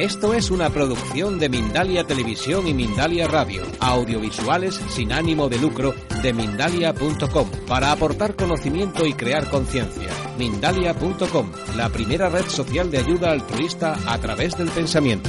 Esto 0.00 0.32
es 0.32 0.50
una 0.50 0.70
producción 0.70 1.38
de 1.38 1.50
Mindalia 1.50 2.04
Televisión 2.04 2.66
y 2.66 2.72
Mindalia 2.72 3.28
Radio, 3.28 3.64
audiovisuales 3.80 4.76
sin 4.88 5.12
ánimo 5.12 5.50
de 5.50 5.58
lucro 5.58 5.94
de 6.22 6.32
mindalia.com, 6.32 7.50
para 7.68 7.92
aportar 7.92 8.34
conocimiento 8.34 9.04
y 9.04 9.12
crear 9.12 9.50
conciencia. 9.50 10.08
Mindalia.com, 10.38 11.52
la 11.76 11.90
primera 11.90 12.30
red 12.30 12.46
social 12.46 12.90
de 12.90 12.96
ayuda 12.96 13.32
altruista 13.32 13.94
a 14.06 14.18
través 14.18 14.56
del 14.56 14.70
pensamiento. 14.70 15.28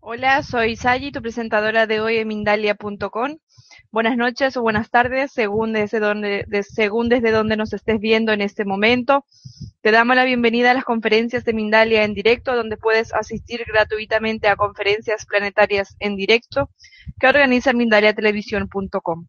Hola, 0.00 0.42
soy 0.42 0.76
Sayi, 0.76 1.12
tu 1.12 1.22
presentadora 1.22 1.86
de 1.86 2.00
hoy 2.00 2.18
en 2.18 2.28
Mindalia.com. 2.28 3.38
Buenas 3.90 4.16
noches 4.18 4.56
o 4.56 4.62
buenas 4.62 4.90
tardes, 4.90 5.32
según 5.32 5.72
desde, 5.72 5.98
donde, 5.98 6.44
de, 6.46 6.62
según 6.62 7.08
desde 7.08 7.30
donde 7.30 7.56
nos 7.56 7.72
estés 7.72 7.98
viendo 8.00 8.32
en 8.32 8.42
este 8.42 8.66
momento. 8.66 9.24
Te 9.80 9.90
damos 9.90 10.14
la 10.14 10.24
bienvenida 10.24 10.72
a 10.72 10.74
las 10.74 10.84
conferencias 10.84 11.44
de 11.44 11.54
Mindalia 11.54 12.04
en 12.04 12.12
directo, 12.12 12.54
donde 12.54 12.76
puedes 12.76 13.14
asistir 13.14 13.64
gratuitamente 13.66 14.48
a 14.48 14.56
conferencias 14.56 15.24
planetarias 15.24 15.96
en 16.00 16.16
directo 16.16 16.68
que 17.18 17.28
organiza 17.28 17.72
mindaliatelevisión.com. 17.72 19.26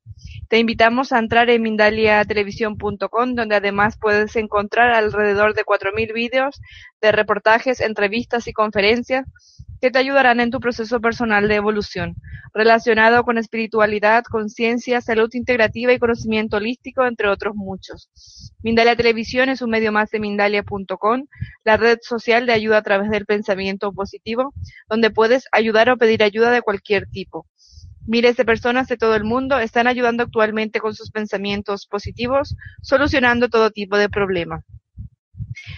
Te 0.50 0.58
invitamos 0.58 1.14
a 1.14 1.20
entrar 1.20 1.50
en 1.50 1.62
mindaliatelevisión.com, 1.62 3.36
donde 3.36 3.56
además 3.56 3.98
puedes 3.98 4.36
encontrar 4.36 4.92
alrededor 4.92 5.54
de 5.54 5.64
4.000 5.64 6.14
vídeos 6.14 6.60
de 7.00 7.12
reportajes, 7.12 7.80
entrevistas 7.80 8.48
y 8.48 8.54
conferencias 8.54 9.26
que 9.82 9.92
te 9.92 10.00
ayudarán 10.00 10.40
en 10.40 10.52
tu 10.52 10.60
proceso 10.60 11.00
personal 11.00 11.48
de 11.48 11.56
evolución, 11.56 12.16
relacionado 12.54 13.24
con 13.24 13.38
espiritualidad, 13.38 14.19
conciencia, 14.28 15.02
salud 15.02 15.30
integrativa 15.34 15.94
y 15.94 16.00
conocimiento 16.00 16.58
holístico, 16.58 17.06
entre 17.06 17.28
otros 17.28 17.56
muchos. 17.56 18.10
Mindalia 18.62 18.96
Televisión 18.96 19.50
es 19.50 19.62
un 19.62 19.70
medio 19.70 19.92
más 19.92 20.10
de 20.12 20.20
Mindalia.com, 20.20 21.26
la 21.64 21.78
red 21.78 22.00
social 22.02 22.46
de 22.46 22.54
ayuda 22.54 22.78
a 22.78 22.82
través 22.82 23.10
del 23.10 23.26
pensamiento 23.26 23.92
positivo, 23.94 24.54
donde 24.90 25.12
puedes 25.12 25.46
ayudar 25.52 25.90
o 25.90 25.98
pedir 25.98 26.24
ayuda 26.24 26.52
de 26.52 26.62
cualquier 26.62 27.08
tipo. 27.10 27.48
Miles 28.06 28.38
de 28.38 28.46
personas 28.46 28.88
de 28.88 28.98
todo 28.98 29.16
el 29.16 29.24
mundo 29.24 29.60
están 29.60 29.86
ayudando 29.86 30.24
actualmente 30.24 30.80
con 30.80 30.96
sus 30.96 31.12
pensamientos 31.12 31.86
positivos, 31.86 32.56
solucionando 32.82 33.50
todo 33.50 33.72
tipo 33.72 33.98
de 33.98 34.10
problemas. 34.10 34.66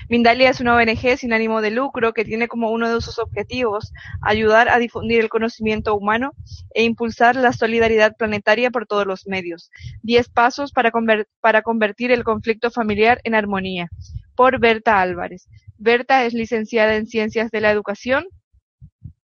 Mindalia 0.09 0.49
es 0.49 0.59
una 0.59 0.75
ONG 0.75 1.17
sin 1.17 1.33
ánimo 1.33 1.61
de 1.61 1.71
lucro 1.71 2.13
que 2.13 2.25
tiene 2.25 2.47
como 2.47 2.71
uno 2.71 2.93
de 2.93 3.01
sus 3.01 3.19
objetivos 3.19 3.93
ayudar 4.21 4.69
a 4.69 4.79
difundir 4.79 5.19
el 5.19 5.29
conocimiento 5.29 5.95
humano 5.95 6.33
e 6.73 6.83
impulsar 6.83 7.35
la 7.35 7.53
solidaridad 7.53 8.15
planetaria 8.15 8.71
por 8.71 8.87
todos 8.87 9.05
los 9.05 9.27
medios. 9.27 9.71
Diez 10.01 10.29
pasos 10.29 10.71
para, 10.71 10.91
para 11.39 11.61
convertir 11.61 12.11
el 12.11 12.23
conflicto 12.23 12.71
familiar 12.71 13.21
en 13.23 13.35
armonía. 13.35 13.89
Por 14.35 14.59
Berta 14.59 15.01
Álvarez. 15.01 15.47
Berta 15.77 16.25
es 16.25 16.33
licenciada 16.33 16.95
en 16.95 17.07
Ciencias 17.07 17.51
de 17.51 17.61
la 17.61 17.71
Educación, 17.71 18.25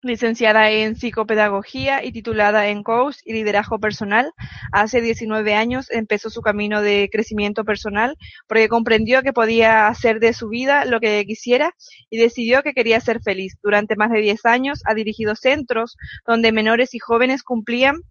licenciada 0.03 0.71
en 0.71 0.97
psicopedagogía 0.97 2.05
y 2.05 2.13
titulada 2.13 2.69
en 2.69 2.83
coach 2.83 3.19
y 3.25 3.33
liderazgo 3.33 3.79
personal. 3.79 4.33
Hace 4.73 5.01
19 5.01 5.55
años 5.55 5.91
empezó 5.91 6.29
su 6.31 6.43
camino 6.43 6.83
de 6.83 7.09
crecimiento 7.11 7.65
personal 7.65 8.17
porque 8.49 8.69
comprendió 8.69 9.23
que 9.23 9.33
podía 9.33 9.87
hacer 9.87 10.19
de 10.19 10.33
su 10.33 10.49
vida 10.49 10.85
lo 10.85 11.01
que 11.01 11.25
quisiera 11.25 11.75
y 12.11 12.19
decidió 12.19 12.63
que 12.63 12.75
quería 12.75 13.01
ser 13.01 13.23
feliz. 13.23 13.57
Durante 13.63 13.97
más 13.97 14.11
de 14.11 14.21
10 14.21 14.45
años 14.47 14.83
ha 14.85 14.95
dirigido 14.95 15.37
centros 15.37 15.97
donde 16.27 16.53
menores 16.53 16.95
y 16.95 16.99
jóvenes 16.99 17.43
cumplían 17.43 18.03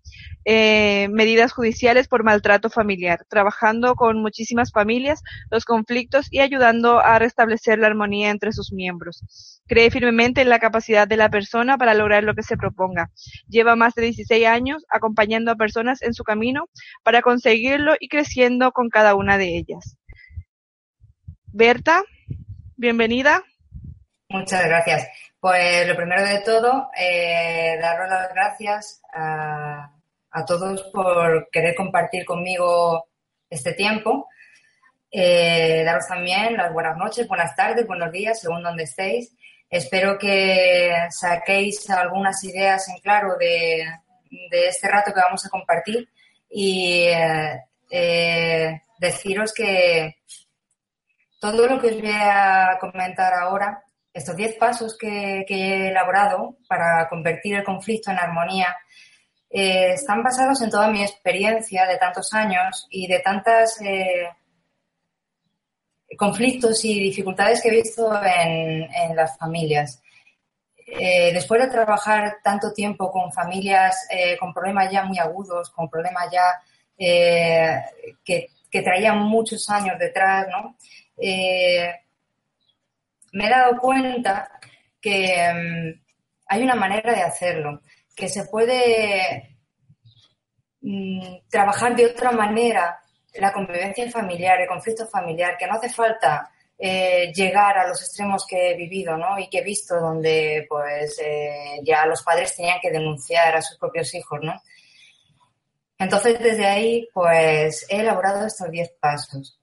eh, 0.43 1.07
medidas 1.11 1.51
judiciales 1.51 2.07
por 2.07 2.23
maltrato 2.23 2.69
familiar, 2.69 3.25
trabajando 3.29 3.95
con 3.95 4.21
muchísimas 4.21 4.71
familias 4.71 5.21
los 5.51 5.65
conflictos 5.65 6.27
y 6.31 6.39
ayudando 6.39 6.99
a 6.99 7.19
restablecer 7.19 7.77
la 7.77 7.87
armonía 7.87 8.31
entre 8.31 8.51
sus 8.51 8.71
miembros. 8.71 9.61
Cree 9.67 9.91
firmemente 9.91 10.41
en 10.41 10.49
la 10.49 10.59
capacidad 10.59 11.07
de 11.07 11.17
la 11.17 11.29
persona 11.29 11.77
para 11.81 11.95
lograr 11.95 12.23
lo 12.23 12.35
que 12.35 12.43
se 12.43 12.57
proponga. 12.57 13.09
Lleva 13.47 13.75
más 13.75 13.95
de 13.95 14.03
16 14.03 14.45
años 14.45 14.85
acompañando 14.87 15.49
a 15.49 15.55
personas 15.55 16.03
en 16.03 16.13
su 16.13 16.23
camino 16.23 16.69
para 17.01 17.23
conseguirlo 17.23 17.95
y 17.99 18.07
creciendo 18.07 18.71
con 18.71 18.89
cada 18.89 19.15
una 19.15 19.39
de 19.39 19.57
ellas. 19.57 19.97
Berta, 21.47 22.03
bienvenida. 22.77 23.41
Muchas 24.29 24.63
gracias. 24.63 25.07
Pues 25.39 25.87
lo 25.87 25.95
primero 25.95 26.23
de 26.23 26.41
todo, 26.41 26.91
eh, 26.95 27.79
daros 27.81 28.07
las 28.11 28.31
gracias 28.31 29.01
a, 29.11 29.91
todos 30.45 30.83
por 30.93 31.49
querer 31.51 31.73
compartir 31.73 32.25
conmigo 32.25 33.07
este 33.49 33.73
tiempo. 33.73 34.27
Eh, 35.09 35.81
daros 35.83 36.07
también 36.07 36.55
las 36.57 36.71
buenas 36.71 36.95
noches, 36.95 37.27
buenas 37.27 37.55
tardes, 37.55 37.87
buenos 37.87 38.11
días, 38.11 38.39
según 38.39 38.61
donde 38.61 38.83
estéis. 38.83 39.35
Espero 39.71 40.17
que 40.17 40.93
saquéis 41.09 41.89
algunas 41.89 42.43
ideas 42.43 42.89
en 42.89 42.99
claro 42.99 43.37
de, 43.39 43.87
de 44.29 44.67
este 44.67 44.89
rato 44.89 45.13
que 45.13 45.21
vamos 45.21 45.45
a 45.45 45.49
compartir 45.49 46.09
y 46.49 47.05
eh, 47.89 48.81
deciros 48.99 49.53
que 49.53 50.17
todo 51.39 51.67
lo 51.67 51.79
que 51.79 51.87
os 51.87 52.01
voy 52.01 52.11
a 52.13 52.77
comentar 52.81 53.33
ahora, 53.33 53.81
estos 54.13 54.35
10 54.35 54.57
pasos 54.57 54.97
que, 54.97 55.45
que, 55.47 55.55
he 55.55 55.87
elaborado 55.87 56.57
para 56.67 57.07
convertir 57.07 57.55
el 57.55 57.63
conflicto 57.63 58.11
en 58.11 58.19
armonía, 58.19 58.75
eh, 59.49 59.93
están 59.93 60.21
basados 60.21 60.61
en 60.61 60.69
toda 60.69 60.89
mi 60.89 61.01
experiencia 61.01 61.85
de 61.85 61.97
tantos 61.97 62.33
años 62.33 62.87
y 62.89 63.07
de 63.07 63.19
tantas 63.19 63.81
eh, 63.81 64.29
conflictos 66.17 66.83
y 66.85 66.99
dificultades 66.99 67.61
que 67.61 67.69
he 67.69 67.81
visto 67.81 68.11
en, 68.23 69.15
las 69.15 69.37
familias. 69.37 70.01
Eh, 70.85 71.31
después 71.33 71.61
de 71.61 71.69
trabajar 71.69 72.37
tanto 72.43 72.73
tiempo 72.73 73.11
con 73.11 73.31
familias 73.31 74.07
eh, 74.09 74.37
con 74.37 74.53
problemas 74.53 74.91
ya 74.91 75.05
muy 75.05 75.19
agudos, 75.19 75.69
con 75.69 75.89
problemas 75.89 76.29
ya 76.31 76.43
eh, 76.97 77.81
que, 78.23 78.49
traían 78.83 79.19
muchos 79.19 79.69
años 79.69 79.99
detrás, 79.99 80.47
¿no? 80.49 80.77
Me 83.33 83.47
he 83.47 83.49
dado 83.49 83.77
cuenta 83.77 84.49
que 84.99 85.35
um, 85.51 86.01
hay 86.47 86.63
una 86.63 86.75
manera 86.75 87.13
de 87.13 87.21
hacerlo, 87.21 87.81
que 88.15 88.27
se 88.27 88.45
puede 88.45 89.57
um, 90.81 91.41
trabajar 91.49 91.95
de 91.95 92.05
otra 92.05 92.31
manera 92.31 93.00
la 93.35 93.53
convivencia 93.53 94.09
familiar, 94.11 94.59
el 94.59 94.67
conflicto 94.67 95.07
familiar, 95.07 95.57
que 95.57 95.67
no 95.67 95.73
hace 95.73 95.89
falta 95.89 96.51
eh, 96.83 97.31
llegar 97.31 97.77
a 97.77 97.87
los 97.87 98.01
extremos 98.01 98.43
que 98.47 98.71
he 98.71 98.75
vivido 98.75 99.15
¿no? 99.15 99.37
y 99.37 99.47
que 99.49 99.59
he 99.59 99.63
visto 99.63 99.99
donde 99.99 100.65
pues 100.67 101.19
eh, 101.23 101.79
ya 101.83 102.07
los 102.07 102.23
padres 102.23 102.55
tenían 102.55 102.79
que 102.81 102.89
denunciar 102.89 103.55
a 103.55 103.61
sus 103.61 103.77
propios 103.77 104.11
hijos. 104.15 104.39
¿no? 104.41 104.59
Entonces 105.99 106.39
desde 106.39 106.65
ahí 106.65 107.07
pues 107.13 107.85
he 107.87 107.99
elaborado 107.99 108.47
estos 108.47 108.71
10 108.71 108.93
pasos. 108.99 109.59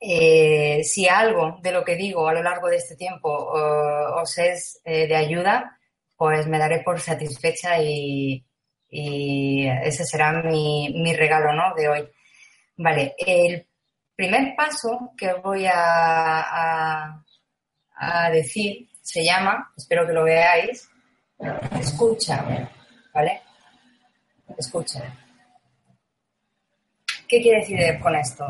Eh, 0.00 0.82
si 0.82 1.08
algo 1.08 1.60
de 1.62 1.70
lo 1.70 1.84
que 1.84 1.94
digo 1.94 2.26
a 2.26 2.34
lo 2.34 2.42
largo 2.42 2.68
de 2.68 2.76
este 2.78 2.96
tiempo 2.96 3.28
os 3.30 4.36
es 4.36 4.80
de 4.84 5.14
ayuda, 5.14 5.78
pues 6.16 6.48
me 6.48 6.58
daré 6.58 6.80
por 6.80 7.00
satisfecha 7.00 7.80
y, 7.80 8.44
y 8.90 9.68
ese 9.68 10.04
será 10.04 10.32
mi, 10.42 10.92
mi 10.92 11.14
regalo 11.14 11.52
¿no? 11.52 11.72
de 11.76 11.88
hoy. 11.88 12.08
Vale, 12.76 13.14
el 13.18 13.66
primer 14.16 14.54
paso 14.56 15.12
que 15.16 15.32
voy 15.34 15.66
a, 15.72 17.20
decir 18.32 18.88
se 19.00 19.24
llama, 19.24 19.72
espero 19.76 20.06
que 20.06 20.12
lo 20.12 20.24
veáis, 20.24 20.88
escucha, 21.78 22.70
¿vale? 23.12 23.42
Escucha. 24.56 25.02
¿Qué 27.28 27.40
quiere 27.40 27.60
decir 27.60 28.00
con 28.00 28.14
esto? 28.16 28.46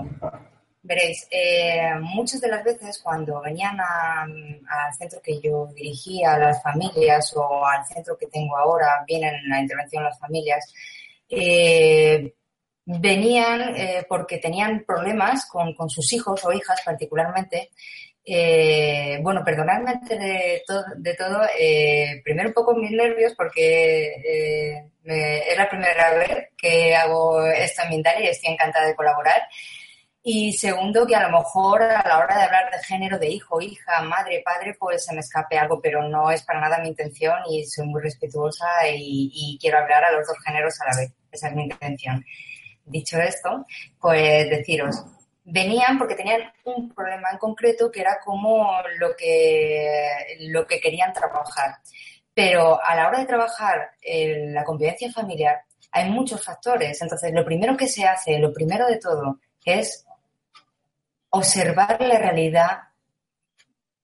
Veréis, 0.83 1.27
eh, 1.31 1.93
muchas 2.01 2.41
de 2.41 2.49
las 2.49 2.63
veces 2.65 3.01
cuando 3.03 3.41
venían 3.41 3.79
al 3.81 4.95
centro 4.97 5.21
que 5.23 5.41
yo 5.41 5.67
dirigía, 5.75 6.35
a 6.35 6.39
las 6.39 6.63
familias 6.63 7.33
o 7.37 7.67
al 7.67 7.85
centro 7.87 8.17
que 8.19 8.27
tengo 8.27 8.57
ahora, 8.57 9.05
vienen 9.07 9.53
a 9.53 9.61
intervención 9.61 10.05
las 10.05 10.19
familias, 10.19 10.73
eh, 11.29 12.35
venían 12.87 13.75
porque 14.09 14.39
tenían 14.39 14.85
problemas 14.87 15.47
con, 15.47 15.75
sus 15.89 16.13
hijos 16.13 16.45
o 16.45 16.53
hijas 16.53 16.81
particularmente. 16.85 17.71
bueno, 19.23 19.43
perdonadme 19.45 19.91
antes 19.91 20.19
de, 20.19 20.63
de 20.97 21.15
todo, 21.15 21.41
primero 22.25 22.49
un 22.49 22.55
poco 22.55 22.75
mis 22.75 22.91
nervios 22.91 23.35
porque 23.37 24.85
es 25.05 25.59
la 25.59 25.69
primera 25.69 26.15
vez 26.15 26.49
que 26.57 26.95
hago 26.95 27.47
esto 27.47 27.83
en 27.83 27.91
Mindalia 27.91 28.27
y 28.27 28.31
estoy 28.31 28.53
encantada 28.53 28.87
de 28.87 28.97
colaborar. 28.97 29.43
Y 30.27 30.55
segundo, 30.55 31.07
que 31.07 31.15
a 31.15 31.29
lo 31.29 31.37
mejor 31.37 31.83
a 31.83 32.09
la 32.09 32.19
hora 32.19 32.39
de 32.39 32.45
hablar 32.45 32.71
de 32.71 32.83
género 32.83 33.19
de 33.19 33.29
hijo, 33.29 33.61
hija, 33.61 34.01
madre, 34.01 34.41
padre, 34.43 34.75
pues 34.81 35.05
se 35.05 35.13
me 35.13 35.21
escape 35.21 35.59
algo, 35.59 35.83
pero 35.83 36.09
no 36.09 36.31
es 36.31 36.43
para 36.45 36.63
nada 36.63 36.79
mi 36.79 36.89
intención 36.89 37.35
y 37.51 37.63
soy 37.67 37.87
muy 37.87 38.01
respetuosa 38.01 38.67
y, 38.89 39.59
quiero 39.61 39.81
hablar 39.81 40.03
a 40.03 40.13
los 40.13 40.27
dos 40.27 40.39
géneros 40.43 40.81
a 40.81 40.87
la 40.87 40.97
vez. 41.03 41.13
Esa 41.31 41.49
es 41.49 41.55
mi 41.55 41.65
intención. 41.65 42.25
Dicho 42.85 43.19
esto, 43.19 43.65
pues 44.01 44.49
deciros, 44.51 45.05
venían 45.45 45.99
porque 45.99 46.15
tenían 46.15 46.53
un 46.65 46.93
problema 46.95 47.31
en 47.31 47.39
concreto 47.39 47.91
que 47.91 48.01
era 48.01 48.19
como 48.25 48.77
lo 48.99 49.15
que, 49.17 50.37
lo 50.41 50.67
que 50.67 50.81
querían 50.81 51.13
trabajar. 51.13 51.77
Pero 52.33 52.81
a 52.83 52.95
la 52.97 53.09
hora 53.09 53.21
de 53.21 53.27
trabajar 53.27 53.93
en 54.03 54.53
la 54.53 54.65
convivencia 54.65 55.11
familiar 55.13 55.63
hay 55.93 56.11
muchos 56.11 56.45
factores. 56.45 57.01
Entonces, 57.01 57.33
lo 57.33 57.45
primero 57.45 57.77
que 57.77 57.87
se 57.87 58.05
hace, 58.05 58.39
lo 58.39 58.53
primero 58.53 58.87
de 58.87 58.99
todo, 58.99 59.39
es 59.65 60.05
observar 61.31 62.01
la 62.01 62.19
realidad 62.19 62.79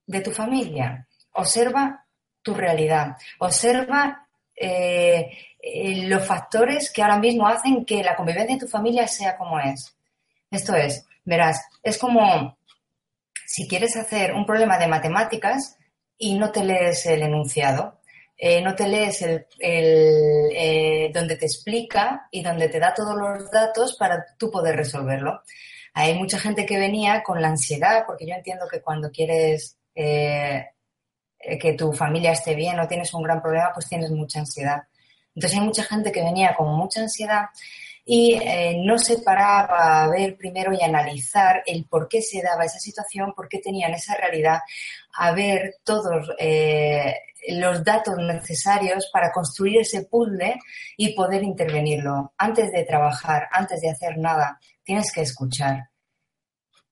de 0.06 0.20
tu 0.20 0.30
familia. 0.30 1.06
Observa 1.32 2.04
tu 2.42 2.54
realidad. 2.54 3.16
Observa 3.38 4.26
eh, 4.54 5.30
eh, 5.62 6.06
los 6.06 6.26
factores 6.26 6.92
que 6.92 7.02
ahora 7.02 7.18
mismo 7.18 7.46
hacen 7.46 7.84
que 7.84 8.02
la 8.02 8.16
convivencia 8.16 8.54
de 8.54 8.60
tu 8.60 8.68
familia 8.68 9.06
sea 9.06 9.36
como 9.36 9.58
es. 9.60 9.96
Esto 10.50 10.74
es, 10.74 11.06
verás, 11.24 11.62
es 11.82 11.98
como 11.98 12.56
si 13.46 13.66
quieres 13.68 13.96
hacer 13.96 14.32
un 14.32 14.46
problema 14.46 14.78
de 14.78 14.88
matemáticas 14.88 15.76
y 16.16 16.34
no 16.34 16.50
te 16.50 16.64
lees 16.64 17.06
el 17.06 17.22
enunciado, 17.22 18.00
eh, 18.36 18.62
no 18.62 18.74
te 18.74 18.88
lees 18.88 19.22
el, 19.22 21.12
donde 21.12 21.36
te 21.36 21.46
explica 21.46 22.28
y 22.30 22.42
donde 22.42 22.68
te 22.68 22.80
da 22.80 22.94
todos 22.94 23.14
los 23.16 23.50
datos 23.50 23.96
para 23.96 24.24
tú 24.38 24.50
poder 24.50 24.76
resolverlo. 24.76 25.42
Hay 25.92 26.14
mucha 26.14 26.38
gente 26.38 26.64
que 26.64 26.78
venía 26.78 27.22
con 27.22 27.42
la 27.42 27.48
ansiedad, 27.48 28.04
porque 28.06 28.26
yo 28.26 28.34
entiendo 28.34 28.66
que 28.70 28.80
cuando 28.80 29.10
quieres 29.10 29.76
eh, 29.94 30.64
eh, 31.38 31.58
que 31.58 31.72
tu 31.72 31.92
familia 31.92 32.32
esté 32.32 32.54
bien 32.54 32.78
o 32.78 32.88
tienes 32.88 33.12
un 33.14 33.22
gran 33.22 33.42
problema, 33.42 33.70
pues 33.74 33.88
tienes 33.88 34.10
mucha 34.10 34.40
ansiedad. 34.40 34.82
Entonces 35.34 35.58
hay 35.58 35.64
mucha 35.64 35.84
gente 35.84 36.12
que 36.12 36.22
venía 36.22 36.54
con 36.54 36.74
mucha 36.76 37.00
ansiedad 37.00 37.46
y 38.04 38.34
eh, 38.34 38.80
no 38.84 38.98
se 38.98 39.18
paraba 39.18 40.02
a 40.02 40.08
ver 40.08 40.36
primero 40.36 40.72
y 40.72 40.82
analizar 40.82 41.62
el 41.66 41.84
por 41.84 42.08
qué 42.08 42.22
se 42.22 42.42
daba 42.42 42.64
esa 42.64 42.78
situación, 42.78 43.32
por 43.34 43.48
qué 43.48 43.58
tenían 43.58 43.92
esa 43.92 44.16
realidad, 44.16 44.60
a 45.14 45.32
ver 45.32 45.76
todos 45.84 46.28
los 47.48 47.84
datos 47.84 48.16
necesarios 48.18 49.08
para 49.12 49.32
construir 49.32 49.80
ese 49.80 50.04
puzzle 50.04 50.58
y 50.96 51.14
poder 51.14 51.42
intervenirlo. 51.42 52.34
Antes 52.36 52.70
de 52.72 52.84
trabajar, 52.84 53.48
antes 53.52 53.80
de 53.80 53.90
hacer 53.90 54.18
nada, 54.18 54.58
tienes 54.82 55.12
que 55.12 55.22
escuchar. 55.22 55.90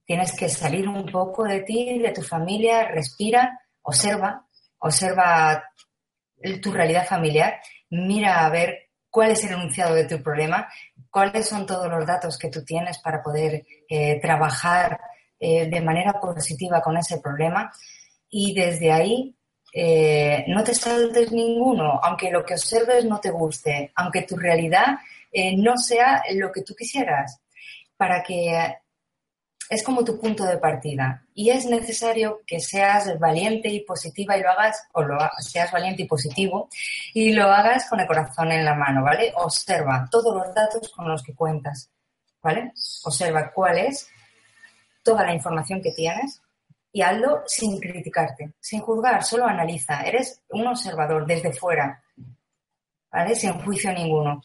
Tienes 0.05 0.32
que 0.32 0.49
salir 0.49 0.88
un 0.88 1.05
poco 1.05 1.44
de 1.44 1.61
ti, 1.61 1.99
de 1.99 2.12
tu 2.12 2.23
familia, 2.23 2.88
respira, 2.88 3.61
observa, 3.82 4.46
observa 4.79 5.62
tu 6.62 6.73
realidad 6.73 7.06
familiar, 7.06 7.61
mira 7.90 8.44
a 8.44 8.50
ver 8.50 8.88
cuál 9.11 9.32
es 9.32 9.44
el 9.44 9.52
enunciado 9.52 9.94
de 9.94 10.05
tu 10.05 10.23
problema, 10.23 10.69
cuáles 11.11 11.49
son 11.49 11.67
todos 11.67 11.88
los 11.90 12.06
datos 12.06 12.38
que 12.38 12.50
tú 12.50 12.64
tienes 12.64 12.99
para 12.99 13.23
poder 13.23 13.64
eh, 13.88 14.20
trabajar 14.20 15.00
eh, 15.38 15.69
de 15.69 15.81
manera 15.81 16.20
positiva 16.20 16.81
con 16.81 16.96
ese 16.96 17.19
problema. 17.19 17.73
Y 18.31 18.55
desde 18.55 18.93
ahí 18.93 19.35
eh, 19.73 20.44
no 20.49 20.62
te 20.62 20.75
saltes 20.75 21.32
ninguno, 21.32 22.00
aunque 22.02 22.31
lo 22.31 22.44
que 22.44 22.55
observes 22.55 23.05
no 23.05 23.19
te 23.20 23.31
guste, 23.31 23.93
aunque 23.96 24.23
tu 24.23 24.37
realidad 24.37 24.99
no 25.56 25.76
sea 25.76 26.23
lo 26.34 26.50
que 26.50 26.62
tú 26.62 26.75
quisieras. 26.75 27.41
Para 27.96 28.23
que 28.23 28.79
es 29.70 29.82
como 29.82 30.05
tu 30.05 30.19
punto 30.19 30.44
de 30.44 30.59
partida 30.59 31.25
y 31.35 31.50
es 31.50 31.67
necesario 31.67 32.41
que 32.47 32.59
seas 32.59 33.19
valiente 33.19 33.69
y 33.69 33.81
positiva 33.81 34.37
y 34.37 34.43
lo 34.43 34.50
hagas, 34.50 34.88
o 34.93 35.03
lo 35.03 35.19
seas 35.41 35.70
valiente 35.70 36.03
y 36.03 36.06
positivo 36.06 36.69
y 37.12 37.32
lo 37.32 37.44
hagas 37.44 37.88
con 37.88 38.00
el 38.00 38.06
corazón 38.06 38.50
en 38.53 38.65
la 38.65 38.75
mano, 38.75 39.03
¿vale? 39.03 39.32
Observa 39.37 40.09
todos 40.11 40.35
los 40.35 40.55
datos 40.55 40.91
con 40.91 41.09
los 41.09 41.23
que 41.23 41.35
cuentas, 41.35 41.91
¿vale? 42.43 42.73
Observa 43.05 43.53
cuál 43.53 43.79
es 43.79 44.09
toda 45.03 45.25
la 45.25 45.35
información 45.35 45.82
que 45.82 45.93
tienes 45.93 46.41
y 46.91 47.03
hazlo 47.03 47.43
sin 47.47 47.79
criticarte, 47.79 48.55
sin 48.61 48.81
juzgar, 48.81 49.23
solo 49.23 49.47
analiza. 49.47 50.00
Eres 50.00 50.43
un 50.49 50.67
observador 50.67 51.26
desde 51.26 51.53
fuera, 51.53 52.03
¿vale? 53.11 53.35
Sin 53.35 53.53
juicio 53.61 53.93
ninguno. 53.93 54.43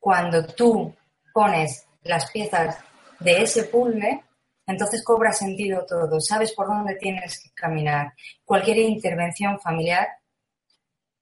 Cuando 0.00 0.44
tú 0.44 0.94
pones 1.32 1.86
las 2.02 2.30
piezas 2.30 2.78
de 3.20 3.42
ese 3.42 3.64
puzzle, 3.64 4.22
entonces 4.66 5.04
cobra 5.04 5.32
sentido 5.32 5.84
todo, 5.86 6.20
sabes 6.20 6.52
por 6.52 6.66
dónde 6.66 6.96
tienes 6.96 7.42
que 7.42 7.50
caminar. 7.54 8.12
Cualquier 8.44 8.78
intervención 8.78 9.60
familiar 9.60 10.08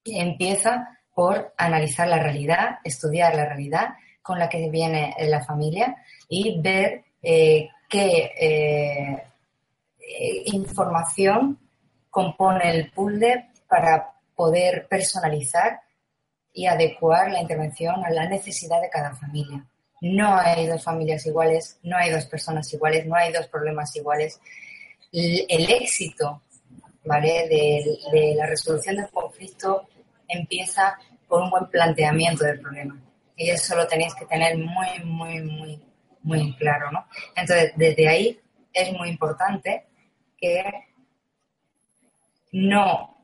empieza 0.04 0.98
por 1.14 1.54
analizar 1.56 2.08
la 2.08 2.22
realidad, 2.22 2.78
estudiar 2.84 3.34
la 3.34 3.46
realidad 3.46 3.94
con 4.22 4.38
la 4.38 4.48
que 4.48 4.70
viene 4.70 5.14
la 5.20 5.44
familia 5.44 5.96
y 6.28 6.60
ver 6.60 7.04
eh, 7.22 7.68
qué 7.88 8.32
eh, 8.40 9.22
información 10.46 11.58
compone 12.10 12.70
el 12.70 12.90
puzzle 12.90 13.50
para 13.68 14.12
poder 14.34 14.86
personalizar 14.88 15.80
y 16.52 16.66
adecuar 16.66 17.30
la 17.30 17.40
intervención 17.40 18.04
a 18.04 18.10
la 18.10 18.28
necesidad 18.28 18.80
de 18.80 18.90
cada 18.90 19.14
familia. 19.14 19.66
No 20.00 20.36
hay 20.36 20.66
dos 20.66 20.82
familias 20.82 21.24
iguales, 21.26 21.78
no 21.82 21.96
hay 21.96 22.10
dos 22.10 22.26
personas 22.26 22.72
iguales, 22.72 23.06
no 23.06 23.14
hay 23.14 23.32
dos 23.32 23.46
problemas 23.48 23.94
iguales. 23.96 24.40
El 25.12 25.70
éxito 25.70 26.42
¿vale? 27.04 27.48
de, 27.48 28.34
la 28.36 28.46
resolución 28.46 28.96
del 28.96 29.08
conflicto 29.10 29.88
empieza 30.28 30.98
por 31.28 31.42
un 31.42 31.50
buen 31.50 31.66
planteamiento 31.66 32.44
del 32.44 32.60
problema. 32.60 33.00
Y 33.36 33.50
eso 33.50 33.74
lo 33.76 33.86
tenéis 33.86 34.14
que 34.14 34.26
tener 34.26 34.56
muy, 34.56 35.04
muy, 35.04 35.40
muy, 35.42 35.82
muy 36.22 36.56
claro, 36.56 36.90
¿no? 36.92 37.06
Entonces, 37.34 37.72
desde 37.76 38.08
ahí 38.08 38.40
es 38.72 38.92
muy 38.92 39.08
importante 39.08 39.86
que 40.36 40.64
no, 42.52 43.16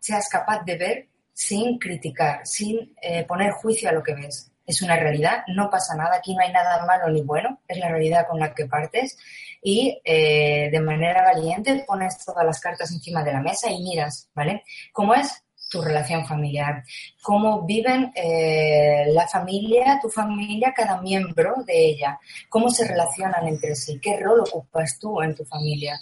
seas 0.00 0.28
capaz 0.28 0.64
de 0.64 0.76
ver 0.76 1.08
sin 1.32 1.78
criticar, 1.78 2.46
sin 2.46 2.94
eh, 3.00 3.24
poner 3.24 3.52
juicio 3.52 3.88
a 3.88 3.92
lo 3.92 4.02
que 4.02 4.14
ves 4.14 4.50
es 4.70 4.82
una 4.82 4.96
realidad, 4.96 5.42
no 5.48 5.68
pasa 5.68 5.94
nada, 5.94 6.16
aquí 6.16 6.34
no 6.34 6.42
hay 6.42 6.52
nada 6.52 6.84
malo 6.86 7.08
ni 7.10 7.22
bueno, 7.22 7.60
es 7.66 7.78
la 7.78 7.88
realidad 7.88 8.26
con 8.28 8.38
la 8.38 8.54
que 8.54 8.66
partes 8.66 9.18
y 9.62 10.00
eh, 10.04 10.70
de 10.70 10.80
manera 10.80 11.22
valiente 11.22 11.84
pones 11.86 12.24
todas 12.24 12.44
las 12.46 12.60
cartas 12.60 12.90
encima 12.92 13.22
de 13.22 13.32
la 13.32 13.40
mesa 13.40 13.70
y 13.70 13.82
miras, 13.82 14.28
¿vale? 14.34 14.64
¿Cómo 14.92 15.14
es 15.14 15.44
tu 15.68 15.82
relación 15.82 16.26
familiar? 16.26 16.82
¿Cómo 17.22 17.62
viven 17.62 18.12
eh, 18.14 19.06
la 19.08 19.28
familia, 19.28 19.98
tu 20.00 20.08
familia, 20.08 20.72
cada 20.74 21.00
miembro 21.00 21.62
de 21.66 21.90
ella? 21.90 22.18
¿Cómo 22.48 22.70
se 22.70 22.86
relacionan 22.86 23.46
entre 23.46 23.74
sí? 23.76 24.00
¿Qué 24.00 24.18
rol 24.18 24.40
ocupas 24.40 24.98
tú 24.98 25.20
en 25.22 25.34
tu 25.34 25.44
familia? 25.44 25.98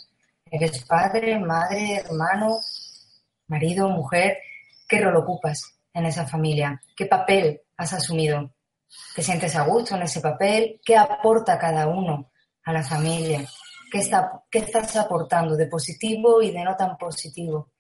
¿Eres 0.51 0.85
padre, 0.85 1.39
madre, 1.39 1.97
hermano, 1.97 2.59
marido, 3.47 3.89
mujer? 3.91 4.39
¿Qué 4.89 5.01
rol 5.01 5.17
ocupas 5.17 5.75
en 5.93 6.07
esa 6.07 6.27
familia? 6.27 6.81
¿Qué 6.97 7.07
papel 7.07 7.61
has 7.77 7.93
asumido? 7.93 8.51
¿Te 9.15 9.23
sientes 9.23 9.55
a 9.57 9.63
gusto 9.65 9.97
en 9.97 10.03
ese 10.03 10.21
papel? 10.21 10.81
¿Qué 10.85 10.97
aporta 10.97 11.59
cada 11.59 11.87
uno 11.87 12.31
a 12.65 12.73
la 12.73 12.83
familia? 12.83 13.45
¿Qué, 13.91 13.99
está, 13.99 14.43
¿Qué 14.51 14.59
estás 14.59 14.97
aportando 14.97 15.57
de 15.57 15.67
positivo 15.67 16.43
y 16.43 16.51
de 16.51 16.65
no 16.65 16.77
tan 16.77 16.97
positivo? 16.97 17.71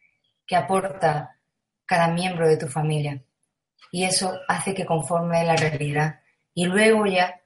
¿Qué 0.47 0.57
aporta 0.57 1.37
cada 1.85 2.09
miembro 2.09 2.49
de 2.49 2.57
tu 2.57 2.67
familia? 2.67 3.23
Y 3.91 4.05
eso 4.05 4.38
hace 4.49 4.75
que 4.75 4.87
conforme 4.87 5.45
la 5.45 5.57
realidad. 5.57 6.21
Y 6.55 6.67
luego 6.67 7.07
ya, 7.07 7.41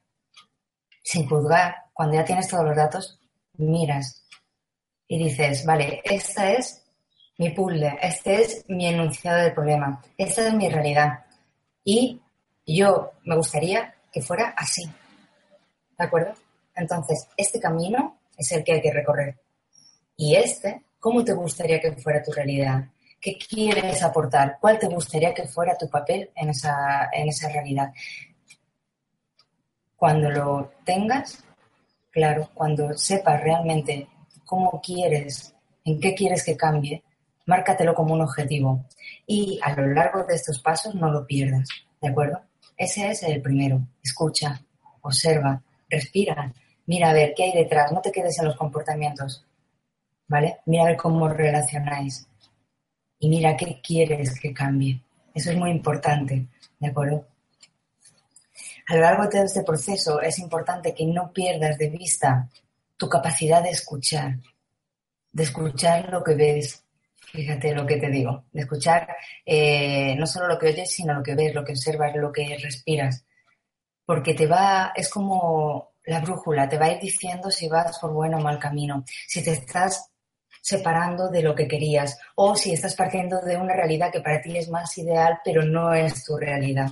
sin 1.03 1.27
juzgar, 1.27 1.75
cuando 1.93 2.15
ya 2.15 2.25
tienes 2.25 2.47
todos 2.47 2.65
los 2.65 2.75
datos, 2.75 3.19
miras 3.57 4.23
y 5.07 5.23
dices, 5.23 5.65
vale, 5.65 6.01
esta 6.03 6.51
es 6.51 6.83
mi 7.37 7.51
puzzle, 7.51 7.99
este 8.01 8.41
es 8.41 8.65
mi 8.67 8.87
enunciado 8.87 9.43
del 9.43 9.53
problema, 9.53 10.01
esta 10.17 10.47
es 10.47 10.53
mi 10.53 10.69
realidad. 10.69 11.25
Y 11.83 12.19
yo 12.65 13.11
me 13.25 13.35
gustaría 13.35 13.93
que 14.11 14.21
fuera 14.21 14.53
así. 14.57 14.83
¿De 15.97 16.05
acuerdo? 16.05 16.33
Entonces, 16.75 17.27
este 17.37 17.59
camino 17.59 18.17
es 18.37 18.51
el 18.51 18.63
que 18.63 18.73
hay 18.73 18.81
que 18.81 18.93
recorrer. 18.93 19.37
Y 20.15 20.35
este, 20.35 20.83
¿cómo 20.99 21.23
te 21.23 21.33
gustaría 21.33 21.79
que 21.79 21.91
fuera 21.93 22.23
tu 22.23 22.31
realidad? 22.31 22.85
¿Qué 23.19 23.37
quieres 23.37 24.01
aportar? 24.03 24.57
¿Cuál 24.59 24.79
te 24.79 24.87
gustaría 24.87 25.33
que 25.33 25.47
fuera 25.47 25.77
tu 25.77 25.89
papel 25.89 26.29
en 26.35 26.49
esa, 26.49 27.09
en 27.11 27.29
esa 27.29 27.49
realidad? 27.49 27.91
Cuando 29.95 30.29
lo 30.29 30.73
tengas, 30.83 31.43
claro, 32.11 32.49
cuando 32.53 32.93
sepas 32.97 33.41
realmente 33.41 34.07
cómo 34.45 34.81
quieres, 34.81 35.55
en 35.85 35.99
qué 35.99 36.13
quieres 36.13 36.43
que 36.43 36.57
cambie, 36.57 37.03
márcatelo 37.45 37.93
como 37.93 38.13
un 38.13 38.21
objetivo. 38.21 38.85
Y 39.25 39.59
a 39.63 39.73
lo 39.75 39.87
largo 39.87 40.23
de 40.23 40.35
estos 40.35 40.61
pasos 40.61 40.95
no 40.95 41.09
lo 41.09 41.25
pierdas, 41.25 41.67
¿de 42.01 42.09
acuerdo? 42.09 42.41
Ese 42.77 43.09
es 43.09 43.23
el 43.23 43.41
primero. 43.41 43.79
Escucha, 44.03 44.59
observa, 45.01 45.61
respira, 45.89 46.51
mira 46.85 47.09
a 47.09 47.13
ver 47.13 47.33
qué 47.35 47.43
hay 47.43 47.53
detrás, 47.53 47.91
no 47.91 48.01
te 48.01 48.11
quedes 48.11 48.37
en 48.39 48.45
los 48.45 48.55
comportamientos, 48.55 49.45
¿vale? 50.27 50.59
Mira 50.65 50.83
a 50.83 50.87
ver 50.87 50.97
cómo 50.97 51.27
relacionáis 51.27 52.27
y 53.19 53.29
mira 53.29 53.55
qué 53.55 53.79
quieres 53.81 54.39
que 54.39 54.53
cambie. 54.53 55.01
Eso 55.33 55.51
es 55.51 55.57
muy 55.57 55.71
importante, 55.71 56.47
¿de 56.79 56.87
acuerdo? 56.87 57.27
A 58.87 58.95
lo 58.95 59.01
largo 59.01 59.23
de 59.23 59.29
todo 59.29 59.43
este 59.43 59.63
proceso 59.63 60.21
es 60.21 60.39
importante 60.39 60.93
que 60.93 61.05
no 61.05 61.31
pierdas 61.31 61.77
de 61.77 61.89
vista 61.89 62.49
tu 62.97 63.07
capacidad 63.07 63.63
de 63.63 63.69
escuchar, 63.69 64.37
de 65.31 65.43
escuchar 65.43 66.09
lo 66.09 66.23
que 66.23 66.35
ves, 66.35 66.82
fíjate 67.33 67.73
lo 67.73 67.85
que 67.85 67.97
te 67.97 68.09
digo, 68.09 68.45
de 68.51 68.61
escuchar 68.61 69.07
eh, 69.43 70.15
no 70.17 70.27
solo 70.27 70.47
lo 70.47 70.59
que 70.59 70.67
oyes, 70.67 70.91
sino 70.91 71.15
lo 71.15 71.23
que 71.23 71.33
ves, 71.33 71.53
lo 71.53 71.65
que 71.65 71.71
observas, 71.71 72.15
lo 72.15 72.31
que 72.31 72.57
respiras, 72.61 73.25
porque 74.05 74.35
te 74.35 74.45
va, 74.45 74.93
es 74.95 75.09
como 75.09 75.93
la 76.05 76.19
brújula, 76.19 76.69
te 76.69 76.77
va 76.77 76.85
a 76.85 76.91
ir 76.91 76.99
diciendo 76.99 77.49
si 77.49 77.67
vas 77.67 77.97
por 77.99 78.13
buen 78.13 78.35
o 78.35 78.39
mal 78.39 78.59
camino, 78.59 79.03
si 79.27 79.43
te 79.43 79.51
estás 79.51 80.11
separando 80.61 81.29
de 81.29 81.41
lo 81.41 81.55
que 81.55 81.67
querías 81.67 82.19
o 82.35 82.55
si 82.55 82.71
estás 82.71 82.95
partiendo 82.95 83.41
de 83.41 83.57
una 83.57 83.73
realidad 83.73 84.11
que 84.11 84.21
para 84.21 84.39
ti 84.39 84.55
es 84.55 84.69
más 84.69 84.95
ideal, 84.97 85.39
pero 85.43 85.63
no 85.63 85.93
es 85.93 86.23
tu 86.23 86.37
realidad. 86.37 86.91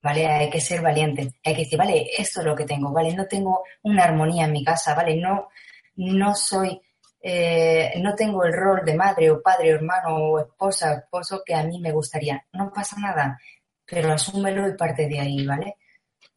¿Vale? 0.00 0.26
Hay 0.26 0.50
que 0.50 0.60
ser 0.60 0.80
valiente. 0.82 1.32
Hay 1.44 1.54
que 1.54 1.62
decir, 1.62 1.78
vale, 1.78 2.06
esto 2.16 2.40
es 2.40 2.46
lo 2.46 2.54
que 2.54 2.64
tengo, 2.64 2.92
¿vale? 2.92 3.12
No 3.12 3.26
tengo 3.26 3.64
una 3.82 4.04
armonía 4.04 4.44
en 4.44 4.52
mi 4.52 4.62
casa, 4.62 4.94
¿vale? 4.94 5.16
No, 5.16 5.48
no 5.96 6.34
soy, 6.34 6.80
eh, 7.28 7.94
no 7.98 8.14
tengo 8.14 8.44
el 8.44 8.52
rol 8.52 8.84
de 8.84 8.94
madre 8.94 9.32
o 9.32 9.42
padre, 9.42 9.72
o 9.72 9.74
hermano 9.74 10.16
o 10.16 10.38
esposa, 10.38 10.94
esposo 10.94 11.42
que 11.44 11.56
a 11.56 11.64
mí 11.64 11.80
me 11.80 11.90
gustaría. 11.90 12.46
No 12.52 12.72
pasa 12.72 12.96
nada, 13.00 13.36
pero 13.84 14.12
asúmelo 14.12 14.68
y 14.68 14.76
parte 14.76 15.08
de 15.08 15.18
ahí, 15.18 15.44
¿vale? 15.44 15.76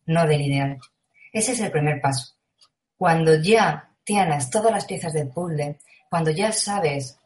No 0.08 0.26
del 0.26 0.42
ideal. 0.42 0.80
Ese 1.32 1.52
es 1.52 1.60
el 1.60 1.70
primer 1.70 2.02
paso. 2.02 2.34
Cuando 2.98 3.36
ya 3.36 3.88
tienes 4.04 4.50
todas 4.50 4.72
las 4.72 4.86
piezas 4.86 5.14
del 5.14 5.30
puzzle, 5.30 5.78
cuando 6.10 6.32
ya 6.32 6.52
sabes 6.52 7.20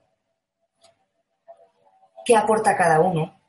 qué 2.26 2.36
aporta 2.36 2.76
cada 2.76 3.00
uno, 3.00 3.40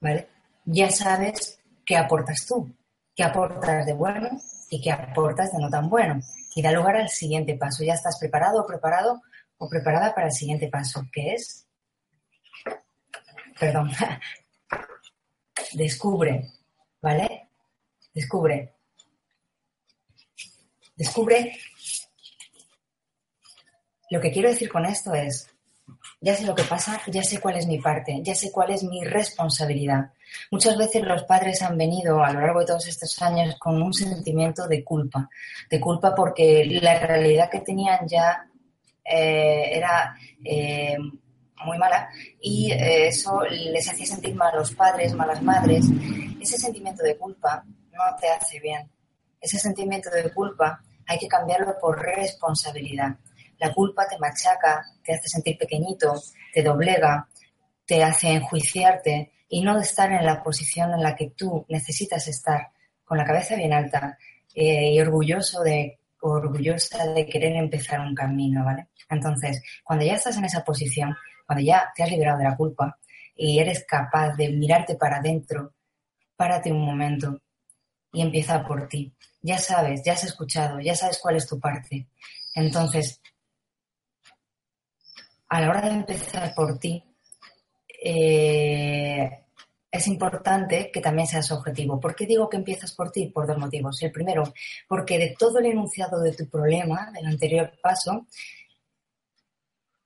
¿vale? 0.00 0.28
Ya 0.66 0.90
sabes 0.90 1.58
qué 1.86 1.96
aportas 1.96 2.44
tú, 2.46 2.70
qué 3.16 3.24
aportas 3.24 3.86
de 3.86 3.94
bueno 3.94 4.28
y 4.68 4.82
qué 4.82 4.92
aportas 4.92 5.50
de 5.50 5.60
no 5.60 5.70
tan 5.70 5.88
bueno. 5.88 6.20
Y 6.54 6.62
da 6.62 6.72
lugar 6.72 6.96
al 6.96 7.08
siguiente 7.08 7.56
paso. 7.56 7.84
Ya 7.84 7.94
estás 7.94 8.18
preparado 8.18 8.62
o 8.62 8.66
preparado 8.66 9.22
o 9.58 9.68
preparada 9.68 10.14
para 10.14 10.26
el 10.26 10.32
siguiente 10.32 10.68
paso, 10.68 11.02
que 11.12 11.34
es, 11.34 11.66
perdón, 13.58 13.90
descubre, 15.72 16.50
¿vale? 17.00 17.48
Descubre. 18.12 18.74
Descubre 20.96 21.58
lo 24.10 24.20
que 24.20 24.30
quiero 24.30 24.48
decir 24.48 24.68
con 24.68 24.84
esto 24.86 25.12
es, 25.14 25.48
ya 26.20 26.36
sé 26.36 26.44
lo 26.44 26.54
que 26.54 26.62
pasa, 26.62 27.00
ya 27.08 27.22
sé 27.22 27.40
cuál 27.40 27.56
es 27.56 27.66
mi 27.66 27.80
parte, 27.80 28.20
ya 28.22 28.34
sé 28.34 28.52
cuál 28.52 28.70
es 28.70 28.84
mi 28.84 29.02
responsabilidad. 29.02 30.12
Muchas 30.50 30.76
veces 30.76 31.02
los 31.02 31.24
padres 31.24 31.62
han 31.62 31.76
venido 31.76 32.22
a 32.22 32.32
lo 32.32 32.40
largo 32.40 32.60
de 32.60 32.66
todos 32.66 32.86
estos 32.86 33.20
años 33.22 33.56
con 33.58 33.80
un 33.82 33.92
sentimiento 33.92 34.66
de 34.66 34.84
culpa, 34.84 35.28
de 35.70 35.80
culpa 35.80 36.14
porque 36.14 36.64
la 36.82 36.98
realidad 36.98 37.50
que 37.50 37.60
tenían 37.60 38.06
ya 38.06 38.46
eh, 39.04 39.76
era 39.76 40.16
eh, 40.42 40.96
muy 41.64 41.78
mala 41.78 42.08
y 42.40 42.70
eh, 42.72 43.08
eso 43.08 43.42
les 43.42 43.88
hacía 43.88 44.06
sentir 44.06 44.34
mal 44.34 44.54
a 44.54 44.58
los 44.58 44.74
padres, 44.74 45.14
malas 45.14 45.42
madres. 45.42 45.86
Ese 46.40 46.58
sentimiento 46.58 47.02
de 47.02 47.16
culpa 47.16 47.64
no 47.66 48.02
te 48.20 48.28
hace 48.28 48.60
bien. 48.60 48.90
Ese 49.40 49.58
sentimiento 49.58 50.10
de 50.10 50.32
culpa 50.32 50.82
hay 51.06 51.18
que 51.18 51.28
cambiarlo 51.28 51.76
por 51.78 52.00
responsabilidad. 52.00 53.16
La 53.58 53.72
culpa 53.72 54.06
te 54.08 54.18
machaca, 54.18 54.84
te 55.02 55.14
hace 55.14 55.28
sentir 55.28 55.56
pequeñito, 55.58 56.14
te 56.52 56.62
doblega, 56.62 57.28
te 57.86 58.02
hace 58.02 58.30
enjuiciarte 58.30 59.33
y 59.48 59.62
no 59.62 59.78
estar 59.78 60.10
en 60.12 60.24
la 60.24 60.42
posición 60.42 60.92
en 60.94 61.02
la 61.02 61.14
que 61.14 61.30
tú 61.30 61.64
necesitas 61.68 62.26
estar, 62.28 62.68
con 63.04 63.18
la 63.18 63.24
cabeza 63.24 63.56
bien 63.56 63.72
alta 63.72 64.18
eh, 64.54 64.92
y 64.92 65.00
orgulloso 65.00 65.62
de 65.62 65.98
orgullosa 66.20 67.06
de 67.12 67.26
querer 67.26 67.54
empezar 67.56 68.00
un 68.00 68.14
camino, 68.14 68.64
¿vale? 68.64 68.88
Entonces, 69.10 69.62
cuando 69.82 70.04
ya 70.04 70.14
estás 70.14 70.36
en 70.38 70.46
esa 70.46 70.64
posición, 70.64 71.14
cuando 71.46 71.62
ya 71.64 71.92
te 71.94 72.02
has 72.02 72.10
liberado 72.10 72.38
de 72.38 72.44
la 72.44 72.56
culpa 72.56 72.98
y 73.36 73.58
eres 73.58 73.84
capaz 73.84 74.34
de 74.34 74.48
mirarte 74.48 74.94
para 74.94 75.18
adentro, 75.18 75.74
párate 76.36 76.72
un 76.72 76.84
momento 76.84 77.42
y 78.12 78.22
empieza 78.22 78.64
por 78.64 78.88
ti. 78.88 79.12
Ya 79.42 79.58
sabes, 79.58 80.02
ya 80.02 80.14
has 80.14 80.24
escuchado, 80.24 80.80
ya 80.80 80.94
sabes 80.94 81.18
cuál 81.18 81.36
es 81.36 81.46
tu 81.46 81.60
parte. 81.60 82.08
Entonces, 82.54 83.20
a 85.48 85.60
la 85.60 85.68
hora 85.68 85.82
de 85.82 85.90
empezar 85.90 86.54
por 86.54 86.78
ti, 86.78 87.04
eh, 88.06 89.30
es 89.90 90.06
importante 90.08 90.90
que 90.92 91.00
también 91.00 91.26
seas 91.26 91.50
objetivo. 91.52 91.98
¿Por 91.98 92.14
qué 92.14 92.26
digo 92.26 92.50
que 92.50 92.58
empiezas 92.58 92.92
por 92.92 93.10
ti? 93.10 93.28
Por 93.28 93.46
dos 93.46 93.56
motivos. 93.56 94.02
El 94.02 94.12
primero, 94.12 94.52
porque 94.86 95.18
de 95.18 95.34
todo 95.38 95.58
el 95.58 95.66
enunciado 95.66 96.20
de 96.20 96.32
tu 96.32 96.46
problema, 96.48 97.10
del 97.12 97.26
anterior 97.26 97.72
paso, 97.80 98.26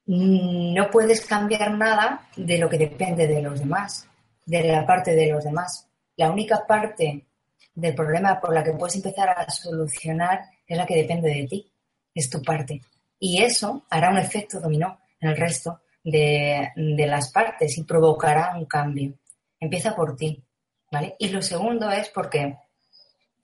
no 0.07 0.91
puedes 0.91 1.27
cambiar 1.27 1.77
nada 1.77 2.29
de 2.37 2.59
lo 2.59 2.69
que 2.69 2.79
depende 2.79 3.27
de 3.27 3.43
los 3.43 3.59
demás, 3.59 4.07
de 4.47 4.63
la 4.63 4.87
parte 4.87 5.15
de 5.15 5.33
los 5.33 5.43
demás. 5.43 5.89
La 6.17 6.31
única 6.31 6.67
parte 6.67 7.27
del 7.75 7.95
problema 7.95 8.41
por 8.41 8.55
la 8.55 8.63
que 8.63 8.73
puedes 8.73 8.97
empezar 8.97 9.31
a 9.31 9.51
solucionar 9.51 10.43
es 10.67 10.77
la 10.77 10.87
que 10.87 10.97
depende 10.97 11.29
de 11.29 11.47
ti, 11.47 11.73
es 12.15 12.31
tu 12.31 12.43
parte. 12.43 12.81
Y 13.19 13.43
eso 13.43 13.87
hará 13.91 14.11
un 14.11 14.19
efecto 14.19 14.61
dominó 14.61 15.01
en 15.21 15.31
el 15.31 15.37
resto 15.37 15.81
de, 16.11 17.07
las 17.07 17.31
partes 17.33 17.77
y 17.79 17.85
provocará 17.85 18.57
un 18.57 18.67
cambio. 18.67 19.15
Empieza 19.61 19.95
por 19.95 20.17
ti, 20.17 20.43
¿vale? 20.91 21.17
Y 21.19 21.29
lo 21.29 21.43
segundo 21.43 21.91
es 21.91 22.09
porque 22.11 22.57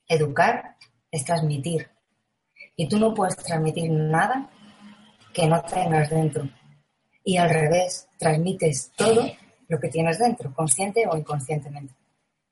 educar 0.08 0.76
es 1.10 1.24
transmitir. 1.24 1.88
Y 2.76 2.88
tú 2.88 2.98
no 2.98 3.14
puedes 3.14 3.36
transmitir 3.36 3.90
nada 3.90 4.50
que 5.32 5.46
no 5.46 5.62
tengas 5.62 6.10
dentro. 6.10 6.48
Y 7.22 7.36
al 7.36 7.50
revés, 7.50 8.08
transmites 8.18 8.92
todo 8.96 9.30
lo 9.68 9.80
que 9.80 9.88
tienes 9.88 10.18
dentro, 10.18 10.52
consciente 10.54 11.06
o 11.08 11.16
inconscientemente. 11.16 11.94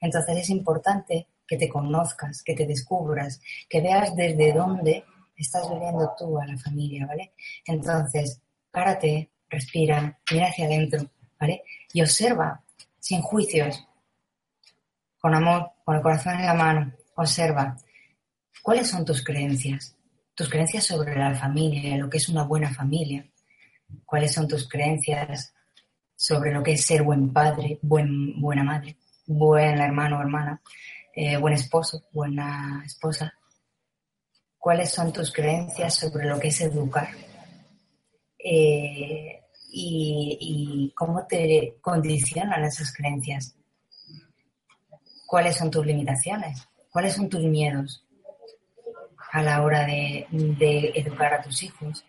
Entonces 0.01 0.39
es 0.39 0.51
importante 0.51 1.29
que 1.47 1.57
te 1.57 1.69
conozcas, 1.69 2.43
que 2.43 2.55
te 2.55 2.67
descubras, 2.67 3.41
que 3.69 3.81
veas 3.81 4.15
desde 4.17 4.53
dónde 4.53 5.05
estás 5.37 5.69
viviendo 5.71 6.13
tú 6.19 6.39
a 6.39 6.47
la 6.47 6.57
familia, 6.57 7.07
¿vale? 7.07 7.33
Entonces, 7.67 8.41
párate, 8.71 9.31
respira, 9.53 10.19
mira 10.31 10.47
hacia 10.47 10.65
adentro, 10.65 11.11
¿vale? 11.39 11.63
Y 11.93 12.01
observa, 12.01 12.63
sin 12.99 13.21
juicios, 13.21 13.87
con 15.19 15.35
amor, 15.35 15.71
con 15.85 15.97
el 15.97 16.03
corazón 16.03 16.35
en 16.35 16.47
la 16.47 16.55
mano, 16.55 16.93
observa. 17.17 17.77
Cuáles 18.63 18.89
son 18.89 19.05
tus 19.05 19.23
creencias, 19.23 19.95
tus 20.35 20.49
creencias 20.49 20.87
sobre 20.87 21.15
la 21.15 21.35
familia, 21.35 21.97
lo 21.99 22.09
que 22.09 22.17
es 22.17 22.29
una 22.29 22.45
buena 22.45 22.73
familia, 22.73 23.25
cuáles 24.07 24.33
son 24.33 24.49
tus 24.49 24.69
creencias 24.69 25.53
sobre 26.17 26.53
lo 26.53 26.63
que 26.63 26.73
es 26.73 26.87
ser 26.87 27.03
buen 27.03 27.33
padre, 27.33 27.79
buen, 27.83 28.41
buena 28.41 28.65
madre, 28.65 28.97
buen 29.27 29.79
hermano 29.79 30.19
o 30.19 30.21
hermana, 30.23 30.63
eh, 31.15 31.37
buen 31.37 31.55
esposo, 31.55 32.05
buena 32.13 32.83
esposa, 32.87 33.35
cuáles 34.57 34.91
son 34.91 35.13
tus 35.13 35.33
creencias 35.33 35.95
sobre 35.95 36.27
lo 36.27 36.39
que 36.41 36.49
es 36.49 36.61
educar, 36.63 37.11
eh, 38.39 39.42
y, 39.73 40.93
cómo 40.95 41.27
te 41.27 41.77
condicionan 41.81 42.65
esas 42.65 42.93
creencias. 42.93 43.55
¿Cuáles 45.27 45.57
son 45.57 45.71
tus 45.71 45.87
limitaciones? 45.87 46.69
¿Cuáles 46.91 47.15
son 47.15 47.29
tus 47.29 47.43
miedos 47.43 48.05
a 49.33 49.43
la 49.43 49.63
hora 49.63 49.87
de, 49.87 50.27
educar 50.95 51.35
a 51.35 51.43
tus 51.43 51.63
hijos 51.63 52.05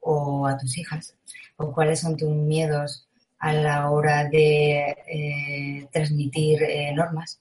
o 0.00 0.46
a 0.46 0.56
tus 0.56 0.78
hijas? 0.78 1.14
¿O 1.56 1.72
cuáles 1.72 2.00
son 2.00 2.16
tus 2.16 2.30
miedos 2.30 3.06
a 3.38 3.52
la 3.52 3.90
hora 3.90 4.24
de 4.28 4.96
eh, 5.06 5.88
transmitir 5.92 6.62
eh, 6.62 6.92
normas? 6.94 7.40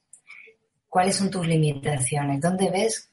¿Cuáles 0.89 1.15
son 1.15 1.31
tus 1.31 1.47
limitaciones? 1.47 2.41
¿Dónde 2.41 2.69
ves 2.69 3.09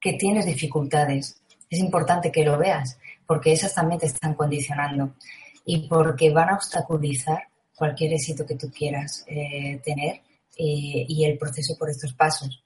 que 0.00 0.12
tienes 0.12 0.46
dificultades? 0.46 1.40
Es 1.68 1.80
importante 1.80 2.30
que 2.30 2.44
lo 2.44 2.58
veas 2.58 2.98
porque 3.26 3.52
esas 3.52 3.74
también 3.74 3.98
te 3.98 4.06
están 4.06 4.34
condicionando 4.34 5.14
y 5.64 5.88
porque 5.88 6.30
van 6.30 6.50
a 6.50 6.54
obstaculizar 6.54 7.48
cualquier 7.74 8.12
éxito 8.12 8.46
que 8.46 8.56
tú 8.56 8.70
quieras 8.70 9.24
eh, 9.26 9.80
tener 9.84 10.22
eh, 10.56 11.06
y 11.08 11.24
el 11.24 11.38
proceso 11.38 11.76
por 11.78 11.90
estos 11.90 12.12
pasos. 12.14 12.62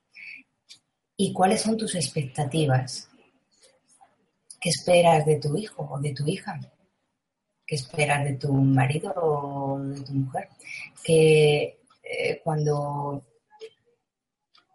¿Y 1.17 1.33
cuáles 1.33 1.63
son 1.63 1.77
tus 1.77 1.95
expectativas? 1.95 3.09
¿Qué 4.61 4.71
esperas 4.71 5.25
de 5.25 5.37
tu 5.37 5.57
hijo 5.57 5.89
o 5.91 6.01
de 6.01 6.13
tu 6.13 6.27
hija? 6.27 6.61
¿Qué 7.67 7.75
esperas 7.77 8.25
de 8.25 8.35
tu 8.35 8.53
marido 8.53 9.13
o 9.17 9.79
de 9.81 10.01
tu 10.01 10.13
mujer? 10.13 10.49
Que 11.03 11.79
eh, 12.03 12.41
cuando 12.43 13.25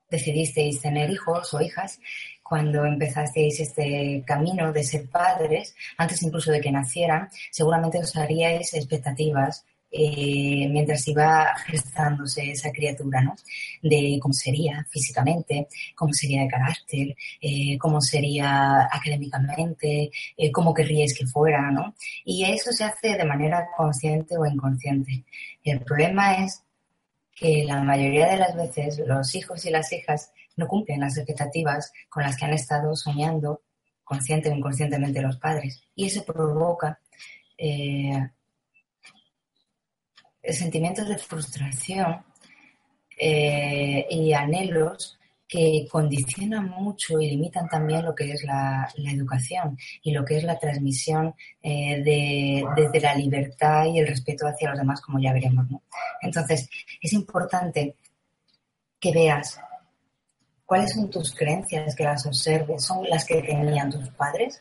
decidisteis 0.10 0.82
tener 0.82 1.10
hijos 1.10 1.54
o 1.54 1.62
hijas, 1.62 2.00
cuando 2.44 2.86
empezasteis 2.86 3.60
este 3.60 4.24
camino 4.28 4.72
de 4.72 4.84
ser 4.84 5.10
padres, 5.10 5.76
antes 5.98 6.22
incluso 6.22 6.52
de 6.52 6.62
que 6.62 6.72
nacieran, 6.72 7.30
seguramente 7.52 8.00
os 8.00 8.16
haríais 8.16 8.74
expectativas 8.74 9.66
eh, 9.96 10.68
mientras 10.72 11.08
iba 11.08 11.54
gestándose 11.68 12.50
esa 12.50 12.72
criatura, 12.72 13.22
¿no? 13.22 13.36
De 13.84 14.18
cómo 14.20 14.34
sería 14.34 14.84
físicamente, 14.90 15.68
cómo 15.96 16.12
sería 16.14 16.42
de 16.42 16.48
carácter, 16.48 17.16
eh, 17.40 17.78
cómo 17.78 18.02
sería 18.02 18.90
académicamente, 18.92 20.10
eh, 20.36 20.52
cómo 20.52 20.74
querríais 20.74 21.16
que 21.16 21.28
fuera, 21.28 21.70
¿no? 21.70 21.94
Y 22.26 22.44
eso 22.44 22.72
se 22.72 22.86
hace 22.86 23.16
de 23.16 23.24
manera 23.24 23.68
consciente 23.78 24.36
o 24.36 24.48
inconsciente. 24.48 25.26
El 25.64 25.82
problema 25.82 26.44
es 26.44 26.64
que 27.36 27.64
la 27.64 27.84
mayoría 27.84 28.28
de 28.30 28.38
las 28.38 28.56
veces 28.56 29.00
los 29.06 29.36
hijos 29.36 29.64
y 29.66 29.70
las 29.70 29.92
hijas 29.94 30.33
no 30.56 30.68
cumplen 30.68 31.00
las 31.00 31.18
expectativas 31.18 31.92
con 32.10 32.24
las 32.24 32.38
que 32.38 32.46
han 32.46 32.54
estado 32.54 32.96
soñando 32.96 33.62
consciente 34.04 34.50
o 34.50 34.56
inconscientemente 34.56 35.22
los 35.22 35.38
padres. 35.38 35.82
Y 35.96 36.06
eso 36.06 36.24
provoca 36.24 37.00
eh, 37.58 38.30
sentimientos 40.44 41.08
de 41.08 41.18
frustración 41.18 42.24
eh, 43.18 44.06
y 44.10 44.34
anhelos 44.34 45.18
que 45.48 45.88
condicionan 45.90 46.68
mucho 46.70 47.20
y 47.20 47.30
limitan 47.30 47.68
también 47.70 48.04
lo 48.04 48.16
que 48.16 48.32
es 48.32 48.44
la, 48.44 48.92
educación 48.98 49.78
y 50.02 50.12
lo 50.12 50.26
que 50.26 50.38
es 50.38 50.44
la 50.44 50.58
transmisión 50.58 51.36
eh, 51.62 52.02
de, 52.02 52.66
desde 52.76 53.00
la 53.00 53.14
libertad 53.14 53.86
y 53.86 54.00
el 54.00 54.08
respeto 54.08 54.48
hacia 54.48 54.70
los 54.70 54.80
demás, 54.80 55.00
como 55.02 55.20
ya 55.20 55.32
veremos. 55.32 55.68
Entonces, 56.22 56.68
es 57.00 57.14
importante 57.14 57.96
que 59.00 59.12
veas 59.12 59.60
cuáles 60.74 60.94
son 60.94 61.08
tus 61.08 61.36
creencias, 61.36 61.96
que 61.96 62.04
las 62.04 62.26
observes, 62.26 62.84
son 62.84 63.08
las 63.08 63.26
que 63.26 63.44
tenían 63.44 63.92
tus 63.92 64.10
padres. 64.10 64.60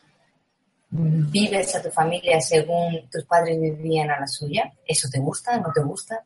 ¿Vives 0.91 1.75
a 1.75 1.81
tu 1.81 1.89
familia 1.89 2.39
según 2.39 3.09
tus 3.09 3.25
padres 3.25 3.59
vivían 3.59 4.11
a 4.11 4.19
la 4.19 4.27
suya? 4.27 4.71
¿Eso 4.85 5.09
te 5.09 5.19
gusta? 5.19 5.57
¿No 5.57 5.71
te 5.73 5.81
gusta? 5.81 6.23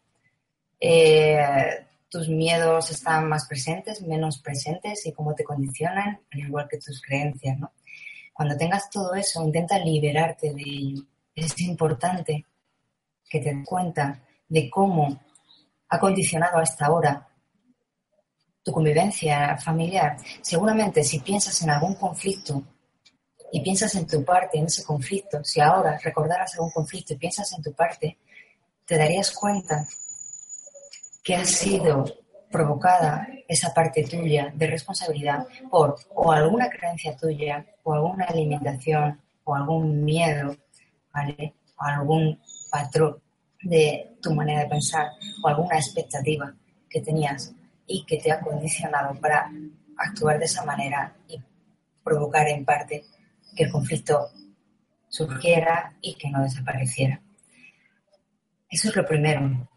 Eh, 0.78 1.86
tus 2.10 2.28
miedos 2.28 2.92
están 2.92 3.30
más 3.30 3.48
presentes, 3.48 4.02
menos 4.02 4.40
presentes 4.40 5.06
y 5.06 5.14
cómo 5.14 5.34
te 5.34 5.46
condicionan, 5.46 6.20
al 6.34 6.40
igual 6.40 6.68
que 6.70 6.80
tus 6.80 7.02
creencias, 7.02 7.58
¿no? 7.58 7.72
Cuando 8.34 8.58
tengas 8.58 8.90
todo 8.90 9.16
eso, 9.16 9.42
intenta 9.42 9.80
liberarte 9.80 10.54
de 10.54 10.64
ello. 10.64 11.04
Es 11.34 11.58
importante 11.62 12.46
que 13.30 13.40
te 13.40 13.56
des 13.56 13.66
cuenta 13.66 14.22
de 14.50 14.70
cómo 14.70 15.18
ha 15.88 15.98
condicionado 15.98 16.58
hasta 16.58 16.88
ahora 16.88 17.26
tu 18.68 18.74
convivencia 18.74 19.58
familiar. 19.58 20.18
Seguramente 20.42 21.02
si 21.02 21.20
piensas 21.20 21.62
en 21.62 21.70
algún 21.70 21.96
conflicto 21.96 22.62
y 23.50 23.62
piensas 23.62 23.96
en 23.96 24.06
tu 24.06 24.26
parte 24.26 24.58
en 24.58 24.66
ese 24.66 24.84
conflicto, 24.84 25.42
si 25.42 25.62
ahora 25.62 25.98
recordaras 26.04 26.54
algún 26.56 26.72
conflicto 26.72 27.14
y 27.14 27.18
piensas 27.18 27.50
en 27.54 27.64
tu 27.64 27.72
parte, 27.72 28.18
te 28.86 28.98
darías 28.98 29.32
cuenta 29.32 29.88
que 31.24 31.36
ha 31.36 31.46
sido 31.46 32.04
provocada 32.52 33.26
esa 33.48 33.74
parte 33.74 34.04
tuya 34.04 34.52
de 34.54 34.68
responsabilidad 34.68 35.48
por 35.72 35.96
o 36.14 36.30
alguna 36.34 36.70
creencia 36.70 37.16
tuya 37.16 37.66
o 37.84 37.94
alguna 37.94 38.26
alimentación 38.26 39.22
o 39.46 39.56
algún 39.56 40.04
miedo, 40.04 40.58
¿vale? 41.14 41.54
O 41.80 41.84
algún 41.86 42.38
patrón 42.70 43.22
de 43.62 44.18
tu 44.22 44.34
manera 44.34 44.64
de 44.64 44.70
pensar 44.70 45.08
o 45.42 45.48
alguna 45.48 45.78
expectativa 45.78 46.54
que 46.90 47.00
tenías 47.00 47.54
y 47.88 48.06
que 48.06 48.18
te 48.18 48.32
ha 48.32 48.42
condicionado 48.42 49.20
para 49.20 49.50
actuar 49.98 50.38
de 50.38 50.46
esa 50.46 50.64
manera 50.66 51.16
y 51.28 51.42
provocar 52.04 52.48
en 52.50 52.66
parte 52.66 53.06
que 53.56 53.64
el 53.64 53.72
conflicto 53.72 54.30
surgiera 55.10 55.94
y 56.02 56.16
que 56.16 56.30
no 56.30 56.44
desapareciera. 56.44 57.22
Eso 58.70 58.90
es 58.90 58.96
lo 58.96 59.06
primero. 59.06 59.68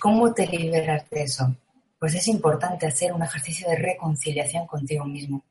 ¿Cómo 0.00 0.34
te 0.34 0.46
liberas 0.46 1.08
de 1.08 1.22
eso? 1.22 1.56
Pues 1.98 2.14
es 2.14 2.28
importante 2.28 2.86
hacer 2.86 3.12
un 3.12 3.22
ejercicio 3.22 3.68
de 3.68 3.76
reconciliación 3.76 4.66
contigo 4.66 5.04
mismo. 5.06 5.42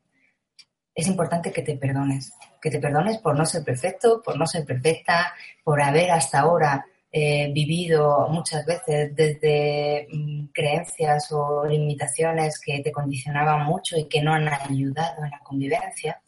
Es 0.94 1.08
importante 1.08 1.50
que 1.50 1.62
te 1.62 1.76
perdones, 1.76 2.32
que 2.62 2.70
te 2.70 2.78
perdones 2.78 3.18
por 3.18 3.36
no 3.36 3.44
ser 3.44 3.64
perfecto, 3.64 4.22
por 4.22 4.38
no 4.38 4.46
ser 4.46 4.64
perfecta, 4.64 5.34
por 5.64 5.82
haber 5.82 6.12
hasta 6.12 6.40
ahora 6.40 6.86
eh, 7.16 7.48
vivido 7.52 8.26
muchas 8.28 8.66
veces 8.66 9.14
desde 9.14 10.08
mm, 10.10 10.46
creencias 10.46 11.30
o 11.30 11.64
limitaciones 11.64 12.58
que 12.58 12.80
te 12.80 12.90
condicionaban 12.90 13.64
mucho 13.64 13.96
y 13.96 14.06
que 14.06 14.20
no 14.20 14.34
han 14.34 14.48
ayudado 14.48 15.22
en 15.22 15.30
la 15.30 15.38
convivencia. 15.38 16.20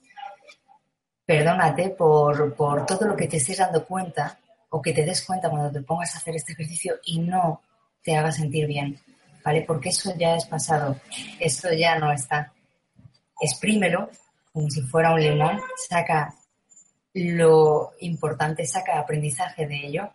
Perdónate 1.25 1.89
por, 1.91 2.55
por 2.55 2.87
todo 2.87 3.05
lo 3.05 3.17
que 3.17 3.27
te 3.27 3.39
estés 3.39 3.59
dando 3.59 3.85
cuenta 3.85 4.39
o 4.71 4.81
que 4.81 4.93
te 4.93 5.05
des 5.05 5.27
cuenta 5.27 5.51
cuando 5.51 5.73
te 5.73 5.83
pongas 5.83 6.15
a 6.15 6.19
hacer 6.19 6.37
este 6.37 6.53
ejercicio 6.53 6.95
y 7.05 7.19
no 7.19 7.63
te 8.05 8.17
haga 8.17 8.31
sentir 8.31 8.69
bien, 8.69 8.97
¿vale? 9.45 9.63
Porque 9.63 9.89
eso 9.89 10.15
ya 10.17 10.37
es 10.37 10.47
pasado, 10.47 11.01
esto 11.41 11.73
ya 11.73 11.99
no 11.99 12.13
está. 12.13 12.53
Exprímelo 13.41 14.09
como 14.53 14.71
si 14.71 14.83
fuera 14.83 15.13
un 15.13 15.21
limón, 15.21 15.61
saca 15.89 16.33
lo 17.13 17.95
importante, 17.99 18.65
saca 18.65 19.01
aprendizaje 19.01 19.67
de 19.67 19.85
ello 19.85 20.13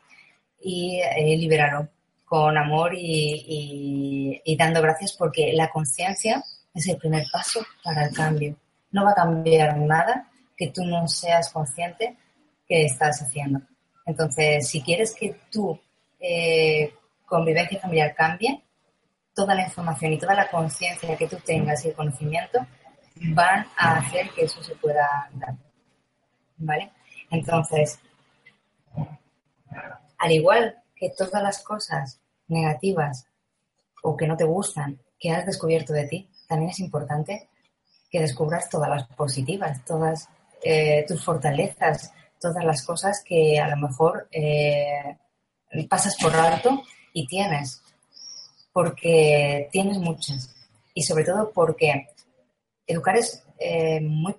y 0.61 0.99
eh, 1.01 1.37
libéralo 1.37 1.87
con 2.25 2.57
amor 2.57 2.93
y, 2.95 4.41
y 4.43 4.55
dando 4.55 4.81
gracias 4.81 5.13
porque 5.13 5.51
la 5.53 5.69
conciencia 5.69 6.43
es 6.73 6.87
el 6.87 6.97
primer 6.97 7.25
paso 7.31 7.61
para 7.83 8.05
el 8.05 8.15
cambio. 8.15 8.55
No 8.91 9.03
va 9.03 9.11
a 9.11 9.15
cambiar 9.15 9.77
nada 9.77 10.29
que 10.57 10.67
tú 10.67 10.85
no 10.85 11.07
seas 11.07 11.51
consciente 11.51 12.15
que 12.67 12.85
estás 12.85 13.21
haciendo. 13.21 13.61
Entonces, 14.05 14.67
si 14.67 14.81
quieres 14.81 15.15
que 15.15 15.35
tú 15.51 15.79
eh, 16.19 16.93
convivencia 17.25 17.79
familiar 17.79 18.13
cambie, 18.15 18.61
toda 19.33 19.55
la 19.55 19.63
información 19.63 20.13
y 20.13 20.19
toda 20.19 20.35
la 20.35 20.49
conciencia 20.49 21.15
que 21.17 21.27
tú 21.27 21.37
tengas 21.45 21.83
y 21.85 21.89
el 21.89 21.95
conocimiento 21.95 22.59
van 23.15 23.65
a 23.77 23.97
hacer 23.97 24.29
que 24.31 24.43
eso 24.43 24.61
se 24.61 24.75
pueda 24.75 25.29
dar. 25.33 25.55
¿Vale? 26.57 26.91
Entonces, 27.29 27.99
al 30.21 30.31
igual 30.31 30.75
que 30.95 31.09
todas 31.09 31.41
las 31.41 31.63
cosas 31.63 32.19
negativas 32.47 33.25
o 34.03 34.15
que 34.15 34.27
no 34.27 34.37
te 34.37 34.43
gustan 34.43 34.99
que 35.19 35.31
has 35.31 35.45
descubierto 35.45 35.93
de 35.93 36.07
ti, 36.07 36.29
también 36.47 36.69
es 36.69 36.79
importante 36.79 37.49
que 38.09 38.19
descubras 38.19 38.69
todas 38.69 38.89
las 38.89 39.07
positivas, 39.07 39.83
todas 39.83 40.29
eh, 40.63 41.05
tus 41.07 41.23
fortalezas, 41.23 42.13
todas 42.39 42.63
las 42.63 42.85
cosas 42.85 43.23
que 43.25 43.59
a 43.59 43.67
lo 43.69 43.77
mejor 43.77 44.27
eh, 44.31 45.17
pasas 45.89 46.15
por 46.21 46.35
alto 46.35 46.83
y 47.13 47.25
tienes, 47.25 47.81
porque 48.71 49.69
tienes 49.71 49.97
muchas. 49.97 50.53
Y 50.93 51.01
sobre 51.01 51.23
todo 51.23 51.51
porque 51.51 52.09
educar 52.85 53.17
es 53.17 53.43
eh, 53.57 54.01
muy 54.01 54.35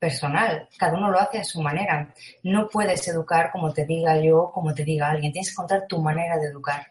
personal, 0.00 0.66
cada 0.78 0.94
uno 0.94 1.10
lo 1.10 1.20
hace 1.20 1.38
a 1.38 1.44
su 1.44 1.60
manera. 1.60 2.12
No 2.42 2.68
puedes 2.68 3.06
educar 3.06 3.52
como 3.52 3.72
te 3.72 3.84
diga 3.84 4.18
yo, 4.18 4.50
como 4.52 4.74
te 4.74 4.82
diga 4.82 5.10
alguien, 5.10 5.32
tienes 5.32 5.50
que 5.50 5.56
contar 5.56 5.86
tu 5.86 6.00
manera 6.00 6.38
de 6.38 6.46
educar. 6.46 6.86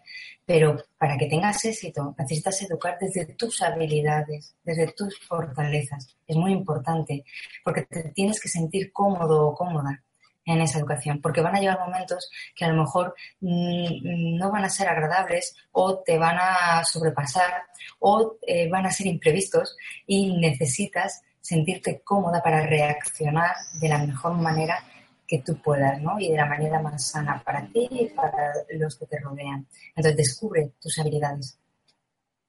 Pero 0.45 0.78
para 0.98 1.17
que 1.17 1.26
tengas 1.26 1.65
éxito 1.65 2.15
necesitas 2.17 2.62
educar 2.62 2.98
desde 3.00 3.26
tus 3.34 3.62
habilidades, 3.62 4.56
desde 4.63 4.93
tus 4.93 5.19
fortalezas. 5.19 6.15
Es 6.28 6.36
muy 6.38 6.52
importante 6.54 7.26
porque 7.63 7.84
te 7.84 8.10
tienes 8.12 8.39
que 8.39 8.48
sentir 8.48 8.93
cómodo 8.93 9.48
o 9.48 9.56
cómoda 9.56 10.04
en 10.45 10.62
esa 10.62 10.80
educación, 10.80 11.22
porque 11.22 11.41
van 11.41 11.56
a 11.56 11.60
llegar 11.60 11.80
momentos 11.80 12.30
que 12.56 12.65
a 12.65 12.69
lo 12.69 12.84
mejor 12.84 13.15
mm, 13.41 14.38
no 14.38 14.52
van 14.52 14.65
a 14.65 14.69
ser 14.69 14.88
agradables 14.88 15.56
o 15.72 16.00
te 16.00 16.17
van 16.17 16.38
a 16.39 16.84
sobrepasar 16.84 17.63
o 18.00 18.38
eh, 18.48 18.67
van 18.69 18.86
a 18.86 18.91
ser 18.91 19.08
imprevistos 19.08 19.76
y 20.08 20.36
necesitas 20.38 21.22
sentirte 21.49 22.01
cómoda 22.03 22.43
para 22.43 22.62
reaccionar 22.67 23.55
de 23.81 23.89
la 23.89 23.97
mejor 23.97 24.33
manera 24.33 24.83
que 25.27 25.39
tú 25.39 25.59
puedas, 25.59 25.99
¿no? 25.99 26.19
Y 26.19 26.29
de 26.29 26.38
la 26.38 26.45
manera 26.45 26.79
más 26.79 27.07
sana 27.07 27.41
para 27.43 27.65
ti 27.65 27.88
y 27.89 28.05
para 28.09 28.53
los 28.77 28.95
que 28.95 29.07
te 29.07 29.19
rodean. 29.19 29.65
Entonces 29.95 30.15
descubre 30.15 30.73
tus 30.79 30.99
habilidades. 30.99 31.57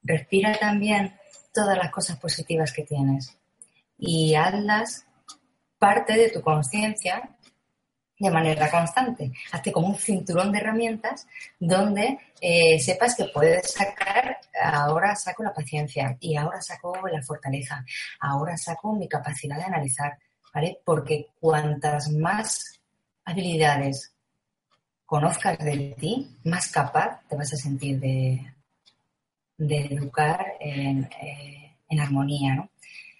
Respira 0.02 0.52
también 0.58 1.14
todas 1.54 1.78
las 1.78 1.90
cosas 1.90 2.18
positivas 2.18 2.74
que 2.74 2.82
tienes 2.82 3.38
y 3.96 4.34
hazlas 4.34 5.06
parte 5.78 6.12
de 6.12 6.28
tu 6.28 6.42
conciencia 6.42 7.38
de 8.20 8.30
manera 8.30 8.70
constante. 8.70 9.32
Hazte 9.50 9.72
como 9.72 9.88
un 9.88 9.96
cinturón 9.96 10.52
de 10.52 10.58
herramientas 10.58 11.26
donde 11.58 12.18
eh, 12.40 12.78
sepas 12.78 13.14
que 13.16 13.24
puedes 13.32 13.72
sacar, 13.72 14.36
ahora 14.62 15.16
saco 15.16 15.42
la 15.42 15.54
paciencia 15.54 16.16
y 16.20 16.36
ahora 16.36 16.60
saco 16.60 16.94
la 17.08 17.22
fortaleza, 17.22 17.82
ahora 18.20 18.56
saco 18.58 18.94
mi 18.94 19.08
capacidad 19.08 19.56
de 19.56 19.64
analizar, 19.64 20.18
¿vale? 20.52 20.78
Porque 20.84 21.28
cuantas 21.40 22.10
más 22.10 22.80
habilidades 23.24 24.12
conozcas 25.06 25.58
de 25.58 25.96
ti, 25.98 26.38
más 26.44 26.70
capaz 26.70 27.22
te 27.26 27.36
vas 27.36 27.52
a 27.54 27.56
sentir 27.56 27.98
de, 27.98 28.52
educar 29.58 30.46
en, 30.60 31.04
eh, 31.22 31.74
en 31.88 32.00
armonía, 32.00 32.54
¿no? 32.54 32.70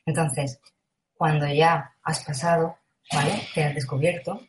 Entonces, 0.04 0.60
cuando 1.16 1.46
ya 1.46 1.94
has 2.02 2.22
pasado, 2.22 2.76
¿vale? 3.12 3.40
Te 3.54 3.64
has 3.64 3.74
descubierto, 3.74 4.42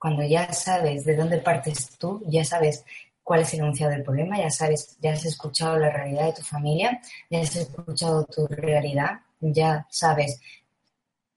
cuando 0.00 0.24
ya 0.24 0.50
sabes 0.54 1.04
de 1.04 1.14
dónde 1.14 1.38
partes 1.38 1.90
tú, 1.98 2.22
ya 2.26 2.42
sabes 2.42 2.86
cuál 3.22 3.40
es 3.40 3.52
el 3.52 3.60
enunciado 3.60 3.92
del 3.92 4.02
problema, 4.02 4.38
ya 4.38 4.50
sabes, 4.50 4.96
ya 4.98 5.12
has 5.12 5.26
escuchado 5.26 5.76
la 5.76 5.90
realidad 5.90 6.24
de 6.24 6.32
tu 6.32 6.42
familia, 6.42 6.98
ya 7.28 7.42
has 7.42 7.54
escuchado 7.54 8.24
tu 8.24 8.46
realidad, 8.46 9.20
ya 9.40 9.86
sabes 9.90 10.40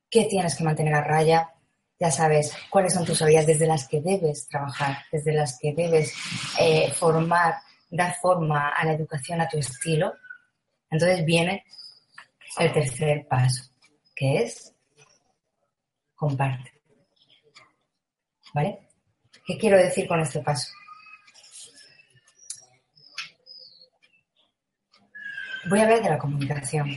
qué 0.09 0.25
tienes 0.25 0.55
que 0.55 0.63
mantener 0.63 0.93
a 0.93 1.03
raya, 1.03 1.51
ya 1.99 2.09
sabes 2.09 2.55
cuáles 2.69 2.93
son 2.93 3.03
tus 3.03 3.21
habilidades 3.21 3.47
desde 3.47 3.67
las 3.67 3.85
que 3.85 3.99
debes 3.99 4.47
trabajar, 4.47 4.99
desde 5.11 5.33
las 5.33 5.59
que 5.59 5.73
debes 5.73 6.13
eh, 6.57 6.89
formar, 6.93 7.55
dar 7.89 8.15
forma 8.15 8.69
a 8.69 8.85
la 8.85 8.93
educación 8.93 9.41
a 9.41 9.49
tu 9.49 9.57
estilo. 9.57 10.13
Entonces 10.89 11.25
viene 11.25 11.65
el 12.59 12.71
tercer 12.71 13.27
paso, 13.27 13.65
que 14.15 14.43
es 14.43 14.73
comparte. 16.15 16.72
¿Vale? 18.53 18.79
¿Qué 19.45 19.57
quiero 19.57 19.77
decir 19.77 20.07
con 20.07 20.19
este 20.19 20.39
paso? 20.39 20.71
Voy 25.69 25.79
a 25.79 25.83
hablar 25.83 26.03
de 26.03 26.09
la 26.09 26.17
comunicación. 26.17 26.89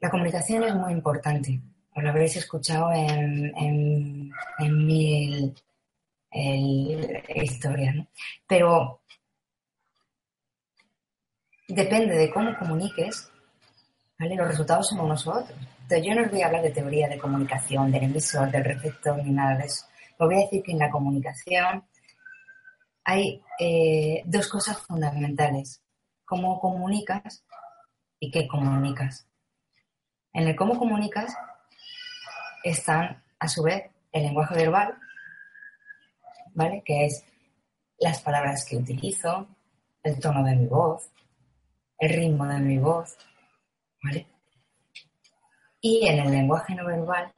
La 0.00 0.10
comunicación 0.10 0.64
es 0.64 0.74
muy 0.74 0.92
importante. 0.92 1.60
Os 1.94 2.02
lo 2.02 2.08
habréis 2.08 2.36
escuchado 2.36 2.90
en, 2.92 3.52
en, 3.56 4.86
mil 4.86 5.54
historias, 7.34 7.94
¿no? 7.94 8.08
Pero 8.46 9.02
depende 11.68 12.16
de 12.16 12.30
cómo 12.30 12.56
comuniques, 12.58 13.30
Los 14.20 14.48
resultados 14.48 14.88
somos 14.88 15.08
nosotros 15.08 15.50
yo 15.98 16.14
no 16.14 16.22
os 16.22 16.30
voy 16.30 16.42
a 16.42 16.46
hablar 16.46 16.62
de 16.62 16.70
teoría 16.70 17.08
de 17.08 17.18
comunicación, 17.18 17.90
del 17.90 18.04
emisor, 18.04 18.50
del 18.50 18.64
receptor, 18.64 19.16
ni 19.24 19.32
nada 19.32 19.56
de 19.56 19.64
eso. 19.64 19.86
Os 20.18 20.28
voy 20.28 20.36
a 20.36 20.44
decir 20.44 20.62
que 20.62 20.72
en 20.72 20.78
la 20.78 20.90
comunicación 20.90 21.84
hay 23.04 23.42
eh, 23.58 24.22
dos 24.24 24.48
cosas 24.48 24.78
fundamentales. 24.78 25.82
Cómo 26.24 26.60
comunicas 26.60 27.44
y 28.20 28.30
qué 28.30 28.46
comunicas. 28.46 29.26
En 30.32 30.46
el 30.46 30.54
cómo 30.54 30.78
comunicas 30.78 31.34
están, 32.62 33.22
a 33.38 33.48
su 33.48 33.62
vez, 33.62 33.90
el 34.12 34.22
lenguaje 34.22 34.54
verbal, 34.54 34.96
¿vale? 36.54 36.82
Que 36.84 37.06
es 37.06 37.24
las 37.98 38.20
palabras 38.20 38.64
que 38.64 38.76
utilizo, 38.76 39.48
el 40.02 40.20
tono 40.20 40.44
de 40.44 40.54
mi 40.54 40.66
voz, 40.66 41.10
el 41.98 42.10
ritmo 42.10 42.46
de 42.46 42.60
mi 42.60 42.78
voz, 42.78 43.16
Y 45.80 46.06
en 46.06 46.18
el 46.18 46.30
lenguaje 46.30 46.74
no 46.74 46.86
verbal 46.86 47.32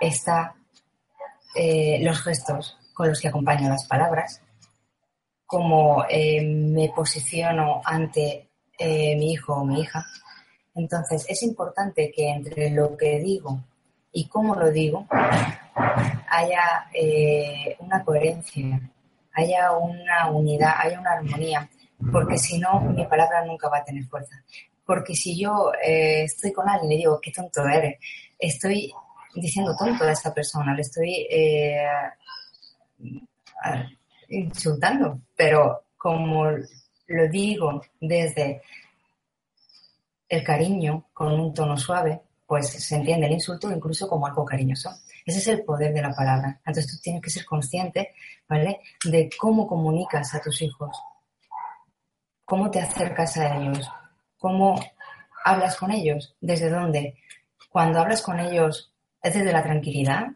está 0.00 0.54
eh, 1.54 1.98
los 2.02 2.22
gestos 2.22 2.78
con 2.94 3.08
los 3.08 3.20
que 3.20 3.28
acompaño 3.28 3.68
las 3.68 3.86
palabras, 3.86 4.42
cómo 5.46 6.04
eh, 6.08 6.44
me 6.44 6.90
posiciono 6.94 7.80
ante 7.84 8.50
eh, 8.78 9.16
mi 9.16 9.32
hijo 9.32 9.54
o 9.54 9.64
mi 9.64 9.80
hija. 9.80 10.04
Entonces 10.74 11.26
es 11.28 11.42
importante 11.42 12.12
que 12.14 12.30
entre 12.30 12.70
lo 12.70 12.96
que 12.96 13.18
digo 13.18 13.64
y 14.12 14.28
cómo 14.28 14.54
lo 14.54 14.70
digo 14.70 15.06
haya 16.28 16.86
una 17.80 18.04
coherencia, 18.04 18.80
haya 19.32 19.72
una 19.72 20.30
unidad, 20.30 20.74
haya 20.78 21.00
una 21.00 21.12
armonía, 21.12 21.68
porque 22.12 22.38
si 22.38 22.58
no 22.58 22.80
mi 22.80 23.04
palabra 23.06 23.44
nunca 23.44 23.68
va 23.68 23.78
a 23.78 23.84
tener 23.84 24.04
fuerza. 24.04 24.36
Porque 24.90 25.14
si 25.14 25.38
yo 25.40 25.70
eh, 25.80 26.24
estoy 26.24 26.52
con 26.52 26.68
alguien 26.68 26.90
y 26.90 26.96
digo, 26.96 27.20
qué 27.20 27.30
tonto 27.30 27.64
eres, 27.64 28.00
estoy 28.36 28.92
diciendo 29.36 29.76
tonto 29.78 30.02
a 30.02 30.10
esta 30.10 30.34
persona, 30.34 30.74
le 30.74 30.82
estoy 30.82 31.28
eh, 31.30 31.86
insultando, 34.30 35.20
pero 35.36 35.84
como 35.96 36.46
lo 37.06 37.28
digo 37.30 37.80
desde 38.00 38.62
el 40.28 40.42
cariño, 40.42 41.06
con 41.12 41.38
un 41.38 41.54
tono 41.54 41.76
suave, 41.76 42.22
pues 42.44 42.70
se 42.70 42.96
entiende 42.96 43.26
el 43.26 43.34
insulto 43.34 43.70
incluso 43.70 44.08
como 44.08 44.26
algo 44.26 44.44
cariñoso. 44.44 44.90
Ese 45.24 45.38
es 45.38 45.46
el 45.46 45.62
poder 45.62 45.94
de 45.94 46.02
la 46.02 46.12
palabra. 46.12 46.60
Entonces 46.66 46.90
tú 46.90 47.00
tienes 47.00 47.22
que 47.22 47.30
ser 47.30 47.44
consciente, 47.44 48.12
¿vale? 48.48 48.80
De 49.04 49.30
cómo 49.38 49.68
comunicas 49.68 50.34
a 50.34 50.40
tus 50.40 50.60
hijos, 50.62 51.00
cómo 52.44 52.68
te 52.72 52.80
acercas 52.80 53.36
a 53.36 53.56
ellos, 53.56 53.88
¿Cómo 54.40 54.80
hablas 55.44 55.76
con 55.76 55.90
ellos? 55.90 56.34
¿Desde 56.40 56.70
dónde? 56.70 57.14
Cuando 57.68 58.00
hablas 58.00 58.22
con 58.22 58.40
ellos, 58.40 58.90
¿es 59.22 59.34
desde 59.34 59.52
la 59.52 59.62
tranquilidad? 59.62 60.28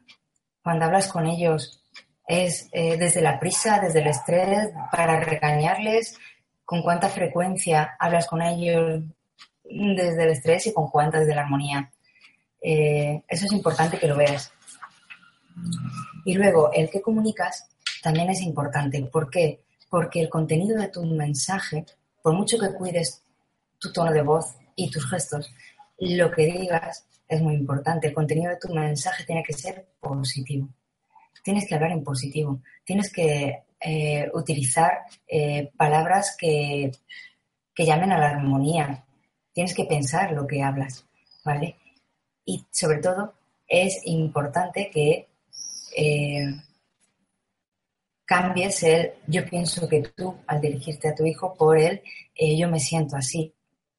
Cuando 0.62 0.84
hablas 0.84 1.08
con 1.08 1.26
ellos, 1.26 1.82
¿es 2.28 2.68
eh, 2.72 2.98
desde 2.98 3.22
la 3.22 3.40
prisa, 3.40 3.80
desde 3.80 4.02
el 4.02 4.08
estrés, 4.08 4.68
para 4.92 5.20
regañarles? 5.20 6.18
¿Con 6.66 6.82
cuánta 6.82 7.08
frecuencia 7.08 7.96
hablas 7.98 8.26
con 8.26 8.42
ellos 8.42 9.02
desde 9.64 10.24
el 10.24 10.30
estrés 10.30 10.66
y 10.66 10.74
con 10.74 10.88
cuánta 10.88 11.20
desde 11.20 11.34
la 11.34 11.42
armonía? 11.42 11.90
Eh, 12.60 13.22
eso 13.26 13.46
es 13.46 13.52
importante 13.52 13.98
que 13.98 14.06
lo 14.06 14.16
veas. 14.16 14.52
Y 16.26 16.34
luego, 16.34 16.70
el 16.74 16.90
que 16.90 17.00
comunicas 17.00 17.70
también 18.02 18.28
es 18.28 18.42
importante. 18.42 19.02
¿Por 19.04 19.30
qué? 19.30 19.62
Porque 19.88 20.20
el 20.20 20.28
contenido 20.28 20.78
de 20.78 20.88
tu 20.88 21.02
mensaje, 21.06 21.86
por 22.22 22.34
mucho 22.34 22.58
que 22.58 22.74
cuides 22.74 23.23
tu 23.84 23.92
tono 23.92 24.12
de 24.12 24.22
voz 24.22 24.56
y 24.76 24.90
tus 24.90 25.08
gestos. 25.10 25.52
Lo 25.98 26.30
que 26.30 26.46
digas 26.46 27.04
es 27.28 27.40
muy 27.40 27.54
importante. 27.54 28.08
El 28.08 28.14
contenido 28.14 28.50
de 28.50 28.58
tu 28.58 28.72
mensaje 28.72 29.24
tiene 29.24 29.42
que 29.42 29.52
ser 29.52 29.86
positivo. 30.00 30.68
Tienes 31.42 31.68
que 31.68 31.74
hablar 31.74 31.92
en 31.92 32.02
positivo. 32.02 32.60
Tienes 32.84 33.12
que 33.12 33.64
eh, 33.80 34.30
utilizar 34.32 35.00
eh, 35.28 35.70
palabras 35.76 36.34
que, 36.38 36.90
que 37.74 37.84
llamen 37.84 38.12
a 38.12 38.18
la 38.18 38.30
armonía. 38.30 39.04
Tienes 39.52 39.74
que 39.74 39.84
pensar 39.84 40.32
lo 40.32 40.46
que 40.46 40.62
hablas, 40.62 41.04
¿vale? 41.44 41.76
Y 42.46 42.64
sobre 42.70 42.98
todo 42.98 43.34
es 43.68 44.00
importante 44.06 44.90
que 44.90 45.28
eh, 45.96 46.46
cambies 48.24 48.82
el 48.82 49.12
yo 49.26 49.44
pienso 49.44 49.86
que 49.86 50.02
tú 50.16 50.36
al 50.46 50.60
dirigirte 50.60 51.08
a 51.08 51.14
tu 51.14 51.24
hijo 51.26 51.54
por 51.54 51.78
él 51.78 52.02
yo 52.36 52.68
me 52.68 52.80
siento 52.80 53.16
así 53.16 53.53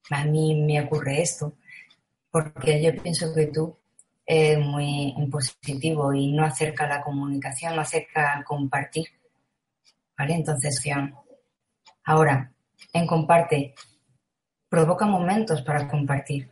a 0.10 0.26
mí 0.26 0.56
me 0.62 0.82
ocurre 0.82 1.22
esto, 1.22 1.54
porque 2.32 2.82
yo 2.82 3.02
pienso 3.02 3.34
que 3.34 3.48
tú 3.48 3.78
es 4.26 4.58
muy 4.58 5.14
impositivo 5.18 6.14
y 6.14 6.32
no 6.32 6.44
acerca 6.44 6.88
la 6.88 7.02
comunicación, 7.02 7.76
no 7.76 7.82
acerca 7.82 8.34
al 8.34 8.44
compartir. 8.44 9.08
¿Vale? 10.18 10.34
Entonces, 10.34 10.82
ahora, 12.04 12.52
en 12.94 13.06
comparte, 13.06 13.76
provoca 14.70 15.06
momentos 15.06 15.62
para 15.62 15.88
compartir. 15.88 16.50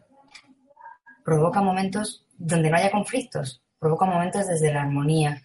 Provoca 1.23 1.61
momentos 1.61 2.25
donde 2.37 2.69
no 2.69 2.77
haya 2.77 2.91
conflictos. 2.91 3.63
Provoca 3.79 4.05
momentos 4.05 4.47
desde 4.47 4.73
la 4.73 4.81
armonía 4.81 5.41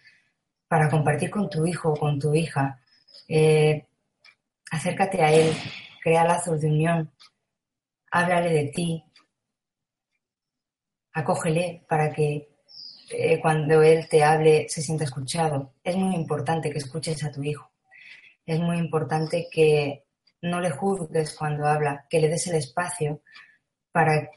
para 0.67 0.91
compartir 0.91 1.31
con 1.31 1.49
tu 1.49 1.67
hijo 1.67 1.91
o 1.91 1.97
con 1.97 2.19
tu 2.19 2.35
hija. 2.35 2.81
Eh, 3.27 3.87
acércate 4.71 5.23
a 5.23 5.33
él, 5.33 5.57
crea 6.03 6.25
lazos 6.25 6.61
de 6.61 6.69
unión, 6.69 7.11
háblale 8.11 8.51
de 8.51 8.65
ti, 8.75 9.05
acógele 11.13 11.85
para 11.89 12.13
que 12.13 12.49
eh, 13.11 13.41
cuando 13.41 13.83
él 13.83 14.09
te 14.09 14.23
hable 14.23 14.69
se 14.69 14.83
sienta 14.83 15.05
escuchado. 15.05 15.75
Es 15.83 15.97
muy 15.97 16.15
importante 16.15 16.71
que 16.71 16.79
escuches 16.79 17.25
a 17.25 17.33
tu 17.33 17.43
hijo. 17.43 17.71
Es 18.47 18.61
muy 18.61 18.79
importante 18.79 19.49
que 19.51 20.05
no 20.43 20.61
le 20.61 20.71
juzgues 20.71 21.35
cuando 21.35 21.67
habla, 21.67 22.07
que 22.09 22.21
le 22.21 22.29
des 22.29 22.47
el 22.47 22.57
espacio 22.57 23.23
para 23.93 24.31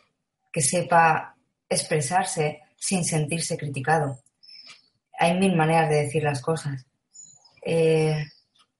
que 0.51 0.62
sepa 0.62 1.36
expresarse 1.69 2.62
sin 2.77 3.05
sentirse 3.05 3.57
criticado. 3.57 4.19
Hay 5.19 5.38
mil 5.38 5.55
maneras 5.55 5.89
de 5.89 6.03
decir 6.03 6.23
las 6.23 6.41
cosas. 6.41 6.86
Eh, 7.63 8.25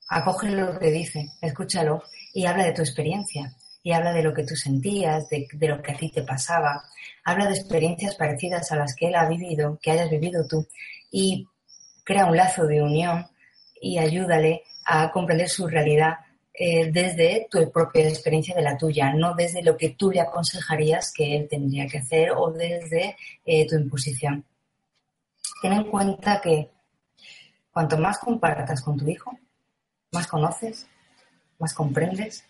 acógele 0.10 0.56
lo 0.56 0.80
que 0.80 0.92
dice, 0.92 1.30
escúchalo 1.42 2.04
y 2.34 2.46
habla 2.46 2.66
de 2.66 2.74
tu 2.74 2.82
experiencia 2.82 3.56
y 3.84 3.92
habla 3.92 4.14
de 4.14 4.24
lo 4.24 4.34
que 4.34 4.44
tú 4.44 4.56
sentías, 4.56 5.28
de, 5.30 5.48
lo 5.68 5.82
que 5.82 5.92
a 5.92 5.98
ti 5.98 6.10
te 6.12 6.24
pasaba. 6.24 6.84
Habla 7.24 7.48
de 7.48 7.56
experiencias 7.56 8.16
parecidas 8.16 8.72
a 8.72 8.76
las 8.76 8.96
que 8.96 9.08
él 9.08 9.16
ha 9.16 9.28
vivido, 9.28 9.80
que 9.82 9.92
hayas 9.92 10.10
vivido 10.10 10.46
tú, 10.48 10.68
y 11.12 11.48
crea 12.04 12.26
un 12.26 12.38
lazo 12.38 12.68
de 12.68 12.82
unión 12.82 13.28
y 13.82 13.98
ayúdale 13.98 14.64
a 14.86 15.12
comprender 15.12 15.50
su 15.50 15.68
realidad 15.68 16.16
eh, 16.54 16.92
desde 16.92 17.48
tu 17.50 17.72
propia 17.72 18.08
experiencia 18.08 18.54
de 18.56 18.62
la 18.62 18.78
tuya, 18.78 19.14
no 19.14 19.34
desde 19.34 19.64
lo 19.64 19.78
que 19.78 19.90
tú 19.90 20.12
le 20.12 20.22
aconsejarías 20.22 21.12
que 21.12 21.36
él 21.36 21.48
tendría 21.50 21.88
que 21.88 22.00
hacer 22.00 22.32
o 22.32 22.52
desde 22.52 23.16
eh, 23.46 23.68
tu 23.68 23.76
imposición. 23.76 24.46
Ten 25.62 25.74
en 25.74 25.84
cuenta 25.86 26.42
que 26.42 26.70
cuanto 27.72 27.98
más 27.98 28.20
compartas 28.20 28.82
con 28.82 28.98
tu 28.98 29.08
hijo, 29.08 29.38
más 30.12 30.28
conoces, 30.28 30.88
más 31.58 31.74
comprendes 31.74 32.44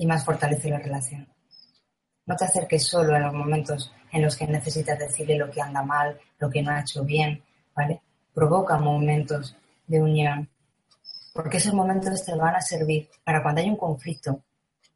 y 0.00 0.06
más 0.06 0.24
fortalece 0.24 0.70
la 0.70 0.78
relación. 0.78 1.28
No 2.24 2.34
te 2.34 2.46
acerques 2.46 2.84
solo 2.84 3.14
en 3.14 3.22
los 3.22 3.34
momentos 3.34 3.92
en 4.10 4.22
los 4.22 4.34
que 4.34 4.46
necesitas 4.46 4.98
decirle 4.98 5.36
lo 5.36 5.50
que 5.50 5.60
anda 5.60 5.82
mal, 5.82 6.18
lo 6.38 6.48
que 6.48 6.62
no 6.62 6.70
ha 6.70 6.80
hecho 6.80 7.04
bien, 7.04 7.42
¿vale? 7.76 8.00
Provoca 8.32 8.78
momentos 8.78 9.54
de 9.86 10.00
unión, 10.00 10.48
porque 11.34 11.58
esos 11.58 11.74
momentos 11.74 12.24
te 12.24 12.34
van 12.34 12.54
a 12.54 12.62
servir 12.62 13.10
para 13.22 13.42
cuando 13.42 13.60
hay 13.60 13.68
un 13.68 13.76
conflicto, 13.76 14.42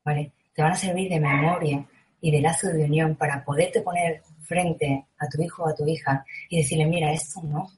¿vale? 0.02 0.32
Te 0.54 0.62
van 0.62 0.72
a 0.72 0.76
servir 0.76 1.10
de 1.10 1.20
memoria 1.20 1.86
y 2.22 2.30
de 2.30 2.40
lazo 2.40 2.68
de 2.68 2.84
unión 2.84 3.14
para 3.16 3.44
poderte 3.44 3.82
poner 3.82 4.22
frente 4.40 5.04
a 5.18 5.28
tu 5.28 5.42
hijo 5.42 5.64
o 5.64 5.68
a 5.68 5.74
tu 5.74 5.86
hija 5.86 6.24
y 6.48 6.56
decirle, 6.62 6.86
mira, 6.86 7.12
esto 7.12 7.42
no. 7.42 7.68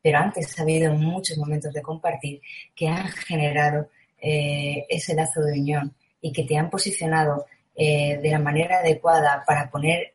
Pero 0.00 0.18
antes 0.18 0.56
ha 0.56 0.62
habido 0.62 0.94
muchos 0.94 1.36
momentos 1.36 1.72
de 1.72 1.82
compartir 1.82 2.40
que 2.76 2.86
han 2.86 3.08
generado 3.08 3.88
eh, 4.22 4.86
ese 4.88 5.14
lazo 5.14 5.40
de 5.40 5.58
unión 5.58 5.96
y 6.20 6.32
que 6.32 6.44
te 6.44 6.56
han 6.56 6.70
posicionado 6.70 7.46
eh, 7.74 8.18
de 8.18 8.30
la 8.30 8.38
manera 8.38 8.78
adecuada 8.78 9.42
para 9.46 9.70
ponerte 9.70 10.14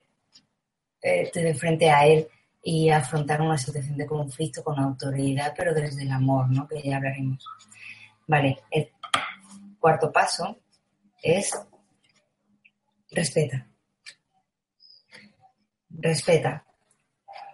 eh, 1.02 1.32
de 1.34 1.54
frente 1.54 1.90
a 1.90 2.06
él 2.06 2.28
y 2.62 2.90
afrontar 2.90 3.42
una 3.42 3.58
situación 3.58 3.96
de 3.98 4.08
conflicto 4.08 4.64
con 4.64 4.80
autoridad, 4.80 5.54
pero 5.56 5.74
desde 5.74 6.02
el 6.02 6.12
amor, 6.12 6.50
¿no? 6.50 6.68
Que 6.68 6.82
ya 6.82 6.98
hablaremos. 6.98 7.46
Vale, 8.28 8.60
el 8.72 8.90
cuarto 9.80 10.12
paso 10.12 10.58
es 11.22 11.52
respeta. 13.12 13.68
Respeta. 15.90 16.66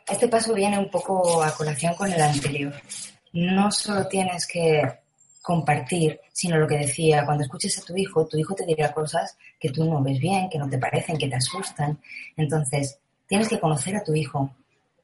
Este 0.08 0.28
paso 0.28 0.54
viene 0.54 0.80
un 0.80 0.90
poco 0.90 1.44
a 1.44 1.54
colación 1.56 1.94
con 1.96 2.12
el 2.12 2.22
anterior. 2.22 2.74
No 3.34 3.72
solo 3.72 4.08
tienes 4.08 4.48
que 4.48 5.01
compartir, 5.42 6.20
sino 6.32 6.58
lo 6.58 6.68
que 6.68 6.78
decía, 6.78 7.26
cuando 7.26 7.44
escuches 7.44 7.78
a 7.80 7.86
tu 7.86 7.96
hijo, 7.96 8.26
tu 8.28 8.38
hijo 8.38 8.54
te 8.54 8.66
dirá 8.66 8.94
cosas 8.94 9.38
que 9.60 9.70
tú 9.70 9.86
no 9.86 10.02
ves 10.04 10.20
bien, 10.20 10.50
que 10.50 10.60
no 10.60 10.70
te 10.70 10.78
parecen, 10.78 11.18
que 11.18 11.28
te 11.28 11.36
asustan. 11.36 12.00
Entonces, 12.38 13.00
tienes 13.28 13.50
que 13.50 13.60
conocer 13.60 13.96
a 13.96 14.04
tu 14.04 14.14
hijo, 14.14 14.52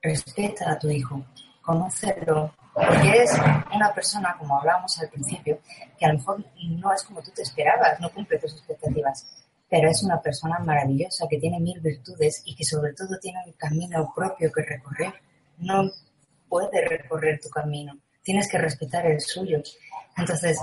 respeta 0.02 0.72
a 0.72 0.78
tu 0.78 0.90
hijo, 0.90 1.24
conocerlo, 1.62 2.54
porque 2.74 3.24
es 3.24 3.32
una 3.74 3.92
persona, 3.94 4.36
como 4.38 4.60
hablábamos 4.60 4.98
al 5.00 5.10
principio, 5.10 5.60
que 5.98 6.06
a 6.06 6.10
lo 6.10 6.20
mejor 6.20 6.46
no 6.64 6.94
es 6.94 7.04
como 7.04 7.22
tú 7.24 7.32
te 7.32 7.42
esperabas, 7.42 8.00
no 8.00 8.10
cumple 8.12 8.38
tus 8.38 8.54
expectativas, 8.54 9.26
pero 9.70 9.90
es 9.90 10.04
una 10.04 10.22
persona 10.22 10.60
maravillosa 10.60 11.26
que 11.28 11.40
tiene 11.40 11.60
mil 11.60 11.80
virtudes 11.80 12.44
y 12.46 12.56
que 12.56 12.64
sobre 12.64 12.94
todo 12.94 13.18
tiene 13.20 13.40
un 13.46 13.54
camino 13.54 14.14
propio 14.16 14.52
que 14.52 14.62
recorrer. 14.62 15.14
No 15.58 15.90
puede 16.48 16.88
recorrer 16.88 17.40
tu 17.42 17.50
camino, 17.50 17.98
tienes 18.24 18.50
que 18.50 18.58
respetar 18.58 19.06
el 19.06 19.20
suyo. 19.20 19.62
Entonces, 20.18 20.60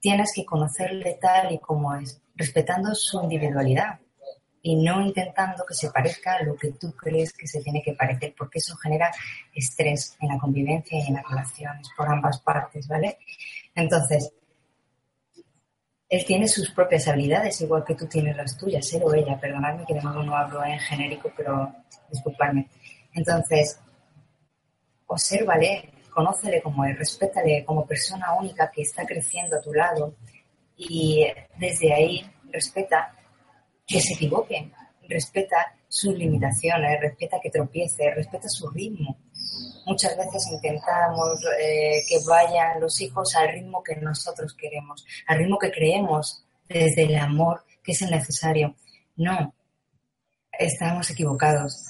tienes 0.00 0.32
que 0.34 0.44
conocerle 0.44 1.18
tal 1.20 1.52
y 1.52 1.58
como 1.58 1.94
es, 1.96 2.20
respetando 2.34 2.94
su 2.94 3.22
individualidad 3.22 4.00
y 4.62 4.76
no 4.76 5.00
intentando 5.00 5.64
que 5.66 5.74
se 5.74 5.90
parezca 5.90 6.34
a 6.34 6.42
lo 6.42 6.56
que 6.56 6.72
tú 6.72 6.94
crees 6.94 7.32
que 7.32 7.46
se 7.46 7.60
tiene 7.62 7.82
que 7.82 7.94
parecer, 7.94 8.34
porque 8.36 8.58
eso 8.58 8.76
genera 8.76 9.10
estrés 9.54 10.16
en 10.20 10.28
la 10.28 10.38
convivencia 10.38 10.98
y 10.98 11.08
en 11.08 11.14
las 11.14 11.28
relaciones 11.28 11.88
por 11.96 12.08
ambas 12.08 12.40
partes, 12.40 12.86
¿vale? 12.86 13.18
Entonces, 13.74 14.32
él 16.08 16.24
tiene 16.26 16.46
sus 16.46 16.70
propias 16.70 17.08
habilidades, 17.08 17.60
igual 17.62 17.84
que 17.84 17.94
tú 17.94 18.06
tienes 18.06 18.36
las 18.36 18.56
tuyas, 18.56 18.92
él 18.92 19.02
o 19.04 19.14
ella, 19.14 19.40
perdonadme 19.40 19.84
que 19.86 19.94
de 19.94 20.02
nuevo 20.02 20.22
no 20.22 20.36
hablo 20.36 20.62
en 20.64 20.78
genérico, 20.78 21.32
pero 21.36 21.72
disculpadme. 22.10 22.68
Entonces, 23.14 23.80
obsérvale, 25.06 25.91
conócele 26.12 26.62
como 26.62 26.84
es, 26.84 26.96
respétale 26.98 27.64
como 27.64 27.86
persona 27.86 28.34
única 28.34 28.70
que 28.70 28.82
está 28.82 29.04
creciendo 29.04 29.56
a 29.56 29.60
tu 29.60 29.72
lado 29.72 30.14
y 30.76 31.26
desde 31.58 31.92
ahí 31.92 32.30
respeta 32.50 33.14
que 33.86 34.00
se 34.00 34.14
equivoque, 34.14 34.70
respeta 35.08 35.74
sus 35.88 36.14
limitaciones, 36.14 37.00
respeta 37.00 37.38
que 37.40 37.50
tropiece, 37.50 38.10
respeta 38.14 38.48
su 38.48 38.68
ritmo. 38.70 39.18
Muchas 39.84 40.16
veces 40.16 40.48
intentamos 40.52 41.40
eh, 41.60 42.00
que 42.08 42.18
vayan 42.26 42.80
los 42.80 43.00
hijos 43.00 43.34
al 43.36 43.52
ritmo 43.52 43.82
que 43.82 43.96
nosotros 43.96 44.54
queremos, 44.54 45.04
al 45.26 45.38
ritmo 45.38 45.58
que 45.58 45.70
creemos 45.70 46.44
desde 46.68 47.02
el 47.02 47.16
amor 47.16 47.64
que 47.82 47.92
es 47.92 48.02
el 48.02 48.10
necesario. 48.10 48.74
No, 49.16 49.54
estamos 50.58 51.10
equivocados. 51.10 51.84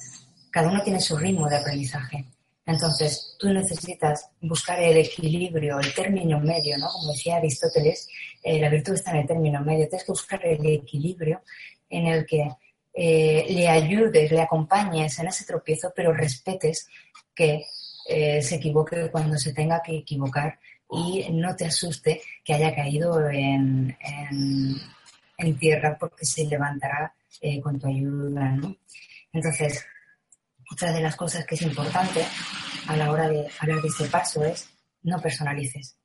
Cada 0.50 0.68
uno 0.68 0.82
tiene 0.82 1.00
su 1.00 1.16
ritmo 1.16 1.48
de 1.48 1.56
aprendizaje. 1.56 2.26
Entonces, 2.64 3.36
tú 3.38 3.48
necesitas 3.48 4.30
buscar 4.40 4.80
el 4.80 4.96
equilibrio, 4.98 5.80
el 5.80 5.92
término 5.94 6.38
medio, 6.40 6.78
¿no? 6.78 6.88
Como 6.88 7.12
decía 7.12 7.36
Aristóteles, 7.36 8.08
eh, 8.42 8.60
la 8.60 8.68
virtud 8.68 8.94
está 8.94 9.10
en 9.10 9.18
el 9.18 9.26
término 9.26 9.60
medio. 9.62 9.88
Tienes 9.88 10.04
que 10.04 10.12
buscar 10.12 10.46
el 10.46 10.64
equilibrio 10.64 11.42
en 11.90 12.06
el 12.06 12.24
que 12.24 12.48
eh, 12.94 13.46
le 13.48 13.68
ayudes, 13.68 14.30
le 14.30 14.40
acompañes 14.40 15.18
en 15.18 15.28
ese 15.28 15.44
tropiezo, 15.44 15.92
pero 15.94 16.12
respetes 16.12 16.88
que 17.34 17.64
eh, 18.08 18.42
se 18.42 18.56
equivoque 18.56 19.10
cuando 19.10 19.38
se 19.38 19.52
tenga 19.52 19.80
que 19.82 19.98
equivocar 19.98 20.58
y 20.90 21.26
no 21.32 21.56
te 21.56 21.66
asuste 21.66 22.20
que 22.44 22.54
haya 22.54 22.74
caído 22.74 23.28
en, 23.30 23.96
tierra 25.58 25.96
porque 25.98 26.24
se 26.24 26.44
levantará 26.44 27.12
eh, 27.40 27.60
con 27.60 27.78
tu 27.78 27.88
ayuda. 27.88 28.58
Entonces, 29.32 29.84
otra 30.72 30.92
de 30.92 31.00
las 31.00 31.16
cosas 31.16 31.44
que 31.44 31.54
es 31.54 31.62
importante 31.62 32.24
a 32.88 32.96
la 32.96 33.10
hora 33.10 33.28
de 33.28 33.46
hablar 33.60 33.80
de 33.80 33.88
este 33.88 34.06
paso 34.06 34.44
es 34.44 34.68
no 35.02 35.20
personalices. 35.20 35.96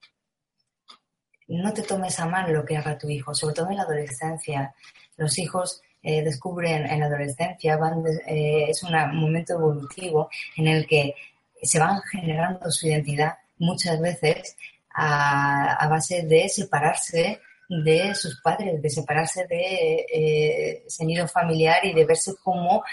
No 1.48 1.74
te 1.74 1.84
tomes 1.84 2.20
a 2.20 2.26
mal 2.26 2.52
lo 2.52 2.66
que 2.66 2.76
haga 2.76 2.98
tu 2.98 3.10
hijo, 3.10 3.34
sobre 3.34 3.56
todo 3.56 3.70
en 3.70 3.78
la 3.78 3.84
adolescencia. 3.84 4.74
Los 5.16 5.38
hijos 5.40 5.82
eh, 6.04 6.22
descubren 6.22 6.86
en 6.86 7.00
la 7.00 7.06
adolescencia 7.06 7.78
van 7.78 8.04
eh, 8.28 8.66
es 8.70 8.84
un 8.84 8.92
momento 9.14 9.54
evolutivo 9.54 10.30
en 10.58 10.68
el 10.68 10.86
que 10.86 11.16
se 11.62 11.80
van 11.80 12.02
generando 12.12 12.70
su 12.70 12.88
identidad 12.88 13.38
muchas 13.58 14.00
veces 14.00 14.56
a, 14.94 15.88
base 15.90 16.24
de 16.24 16.50
separarse 16.50 17.40
de 17.70 18.16
sus 18.16 18.40
padres, 18.42 18.82
de 18.82 18.90
separarse 18.90 19.46
de 19.48 20.06
eh, 20.12 20.84
ese 20.88 21.06
nido 21.06 21.28
familiar 21.28 21.86
y 21.86 21.94
de 21.94 22.06
verse 22.06 22.34
como 22.42 22.84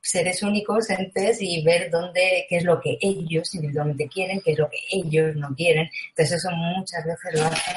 seres 0.00 0.42
únicos, 0.42 0.90
entes 0.90 1.38
y 1.40 1.64
ver 1.64 1.90
dónde, 1.90 2.46
qué 2.48 2.58
es 2.58 2.64
lo 2.64 2.80
que 2.80 2.98
ellos 3.00 3.54
individualmente 3.54 4.08
quieren, 4.08 4.40
qué 4.44 4.52
es 4.52 4.58
lo 4.58 4.68
que 4.68 4.78
ellos 4.92 5.34
no 5.36 5.54
quieren. 5.54 5.88
Entonces 6.10 6.38
eso 6.38 6.50
muchas 6.54 7.04
veces 7.04 7.40
lo 7.40 7.46
hacen 7.46 7.76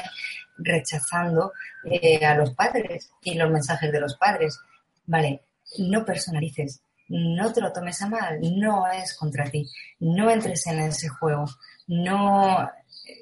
rechazando 0.58 1.52
eh, 1.84 2.24
a 2.24 2.34
los 2.34 2.54
padres 2.54 3.10
y 3.22 3.34
los 3.34 3.50
mensajes 3.50 3.90
de 3.90 4.00
los 4.00 4.16
padres. 4.16 4.58
Vale, 5.06 5.42
no 5.78 6.04
personalices, 6.04 6.82
no 7.08 7.52
te 7.52 7.60
lo 7.60 7.72
tomes 7.72 8.00
a 8.02 8.08
mal, 8.08 8.38
no 8.40 8.86
es 8.90 9.14
contra 9.14 9.44
ti, 9.50 9.68
no 10.00 10.30
entres 10.30 10.66
en 10.66 10.80
ese 10.80 11.08
juego, 11.08 11.46
no, 11.88 12.70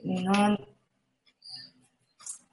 no, 0.05 0.59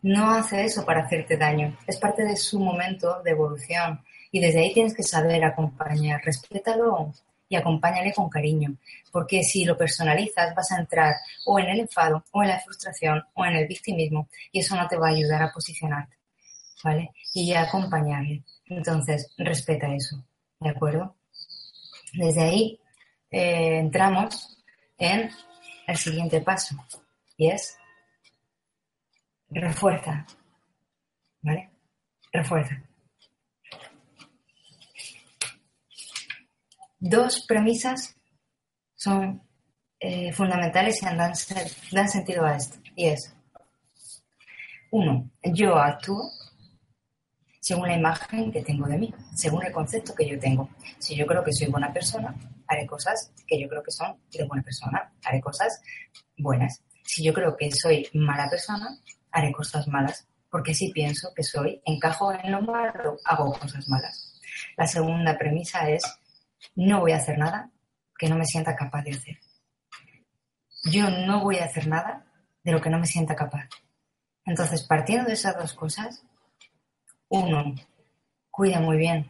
no 0.06 0.30
hace 0.30 0.66
eso 0.66 0.86
para 0.86 1.02
hacerte 1.02 1.36
daño, 1.36 1.76
es 1.88 1.98
parte 1.98 2.24
de 2.24 2.36
su 2.36 2.60
momento 2.60 3.24
de 3.24 3.32
evolución 3.32 4.04
y 4.32 4.40
desde 4.40 4.60
ahí 4.60 4.72
tienes 4.72 4.94
que 4.94 5.02
saber 5.02 5.44
acompañar, 5.44 6.22
respétalo, 6.24 7.12
y 7.50 7.56
acompáñale 7.56 8.14
con 8.14 8.30
cariño, 8.30 8.76
porque 9.12 9.44
si 9.44 9.66
lo 9.66 9.76
personalizas 9.76 10.54
vas 10.56 10.72
a 10.72 10.80
entrar 10.80 11.16
o 11.46 11.60
en 11.60 11.70
el 11.70 11.80
enfado, 11.82 12.24
o 12.32 12.44
en 12.44 12.50
la 12.50 12.60
frustración, 12.60 13.24
o 13.34 13.46
en 13.46 13.56
el 13.56 13.68
victimismo, 13.68 14.30
y 14.52 14.60
eso 14.60 14.76
no 14.76 14.88
te 14.88 14.98
va 14.98 15.08
a 15.08 15.12
ayudar 15.12 15.42
a 15.42 15.52
posicionarte, 15.52 16.16
¿vale? 16.84 17.12
Y 17.34 17.54
a 17.54 17.64
acompañarle. 17.64 18.44
Entonces, 18.68 19.32
respeta 19.38 19.94
eso, 19.94 20.24
¿de 20.60 20.70
acuerdo? 20.70 21.16
Desde 22.14 22.44
ahí 22.44 22.80
eh, 23.32 23.78
entramos 23.80 24.58
en 24.98 25.30
el 25.88 25.98
siguiente 25.98 26.42
paso, 26.42 26.76
y 27.38 27.50
es 27.50 27.78
refuerza, 29.50 30.26
¿vale? 31.42 31.70
Refuerza. 32.32 32.82
dos 37.10 37.46
premisas 37.46 38.16
son 38.96 39.42
eh, 40.00 40.34
fundamentales 40.34 41.02
y 41.02 41.06
dan, 41.06 41.34
dan 41.92 42.10
sentido 42.10 42.46
a 42.46 42.56
esto. 42.56 42.78
Y 42.96 43.08
es, 43.08 43.34
uno, 44.92 45.30
yo 45.44 45.76
actúo 45.78 46.32
según 47.60 47.88
la 47.88 47.98
imagen 47.98 48.52
que 48.52 48.62
tengo 48.62 48.88
de 48.88 48.98
mí, 48.98 49.14
según 49.34 49.66
el 49.66 49.72
concepto 49.72 50.14
que 50.14 50.28
yo 50.28 50.40
tengo. 50.40 50.70
Si 51.00 51.16
yo 51.16 51.26
creo 51.26 51.44
que 51.44 51.52
soy 51.52 51.68
buena 51.68 51.92
persona, 51.92 52.36
haré 52.68 52.86
cosas 52.86 53.32
que 53.48 53.60
yo 53.60 53.68
creo 53.68 53.82
que 53.82 53.92
son 53.92 54.18
de 54.32 54.46
buena 54.46 54.64
persona, 54.64 55.12
haré 55.24 55.42
cosas 55.42 55.82
buenas. 56.38 56.82
Si 57.04 57.24
yo 57.24 57.34
creo 57.34 57.56
que 57.56 57.72
soy 57.72 58.08
mala 58.14 58.50
persona, 58.50 59.00
haré 59.36 59.52
cosas 59.52 59.88
malas, 59.90 60.28
porque 60.50 60.74
si 60.74 60.92
pienso 60.92 61.34
que 61.36 61.44
soy, 61.44 61.82
encajo 61.86 62.32
en 62.32 62.52
lo 62.52 62.62
malo, 62.62 63.18
hago 63.26 63.52
cosas 63.60 63.88
malas. 63.90 64.42
La 64.78 64.88
segunda 64.88 65.38
premisa 65.38 65.90
es, 65.90 66.04
no 66.76 67.02
voy 67.02 67.12
a 67.12 67.18
hacer 67.18 67.38
nada 67.38 67.70
que 68.18 68.30
no 68.30 68.38
me 68.38 68.46
sienta 68.46 68.76
capaz 68.76 69.04
de 69.04 69.12
hacer. 69.12 69.38
Yo 70.86 71.10
no 71.10 71.42
voy 71.42 71.58
a 71.58 71.66
hacer 71.66 71.88
nada 71.88 72.26
de 72.64 72.72
lo 72.72 72.82
que 72.82 72.90
no 72.90 72.98
me 72.98 73.08
sienta 73.08 73.36
capaz. 73.36 73.68
Entonces, 74.46 74.84
partiendo 74.84 75.28
de 75.28 75.34
esas 75.34 75.58
dos 75.58 75.74
cosas, 75.74 76.24
uno, 77.28 77.76
cuida 78.50 78.80
muy 78.80 78.98
bien 78.98 79.30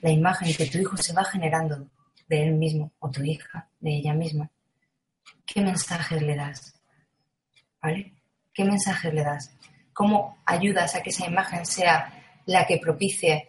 la 0.00 0.10
imagen 0.10 0.54
que 0.54 0.66
tu 0.66 0.78
hijo 0.78 0.96
se 0.96 1.12
va 1.12 1.24
generando 1.24 1.90
de 2.26 2.44
él 2.44 2.54
mismo 2.54 2.90
o 3.00 3.10
tu 3.10 3.22
hija, 3.22 3.68
de 3.80 3.96
ella 3.96 4.14
misma. 4.14 4.50
¿Qué 5.44 5.60
mensajes 5.60 6.22
le 6.22 6.36
das? 6.36 6.74
¿Vale? 7.82 8.21
¿Qué 8.54 8.64
mensajes 8.64 9.12
le 9.14 9.24
das? 9.24 9.54
¿Cómo 9.94 10.38
ayudas 10.44 10.94
a 10.94 11.02
que 11.02 11.10
esa 11.10 11.26
imagen 11.26 11.64
sea 11.64 12.12
la 12.46 12.66
que 12.66 12.78
propicie 12.78 13.48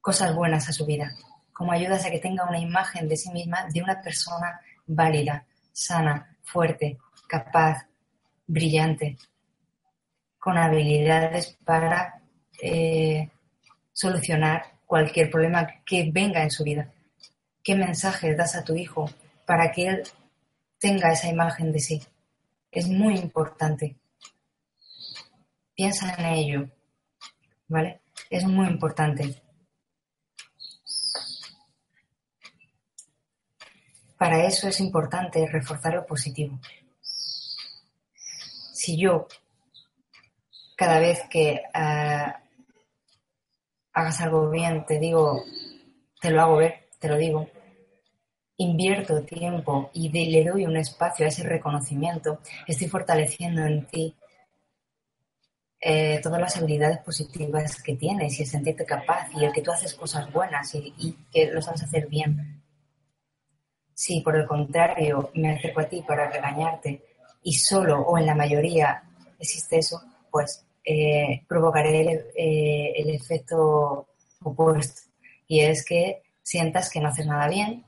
cosas 0.00 0.34
buenas 0.34 0.68
a 0.68 0.72
su 0.72 0.84
vida? 0.84 1.10
¿Cómo 1.52 1.72
ayudas 1.72 2.04
a 2.04 2.10
que 2.10 2.18
tenga 2.18 2.44
una 2.44 2.58
imagen 2.58 3.08
de 3.08 3.16
sí 3.16 3.30
misma 3.30 3.66
de 3.72 3.82
una 3.82 4.00
persona 4.02 4.60
válida, 4.86 5.46
sana, 5.72 6.36
fuerte, 6.42 6.98
capaz, 7.26 7.86
brillante, 8.46 9.16
con 10.38 10.58
habilidades 10.58 11.56
para 11.64 12.20
eh, 12.60 13.30
solucionar 13.92 14.64
cualquier 14.86 15.30
problema 15.30 15.66
que 15.86 16.10
venga 16.12 16.42
en 16.42 16.50
su 16.50 16.64
vida. 16.64 16.92
¿Qué 17.62 17.74
mensaje 17.74 18.34
das 18.34 18.56
a 18.56 18.64
tu 18.64 18.74
hijo 18.74 19.08
para 19.46 19.70
que 19.72 19.86
él 19.86 20.02
tenga 20.78 21.12
esa 21.12 21.28
imagen 21.28 21.72
de 21.72 21.78
sí? 21.78 22.02
Es 22.70 22.88
muy 22.88 23.16
importante. 23.16 23.96
Piensa 25.82 26.14
en 26.16 26.26
ello, 26.26 26.70
¿vale? 27.66 28.02
Es 28.30 28.44
muy 28.44 28.68
importante. 28.68 29.42
Para 34.16 34.46
eso 34.46 34.68
es 34.68 34.78
importante 34.78 35.44
reforzar 35.48 35.94
lo 35.94 36.06
positivo. 36.06 36.60
Si 38.72 38.96
yo, 38.96 39.26
cada 40.76 41.00
vez 41.00 41.22
que 41.28 41.62
ah, 41.74 42.40
hagas 43.92 44.20
algo 44.20 44.50
bien, 44.50 44.86
te 44.86 45.00
digo, 45.00 45.42
te 46.20 46.30
lo 46.30 46.42
hago 46.42 46.58
ver, 46.58 46.90
te 47.00 47.08
lo 47.08 47.16
digo, 47.16 47.50
invierto 48.56 49.24
tiempo 49.24 49.90
y 49.94 50.10
le 50.10 50.44
doy 50.44 50.64
un 50.64 50.76
espacio 50.76 51.26
a 51.26 51.28
ese 51.28 51.42
reconocimiento, 51.42 52.38
estoy 52.68 52.86
fortaleciendo 52.86 53.66
en 53.66 53.84
ti 53.86 54.14
eh, 55.82 56.20
todas 56.22 56.40
las 56.40 56.56
habilidades 56.56 56.98
positivas 56.98 57.82
que 57.82 57.96
tienes 57.96 58.38
y 58.38 58.42
el 58.42 58.48
sentirte 58.48 58.86
capaz 58.86 59.28
y 59.34 59.44
el 59.44 59.52
que 59.52 59.62
tú 59.62 59.72
haces 59.72 59.94
cosas 59.94 60.32
buenas 60.32 60.74
y, 60.74 60.94
y 60.98 61.12
que 61.32 61.50
lo 61.50 61.60
sabes 61.60 61.82
hacer 61.82 62.06
bien. 62.06 62.62
Si 63.94 64.20
por 64.20 64.36
el 64.36 64.46
contrario 64.46 65.30
me 65.34 65.52
acerco 65.52 65.80
a 65.80 65.88
ti 65.88 66.02
para 66.06 66.30
regañarte 66.30 67.02
y 67.42 67.54
solo 67.54 68.00
o 68.00 68.16
en 68.16 68.26
la 68.26 68.34
mayoría 68.34 69.02
existe 69.38 69.78
eso, 69.78 70.00
pues 70.30 70.64
eh, 70.84 71.44
provocaré 71.46 72.32
eh, 72.34 72.92
el, 72.96 73.10
efecto 73.10 74.08
opuesto. 74.42 75.02
Y 75.46 75.60
es 75.60 75.84
que 75.84 76.22
sientas 76.42 76.90
que 76.90 77.00
no 77.00 77.08
haces 77.08 77.26
nada 77.26 77.48
bien, 77.48 77.84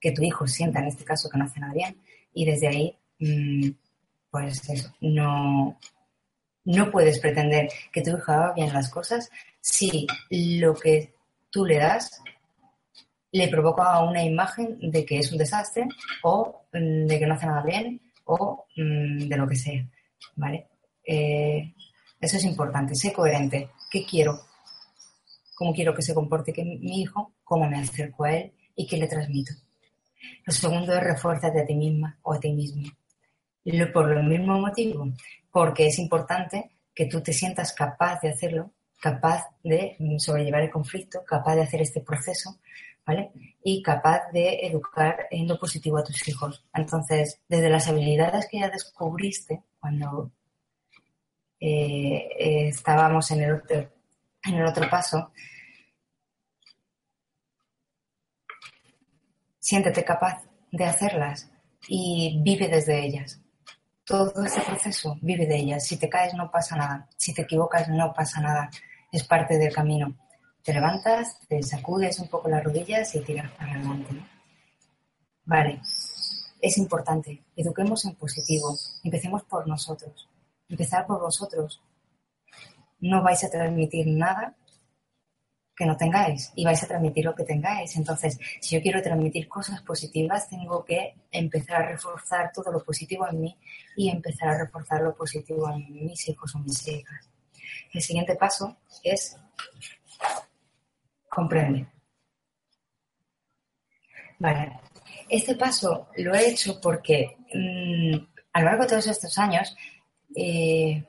que 0.00 0.12
tu 0.12 0.22
hijo 0.22 0.46
sienta 0.46 0.80
en 0.80 0.86
este 0.86 1.04
caso 1.04 1.28
que 1.28 1.38
no 1.38 1.44
hace 1.44 1.60
nada 1.60 1.72
bien, 1.72 2.00
y 2.32 2.44
desde 2.44 2.68
ahí, 2.68 2.98
mm, 3.18 3.70
pues 4.30 4.68
eso, 4.68 4.92
no, 5.00 5.78
no 6.66 6.90
puedes 6.90 7.18
pretender 7.18 7.68
que 7.90 8.02
tu 8.02 8.10
hijo 8.10 8.32
haga 8.32 8.52
bien 8.52 8.72
las 8.72 8.90
cosas 8.90 9.30
si 9.60 10.06
lo 10.30 10.74
que 10.74 11.14
tú 11.50 11.64
le 11.64 11.78
das 11.78 12.22
le 13.32 13.48
provoca 13.48 14.02
una 14.04 14.22
imagen 14.22 14.78
de 14.80 15.04
que 15.04 15.18
es 15.18 15.32
un 15.32 15.38
desastre 15.38 15.88
o 16.22 16.62
mm, 16.72 17.06
de 17.06 17.18
que 17.18 17.26
no 17.26 17.34
hace 17.34 17.46
nada 17.46 17.62
bien 17.62 18.00
o 18.24 18.66
mm, 18.76 19.28
de 19.28 19.36
lo 19.36 19.46
que 19.46 19.56
sea, 19.56 19.86
¿vale? 20.36 20.66
Eh, 21.04 21.74
eso 22.20 22.36
es 22.36 22.44
importante, 22.44 22.94
sé 22.94 23.12
coherente. 23.12 23.70
¿Qué 23.90 24.04
quiero? 24.04 24.40
¿Cómo 25.54 25.72
quiero 25.74 25.94
que 25.94 26.02
se 26.02 26.14
comporte 26.14 26.52
que 26.52 26.64
mi 26.64 27.02
hijo? 27.02 27.32
¿Cómo 27.44 27.68
me 27.68 27.78
acerco 27.78 28.24
a 28.24 28.34
él? 28.34 28.52
¿Y 28.74 28.86
qué 28.86 28.96
le 28.96 29.06
transmito? 29.06 29.52
Lo 30.44 30.52
segundo 30.52 30.92
es 30.94 31.02
refuérzate 31.02 31.60
a 31.60 31.66
ti 31.66 31.74
misma 31.74 32.18
o 32.22 32.32
a 32.32 32.40
ti 32.40 32.52
mismo. 32.52 32.88
Por 33.92 34.12
el 34.12 34.24
mismo 34.24 34.58
motivo, 34.60 35.08
porque 35.56 35.86
es 35.86 35.98
importante 35.98 36.70
que 36.94 37.06
tú 37.06 37.22
te 37.22 37.32
sientas 37.32 37.72
capaz 37.72 38.20
de 38.20 38.28
hacerlo, 38.28 38.72
capaz 39.00 39.42
de 39.64 39.96
sobrellevar 40.18 40.60
el 40.60 40.70
conflicto, 40.70 41.24
capaz 41.24 41.54
de 41.54 41.62
hacer 41.62 41.80
este 41.80 42.02
proceso, 42.02 42.58
¿vale? 43.06 43.30
Y 43.64 43.82
capaz 43.82 44.30
de 44.34 44.66
educar 44.66 45.28
en 45.30 45.48
lo 45.48 45.58
positivo 45.58 45.96
a 45.96 46.04
tus 46.04 46.28
hijos. 46.28 46.62
Entonces, 46.74 47.40
desde 47.48 47.70
las 47.70 47.88
habilidades 47.88 48.46
que 48.50 48.58
ya 48.58 48.68
descubriste 48.68 49.62
cuando 49.80 50.30
eh, 51.58 52.68
estábamos 52.68 53.30
en 53.30 53.44
el, 53.44 53.52
otro, 53.54 53.76
en 54.44 54.54
el 54.56 54.66
otro 54.66 54.90
paso, 54.90 55.32
siéntete 59.58 60.04
capaz 60.04 60.42
de 60.70 60.84
hacerlas 60.84 61.50
y 61.88 62.42
vive 62.42 62.68
desde 62.68 63.02
ellas. 63.02 63.40
Todo 64.06 64.44
ese 64.44 64.60
proceso 64.62 65.18
vive 65.20 65.46
de 65.46 65.56
ellas. 65.56 65.84
Si 65.84 65.96
te 65.98 66.08
caes 66.08 66.32
no 66.34 66.50
pasa 66.50 66.76
nada. 66.76 67.08
Si 67.16 67.34
te 67.34 67.42
equivocas 67.42 67.88
no 67.88 68.14
pasa 68.14 68.40
nada. 68.40 68.70
Es 69.12 69.24
parte 69.24 69.58
del 69.58 69.74
camino. 69.74 70.16
Te 70.62 70.72
levantas, 70.72 71.40
te 71.48 71.62
sacudes 71.62 72.18
un 72.20 72.28
poco 72.28 72.48
las 72.48 72.64
rodillas 72.64 73.14
y 73.14 73.20
tiras 73.20 73.50
para 73.52 73.72
adelante. 73.72 74.14
Vale. 75.44 75.80
Es 76.62 76.78
importante. 76.78 77.44
Eduquemos 77.54 78.04
en 78.04 78.14
positivo. 78.14 78.74
Empecemos 79.04 79.42
por 79.44 79.68
nosotros 79.68 80.28
empezar 80.68 81.06
por 81.06 81.20
vosotros. 81.20 81.80
No 83.00 83.22
vais 83.22 83.42
a 83.44 83.50
transmitir 83.50 84.06
nada 84.06 84.54
que 85.76 85.84
no 85.84 85.96
tengáis 85.96 86.52
y 86.56 86.64
vais 86.64 86.82
a 86.82 86.86
transmitir 86.86 87.24
lo 87.24 87.34
que 87.34 87.44
tengáis. 87.44 87.94
Entonces, 87.96 88.38
si 88.60 88.76
yo 88.76 88.82
quiero 88.82 89.02
transmitir 89.02 89.46
cosas 89.46 89.82
positivas, 89.82 90.48
tengo 90.48 90.84
que 90.84 91.14
empezar 91.30 91.82
a 91.82 91.88
reforzar 91.88 92.50
todo 92.52 92.72
lo 92.72 92.82
positivo 92.82 93.28
en 93.28 93.40
mí 93.42 93.58
y 93.94 94.08
empezar 94.08 94.48
a 94.48 94.58
reforzar 94.64 95.02
lo 95.02 95.14
positivo 95.14 95.70
en 95.70 96.06
mis 96.06 96.28
hijos 96.28 96.54
o 96.54 96.58
mis 96.60 96.88
hijas. 96.88 97.28
El 97.92 98.00
siguiente 98.00 98.36
paso 98.36 98.78
es 99.02 99.36
comprende. 101.28 101.86
Vale. 104.38 104.80
Este 105.28 105.56
paso 105.56 106.08
lo 106.16 106.34
he 106.34 106.48
hecho 106.48 106.80
porque 106.80 107.36
mm, 107.52 108.16
a 108.52 108.60
lo 108.60 108.64
largo 108.64 108.84
de 108.84 108.88
todos 108.88 109.06
estos 109.06 109.36
años 109.38 109.76
eh, 110.34 111.04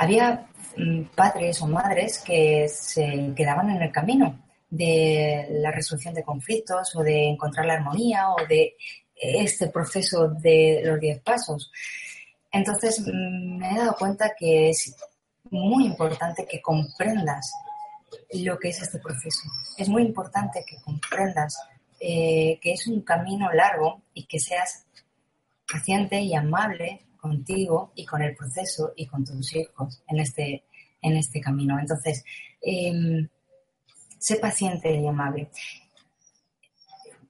había 0.00 0.48
mm, 0.78 1.02
padres 1.14 1.60
o 1.60 1.66
madres 1.66 2.18
que 2.20 2.66
se 2.68 3.32
quedaban 3.36 3.68
en 3.68 3.82
el 3.82 3.92
camino 3.92 4.42
de 4.70 5.46
la 5.50 5.70
resolución 5.70 6.14
de 6.14 6.22
conflictos 6.22 6.96
o 6.96 7.02
de 7.02 7.28
encontrar 7.28 7.66
la 7.66 7.74
armonía 7.74 8.30
o 8.30 8.46
de 8.46 8.76
este 9.14 9.68
proceso 9.68 10.28
de 10.28 10.80
los 10.84 10.98
diez 10.98 11.20
pasos. 11.20 11.70
Entonces 12.50 13.00
mm, 13.00 13.58
me 13.58 13.72
he 13.72 13.76
dado 13.76 13.94
cuenta 13.98 14.32
que 14.38 14.70
es 14.70 14.96
muy 15.50 15.84
importante 15.84 16.46
que 16.46 16.62
comprendas 16.62 17.52
lo 18.32 18.58
que 18.58 18.70
es 18.70 18.80
este 18.80 19.00
proceso. 19.00 19.42
Es 19.76 19.90
muy 19.90 20.02
importante 20.02 20.64
que 20.66 20.80
comprendas 20.80 21.60
eh, 22.00 22.58
que 22.62 22.72
es 22.72 22.86
un 22.86 23.02
camino 23.02 23.52
largo 23.52 24.00
y 24.14 24.24
que 24.24 24.38
seas 24.38 24.86
paciente 25.70 26.22
y 26.22 26.34
amable 26.34 27.02
contigo 27.20 27.92
y 27.94 28.04
con 28.06 28.22
el 28.22 28.34
proceso 28.34 28.92
y 28.96 29.06
con 29.06 29.24
tus 29.24 29.54
hijos 29.54 30.02
en 30.08 30.20
este, 30.20 30.64
en 31.02 31.16
este 31.16 31.40
camino. 31.40 31.78
Entonces, 31.78 32.24
em, 32.60 33.28
sé 34.18 34.36
paciente 34.36 34.94
y 34.94 35.06
amable. 35.06 35.50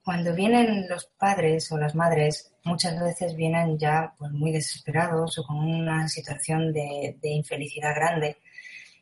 Cuando 0.05 0.35
vienen 0.35 0.89
los 0.89 1.07
padres 1.07 1.71
o 1.73 1.79
las 1.79 1.95
madres, 1.95 2.53
muchas 2.65 2.99
veces 3.01 3.37
vienen 3.37 3.79
ya 3.79 4.13
pues, 4.19 4.33
muy 4.33 4.51
desesperados 4.51 5.39
o 5.39 5.45
con 5.45 5.59
una 5.59 6.09
situación 6.09 6.73
de, 6.73 7.17
infelicidad 7.23 7.95
grande. 7.95 8.39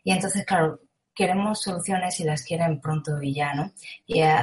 Y 0.04 0.12
entonces, 0.12 0.44
claro, 0.44 0.80
queremos 1.14 1.62
soluciones 1.62 2.18
y 2.20 2.24
las 2.24 2.42
quieren 2.42 2.80
pronto 2.80 3.20
y 3.22 3.34
ya, 3.34 3.54
¿no? 3.54 3.72
Y 4.06 4.20
eh, 4.20 4.42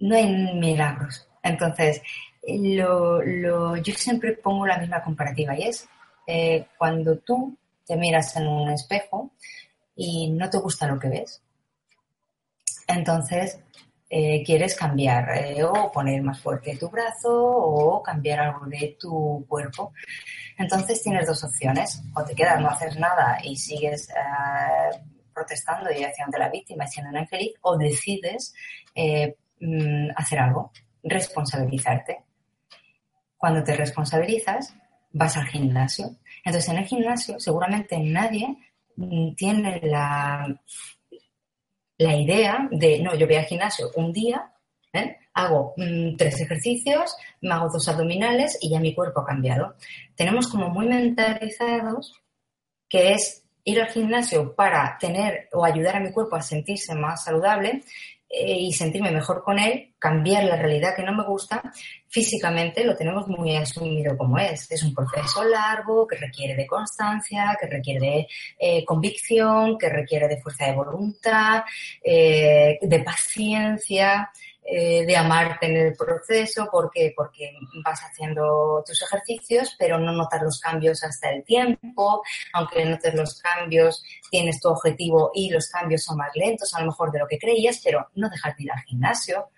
no 0.00 0.16
hay 0.16 0.28
milagros. 0.54 1.28
Entonces, 1.42 2.02
lo, 2.46 3.22
lo, 3.22 3.76
yo 3.76 3.94
siempre 3.94 4.32
pongo 4.32 4.66
la 4.66 4.78
misma 4.78 5.02
comparativa 5.02 5.56
y 5.56 5.64
es 5.64 5.88
eh, 6.26 6.66
cuando 6.78 7.18
tú 7.18 7.56
te 7.86 7.96
miras 7.96 8.36
en 8.36 8.46
un 8.46 8.70
espejo, 8.70 9.32
y 9.94 10.30
no 10.30 10.48
te 10.48 10.58
gusta 10.58 10.86
lo 10.86 10.98
que 10.98 11.08
ves. 11.08 11.42
Entonces, 12.86 13.58
eh, 14.08 14.42
quieres 14.44 14.74
cambiar 14.74 15.36
eh, 15.36 15.64
o 15.64 15.90
poner 15.92 16.22
más 16.22 16.40
fuerte 16.40 16.76
tu 16.76 16.88
brazo 16.88 17.30
o 17.30 18.02
cambiar 18.02 18.40
algo 18.40 18.66
de 18.66 18.96
tu 18.98 19.44
cuerpo. 19.48 19.92
Entonces 20.58 21.02
tienes 21.02 21.26
dos 21.26 21.44
opciones. 21.44 22.02
O 22.14 22.24
te 22.24 22.34
quedas, 22.34 22.60
no 22.60 22.68
haces 22.68 22.98
nada 22.98 23.38
y 23.42 23.56
sigues 23.56 24.08
protestando 25.34 25.90
y 25.90 26.04
haciendo 26.04 26.38
la 26.38 26.50
víctima 26.50 26.84
y 26.84 26.88
siendo 26.88 27.10
una 27.10 27.22
infeliz, 27.22 27.52
o 27.62 27.76
decides 27.76 28.54
mm, 29.60 30.10
hacer 30.16 30.38
algo, 30.38 30.72
responsabilizarte. 31.02 32.22
Cuando 33.42 33.64
te 33.64 33.74
responsabilizas, 33.74 34.72
vas 35.10 35.36
al 35.36 35.48
gimnasio. 35.48 36.14
Entonces 36.44 36.70
en 36.70 36.78
el 36.78 36.84
gimnasio 36.84 37.40
seguramente 37.40 37.98
nadie 37.98 38.56
mm, 38.94 39.34
tiene 39.34 39.80
la 39.82 40.46
la 41.98 42.16
idea 42.16 42.68
de, 42.70 43.00
no, 43.00 43.16
yo 43.16 43.26
voy 43.26 43.34
al 43.34 43.44
gimnasio 43.46 43.90
un 43.96 44.12
día, 44.12 44.52
¿eh? 44.92 45.16
hago 45.34 45.74
mm, 45.76 46.14
tres 46.16 46.40
ejercicios, 46.40 47.16
me 47.40 47.52
hago 47.52 47.68
dos 47.68 47.88
abdominales 47.88 48.56
y 48.60 48.70
ya 48.70 48.78
mi 48.78 48.94
cuerpo 48.94 49.22
ha 49.22 49.26
cambiado. 49.26 49.74
Tenemos 50.14 50.46
como 50.46 50.68
muy 50.68 50.86
mentalizados 50.86 52.14
que 52.88 53.14
es 53.14 53.42
ir 53.64 53.80
al 53.80 53.88
gimnasio 53.88 54.54
para 54.54 54.96
tener 55.00 55.48
o 55.52 55.64
ayudar 55.64 55.96
a 55.96 56.00
mi 56.00 56.12
cuerpo 56.12 56.36
a 56.36 56.42
sentirse 56.42 56.94
más 56.94 57.24
saludable 57.24 57.82
y 58.32 58.72
sentirme 58.72 59.10
mejor 59.10 59.42
con 59.44 59.58
él, 59.58 59.92
cambiar 59.98 60.44
la 60.44 60.56
realidad 60.56 60.96
que 60.96 61.02
no 61.02 61.12
me 61.12 61.24
gusta, 61.24 61.62
físicamente 62.08 62.82
lo 62.84 62.96
tenemos 62.96 63.28
muy 63.28 63.54
asumido 63.56 64.16
como 64.16 64.38
es. 64.38 64.70
Es 64.70 64.82
un 64.82 64.94
proceso 64.94 65.44
largo 65.44 66.06
que 66.06 66.16
requiere 66.16 66.54
de 66.54 66.66
constancia, 66.66 67.56
que 67.60 67.66
requiere 67.66 68.00
de 68.00 68.26
eh, 68.58 68.84
convicción, 68.84 69.76
que 69.76 69.90
requiere 69.90 70.28
de 70.28 70.40
fuerza 70.40 70.66
de 70.66 70.72
voluntad, 70.72 71.62
eh, 72.02 72.78
de 72.80 72.98
paciencia. 73.00 74.30
Eh, 74.64 75.04
de 75.04 75.16
amarte 75.16 75.66
en 75.66 75.76
el 75.76 75.96
proceso, 75.96 76.68
porque 76.70 77.12
porque 77.16 77.52
vas 77.84 78.00
haciendo 78.00 78.82
tus 78.86 79.02
ejercicios, 79.02 79.74
pero 79.76 79.98
no 79.98 80.12
notas 80.12 80.40
los 80.40 80.60
cambios 80.60 81.02
hasta 81.02 81.30
el 81.30 81.42
tiempo, 81.42 82.22
aunque 82.52 82.84
notes 82.84 83.12
los 83.12 83.40
cambios, 83.40 84.04
tienes 84.30 84.60
tu 84.60 84.68
objetivo 84.68 85.32
y 85.34 85.50
los 85.50 85.68
cambios 85.68 86.04
son 86.04 86.16
más 86.16 86.30
lentos 86.36 86.72
a 86.74 86.80
lo 86.80 86.86
mejor 86.86 87.10
de 87.10 87.18
lo 87.18 87.26
que 87.26 87.40
creías, 87.40 87.80
pero 87.82 88.06
no 88.14 88.30
dejar 88.30 88.54
de 88.54 88.62
ir 88.62 88.72
al 88.72 88.82
gimnasio, 88.84 89.48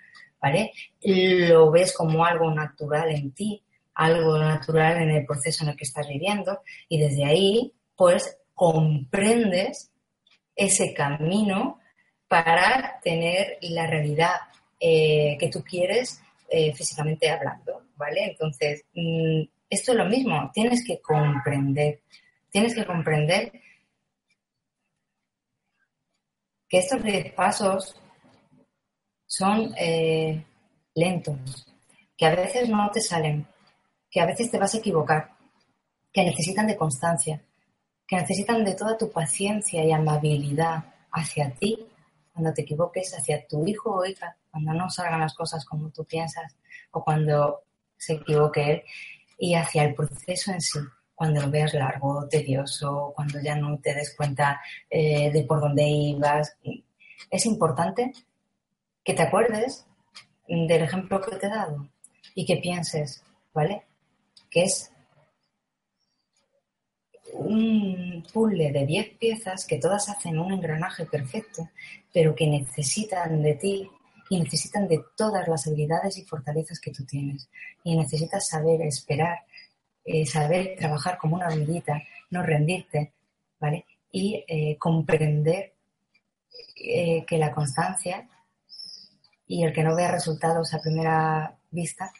¿vale? 0.40 0.72
Lo 1.02 1.70
ves 1.70 1.94
como 1.94 2.24
algo 2.24 2.50
natural 2.50 3.10
en 3.10 3.32
ti, 3.32 3.62
algo 3.96 4.38
natural 4.38 5.02
en 5.02 5.10
el 5.10 5.26
proceso 5.26 5.64
en 5.64 5.70
el 5.70 5.76
que 5.76 5.84
estás 5.84 6.08
viviendo 6.08 6.62
y 6.88 6.98
desde 6.98 7.26
ahí, 7.26 7.74
pues, 7.94 8.38
comprendes 8.54 9.92
ese 10.56 10.94
camino 10.94 11.78
para 12.26 13.00
tener 13.02 13.58
la 13.60 13.86
realidad 13.86 14.40
eh, 14.86 15.38
que 15.40 15.48
tú 15.48 15.64
quieres 15.64 16.20
eh, 16.46 16.74
físicamente 16.74 17.30
hablando, 17.30 17.86
¿vale? 17.96 18.26
Entonces, 18.26 18.84
mm, 18.92 19.40
esto 19.70 19.92
es 19.92 19.98
lo 19.98 20.04
mismo, 20.04 20.50
tienes 20.52 20.84
que 20.86 21.00
comprender, 21.00 22.02
tienes 22.50 22.74
que 22.74 22.84
comprender 22.84 23.50
que 26.68 26.78
estos 26.78 27.02
10 27.02 27.32
pasos 27.32 27.96
son 29.26 29.74
eh, 29.78 30.44
lentos, 30.94 31.66
que 32.14 32.26
a 32.26 32.34
veces 32.34 32.68
no 32.68 32.90
te 32.90 33.00
salen, 33.00 33.46
que 34.10 34.20
a 34.20 34.26
veces 34.26 34.50
te 34.50 34.58
vas 34.58 34.74
a 34.74 34.78
equivocar, 34.78 35.30
que 36.12 36.24
necesitan 36.24 36.66
de 36.66 36.76
constancia, 36.76 37.42
que 38.06 38.16
necesitan 38.16 38.62
de 38.62 38.74
toda 38.74 38.98
tu 38.98 39.10
paciencia 39.10 39.82
y 39.82 39.92
amabilidad 39.92 40.84
hacia 41.10 41.54
ti 41.54 41.86
cuando 42.34 42.52
te 42.52 42.60
equivoques, 42.60 43.14
hacia 43.14 43.46
tu 43.46 43.66
hijo 43.66 43.90
o 43.90 44.04
hija, 44.04 44.36
cuando 44.54 44.72
no 44.72 44.88
salgan 44.88 45.18
las 45.18 45.34
cosas 45.34 45.64
como 45.64 45.90
tú 45.90 46.04
piensas 46.04 46.56
o 46.92 47.02
cuando 47.02 47.64
se 47.96 48.12
equivoque 48.14 48.70
él 48.70 48.82
y 49.36 49.54
hacia 49.56 49.82
el 49.82 49.96
proceso 49.96 50.52
en 50.52 50.60
sí, 50.60 50.78
cuando 51.12 51.42
lo 51.42 51.50
veas 51.50 51.74
largo, 51.74 52.28
tedioso, 52.28 53.12
cuando 53.16 53.40
ya 53.42 53.56
no 53.56 53.76
te 53.80 53.92
des 53.94 54.14
cuenta 54.14 54.60
eh, 54.88 55.32
de 55.32 55.42
por 55.42 55.60
dónde 55.60 55.82
ibas. 55.82 56.56
Es 57.28 57.46
importante 57.46 58.12
que 59.02 59.14
te 59.14 59.22
acuerdes 59.22 59.86
del 60.46 60.82
ejemplo 60.82 61.20
que 61.20 61.34
te 61.34 61.46
he 61.46 61.50
dado 61.50 61.88
y 62.36 62.46
que 62.46 62.58
pienses, 62.58 63.24
¿vale? 63.52 63.82
Que 64.48 64.62
es 64.62 64.92
un 67.32 68.24
puzzle 68.32 68.70
de 68.70 68.86
10 68.86 69.18
piezas 69.18 69.66
que 69.66 69.78
todas 69.78 70.08
hacen 70.08 70.38
un 70.38 70.52
engranaje 70.52 71.06
perfecto, 71.06 71.70
pero 72.12 72.36
que 72.36 72.46
necesitan 72.46 73.42
de 73.42 73.54
ti 73.54 73.90
y 74.34 74.40
necesitan 74.40 74.88
de 74.88 75.04
todas 75.16 75.46
las 75.46 75.64
habilidades 75.68 76.18
y 76.18 76.24
fortalezas 76.24 76.80
que 76.80 76.90
tú 76.90 77.04
tienes. 77.04 77.48
Y 77.84 77.96
necesitas 77.96 78.48
saber 78.48 78.82
esperar, 78.82 79.44
eh, 80.04 80.26
saber 80.26 80.74
trabajar 80.76 81.18
como 81.18 81.36
una 81.36 81.46
hormiguita, 81.46 82.02
no 82.30 82.42
rendirte, 82.42 83.12
¿vale? 83.60 83.86
Y 84.10 84.44
eh, 84.48 84.76
comprender 84.76 85.74
eh, 86.74 87.24
que 87.24 87.38
la 87.38 87.52
constancia 87.52 88.28
y 89.46 89.62
el 89.62 89.72
que 89.72 89.84
no 89.84 89.94
vea 89.94 90.10
resultados 90.10 90.74
a 90.74 90.80
primera 90.80 91.56
vista 91.70 92.12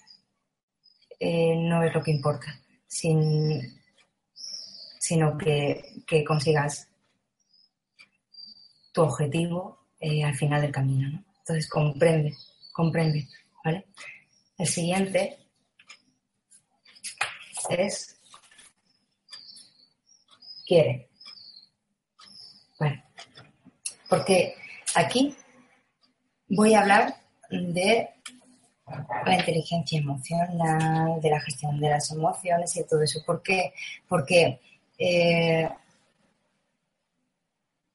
no 1.20 1.82
es 1.82 1.94
lo 1.94 2.02
que 2.02 2.10
importa, 2.10 2.60
sin, 2.86 3.80
sino 4.98 5.38
que, 5.38 6.02
que 6.06 6.22
consigas 6.22 6.86
tu 8.92 9.02
objetivo 9.02 9.86
al 10.02 10.34
final 10.34 10.60
del 10.60 10.70
camino. 10.70 11.08
¿no? 11.08 11.33
Entonces, 11.44 11.68
comprende, 11.68 12.34
comprende, 12.72 13.28
¿vale? 13.62 13.86
El 14.56 14.66
siguiente 14.66 15.38
es 17.68 18.18
quiere. 20.66 21.10
Bueno, 22.78 23.02
porque 24.08 24.54
aquí 24.94 25.36
voy 26.48 26.72
a 26.72 26.80
hablar 26.80 27.14
de 27.50 28.08
la 29.26 29.34
inteligencia 29.34 29.98
emocional, 29.98 31.20
de 31.20 31.28
la 31.30 31.40
gestión 31.40 31.78
de 31.78 31.90
las 31.90 32.10
emociones 32.10 32.74
y 32.74 32.86
todo 32.86 33.02
eso. 33.02 33.22
¿Por 33.26 33.42
qué? 33.42 33.74
Porque 34.08 34.60
eh, 34.96 35.68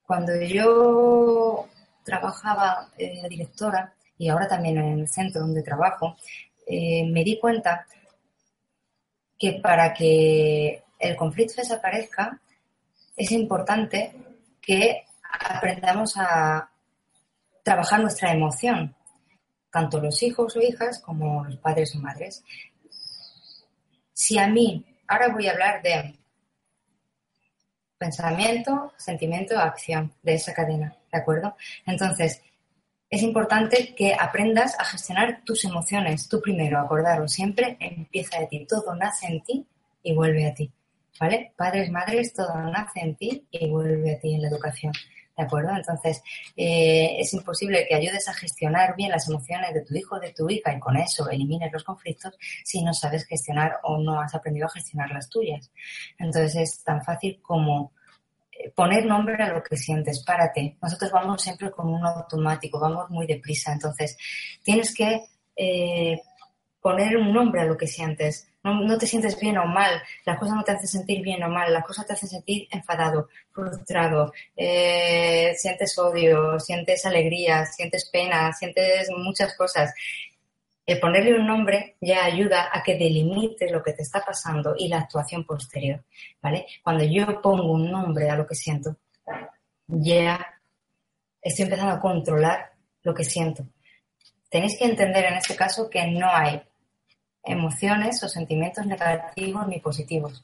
cuando 0.06 0.40
yo 0.42 1.69
trabajaba 2.04 2.90
eh, 2.98 3.28
directora 3.30 3.94
y 4.18 4.30
ahora 4.30 4.48
también 4.48 4.78
en 4.78 5.00
el 5.00 5.08
centro 5.08 5.42
donde 5.42 5.64
trabajo, 5.64 6.18
eh, 6.68 7.06
me 7.10 7.24
di 7.24 7.40
cuenta 7.40 7.86
que 9.38 9.54
para 9.64 9.94
que 9.94 10.84
el 11.00 11.16
conflicto 11.16 11.62
desaparezca 11.62 12.40
es 13.16 13.32
importante 13.32 14.14
que 14.62 15.06
aprendamos 15.56 16.16
a 16.18 16.70
trabajar 17.64 18.02
nuestra 18.02 18.32
emoción, 18.34 18.96
tanto 19.72 20.00
los 20.02 20.22
hijos 20.24 20.56
o 20.56 20.62
hijas 20.62 21.00
como 21.00 21.46
los 21.46 21.58
padres 21.58 21.96
o 21.96 22.00
madres. 22.00 22.44
Si 24.14 24.38
a 24.38 24.48
mí, 24.48 24.86
ahora 25.08 25.30
voy 25.30 25.48
a 25.48 25.52
hablar 25.52 25.82
de 25.82 26.20
pensamiento, 27.98 28.94
sentimiento, 28.98 29.58
acción, 29.60 30.14
de 30.24 30.34
esa 30.34 30.54
cadena. 30.54 30.96
¿De 31.12 31.20
acuerdo? 31.20 31.56
Entonces, 31.86 32.42
es 33.10 33.24
importante 33.24 33.96
que 33.96 34.14
aprendas 34.14 34.80
a 34.80 34.86
gestionar 34.86 35.42
tus 35.44 35.66
emociones. 35.66 36.30
Tú 36.30 36.40
primero, 36.42 36.80
acordaros, 36.80 37.34
siempre 37.34 37.76
empieza 37.80 38.40
de 38.40 38.48
ti. 38.48 38.66
Todo 38.68 38.96
nace 38.96 39.28
en 39.28 39.42
ti 39.42 39.66
y 40.04 40.14
vuelve 40.14 40.46
a 40.46 40.54
ti. 40.54 40.72
¿Vale? 41.20 41.52
Padres, 41.58 41.90
madres, 41.90 42.34
todo 42.34 42.54
nace 42.72 43.00
en 43.02 43.16
ti 43.16 43.48
y 43.50 43.68
vuelve 43.68 44.14
a 44.14 44.20
ti 44.20 44.36
en 44.36 44.44
la 44.44 44.50
educación. 44.50 44.94
¿De 45.36 45.44
acuerdo? 45.44 45.72
Entonces, 45.76 46.22
eh, 46.56 47.16
es 47.18 47.34
imposible 47.34 47.88
que 47.88 47.96
ayudes 47.96 48.28
a 48.28 48.34
gestionar 48.34 48.96
bien 48.96 49.10
las 49.10 49.28
emociones 49.28 49.74
de 49.74 49.82
tu 49.82 49.96
hijo 49.96 50.20
de 50.20 50.34
tu 50.34 50.50
hija 50.50 50.74
y 50.74 50.80
con 50.80 50.98
eso 50.98 51.30
elimines 51.30 51.72
los 51.72 51.84
conflictos 51.84 52.38
si 52.64 52.84
no 52.84 52.94
sabes 52.94 53.26
gestionar 53.26 53.80
o 53.84 53.98
no 53.98 54.22
has 54.22 54.36
aprendido 54.36 54.68
a 54.68 54.70
gestionar 54.70 55.10
las 55.12 55.30
tuyas. 55.30 55.72
Entonces, 56.20 56.56
es 56.58 56.84
tan 56.84 57.04
fácil 57.04 57.40
como 57.42 57.94
poner 58.76 59.06
nombre 59.06 59.42
a 59.42 59.54
lo 59.54 59.64
que 59.64 59.78
sientes, 59.78 60.24
párate. 60.24 60.78
Nosotros 60.82 61.12
vamos 61.12 61.42
siempre 61.42 61.72
con 61.72 61.88
un 61.90 62.06
automático, 62.06 62.80
vamos 62.80 63.10
muy 63.10 63.26
deprisa. 63.26 63.74
Entonces, 63.74 64.18
tienes 64.64 64.94
que 64.94 65.22
eh, 65.56 66.22
poner 66.82 67.18
un 67.18 67.34
nombre 67.34 67.62
a 67.62 67.66
lo 67.66 67.78
que 67.78 67.88
sientes. 67.88 68.48
No, 68.62 68.98
te 68.98 69.08
sientes 69.08 69.40
bien 69.40 69.58
o 69.58 69.66
mal, 69.66 70.02
las 70.26 70.38
cosas 70.38 70.56
no 70.56 70.64
te 70.64 70.74
hacen 70.74 70.88
sentir 70.88 71.22
bien 71.24 71.42
o 71.44 71.50
mal, 71.50 71.72
las 71.72 71.86
cosas 71.86 72.06
te 72.06 72.12
hacen 72.12 72.28
sentir 72.28 72.68
enfadado, 72.72 73.30
frustrado, 73.54 74.34
eh, 74.56 75.54
sientes 75.56 75.98
odio, 75.98 76.60
sientes 76.60 77.06
alegría, 77.06 77.66
sientes 77.66 78.10
pena, 78.12 78.52
sientes 78.52 79.10
muchas 79.18 79.56
cosas 79.56 79.94
el 80.90 81.00
ponerle 81.00 81.40
un 81.40 81.46
nombre 81.46 81.98
ya 82.02 82.26
ayuda 82.26 82.70
a 82.74 82.82
que 82.82 82.98
delimite 82.98 83.70
lo 83.70 83.84
que 83.84 83.94
te 83.94 84.02
está 84.02 84.26
pasando 84.26 84.74
y 84.76 84.88
la 84.88 85.02
actuación 85.02 85.46
posterior, 85.46 86.04
¿vale? 86.42 86.66
Cuando 86.84 87.04
yo 87.04 87.40
pongo 87.44 87.74
un 87.74 87.92
nombre 87.92 88.28
a 88.28 88.36
lo 88.36 88.48
que 88.48 88.56
siento, 88.56 88.98
ya 89.86 90.44
estoy 91.40 91.66
empezando 91.66 91.94
a 91.94 92.00
controlar 92.00 92.72
lo 93.04 93.14
que 93.14 93.24
siento. 93.24 93.68
Tenéis 94.50 94.80
que 94.80 94.86
entender 94.86 95.26
en 95.26 95.36
este 95.36 95.56
caso 95.56 95.92
que 95.92 96.08
no 96.08 96.28
hay 96.28 96.60
emociones 97.44 98.24
o 98.24 98.28
sentimientos 98.28 98.84
negativos 98.88 99.68
ni 99.68 99.80
positivos. 99.80 100.44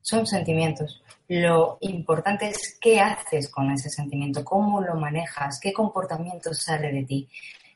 Son 0.00 0.28
sentimientos. 0.28 1.02
Lo 1.26 1.78
importante 1.80 2.46
es 2.46 2.78
qué 2.80 3.00
haces 3.00 3.48
con 3.48 3.68
ese 3.72 3.90
sentimiento, 3.90 4.44
cómo 4.44 4.80
lo 4.80 4.94
manejas, 4.94 5.58
qué 5.60 5.72
comportamiento 5.72 6.54
sale 6.54 6.92
de 6.92 7.02
ti. 7.02 7.28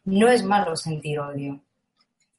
No 0.05 0.29
es 0.29 0.45
malo 0.45 0.77
sentir 0.77 1.19
odio, 1.19 1.61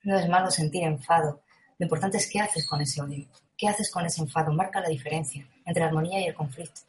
no 0.07 0.17
es 0.17 0.29
malo 0.29 0.49
sentir 0.49 0.83
enfado. 0.83 1.41
Lo 1.77 1.85
importante 1.85 2.17
es 2.17 2.31
qué 2.31 2.39
haces 2.39 2.65
con 2.65 2.79
ese 2.79 3.01
odio, 3.01 3.27
qué 3.57 3.67
haces 3.67 3.91
con 3.91 4.05
ese 4.05 4.21
enfado. 4.21 4.53
Marca 4.53 4.79
la 4.79 4.87
diferencia 4.87 5.45
entre 5.65 5.81
la 5.81 5.89
armonía 5.89 6.21
y 6.21 6.27
el 6.27 6.33
conflicto. 6.33 6.81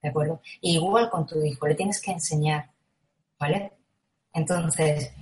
¿De 0.00 0.08
acuerdo? 0.08 0.40
igual 0.62 1.10
con 1.10 1.26
tu 1.26 1.44
hijo, 1.44 1.66
le 1.66 1.74
tienes 1.74 2.00
que 2.00 2.12
enseñar, 2.12 2.70
¿vale? 3.38 3.72
Entonces, 4.32 5.12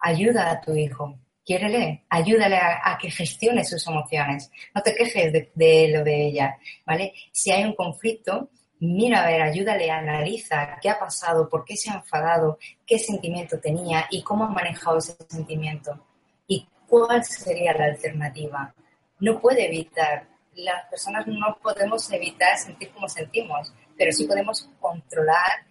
ayuda 0.00 0.50
a 0.50 0.60
tu 0.62 0.74
hijo, 0.74 1.18
quiérele, 1.44 2.06
ayúdale 2.08 2.56
a, 2.56 2.98
que 3.00 3.10
gestione 3.10 3.64
sus 3.64 3.86
emociones. 3.86 4.50
No 4.74 4.80
te 4.82 4.94
quejes 4.94 5.30
de, 5.54 5.88
lo 5.92 6.02
de 6.02 6.26
ella, 6.26 6.58
¿vale? 6.86 7.12
Si 7.30 7.52
hay 7.52 7.64
un 7.64 7.74
conflicto, 7.74 8.50
mira 8.80 9.22
a 9.22 9.26
ver, 9.26 9.42
ayúdale, 9.42 9.90
analiza 9.90 10.78
qué 10.80 10.90
ha 10.90 10.98
pasado, 10.98 11.48
por 11.48 11.64
qué 11.64 11.76
se 11.76 11.90
ha 11.90 11.94
enfadado, 11.94 12.58
qué 12.86 12.98
sentimiento 12.98 13.58
tenía 13.58 14.06
y 14.10 14.22
cómo 14.22 14.44
ha 14.44 14.50
manejado 14.50 14.98
ese 14.98 15.16
sentimiento 15.28 15.98
y 16.46 16.66
cuál 16.86 17.24
sería 17.24 17.72
la 17.74 17.86
alternativa. 17.86 18.74
No 19.20 19.40
puede 19.40 19.66
evitar, 19.66 20.28
las 20.54 20.86
personas 20.88 21.26
no 21.26 21.58
podemos 21.62 22.10
evitar 22.12 22.56
sentir 22.56 22.90
como 22.90 23.08
sentimos, 23.08 23.72
pero 23.96 24.12
sí 24.12 24.24
podemos 24.26 24.68
controlar 24.80 25.66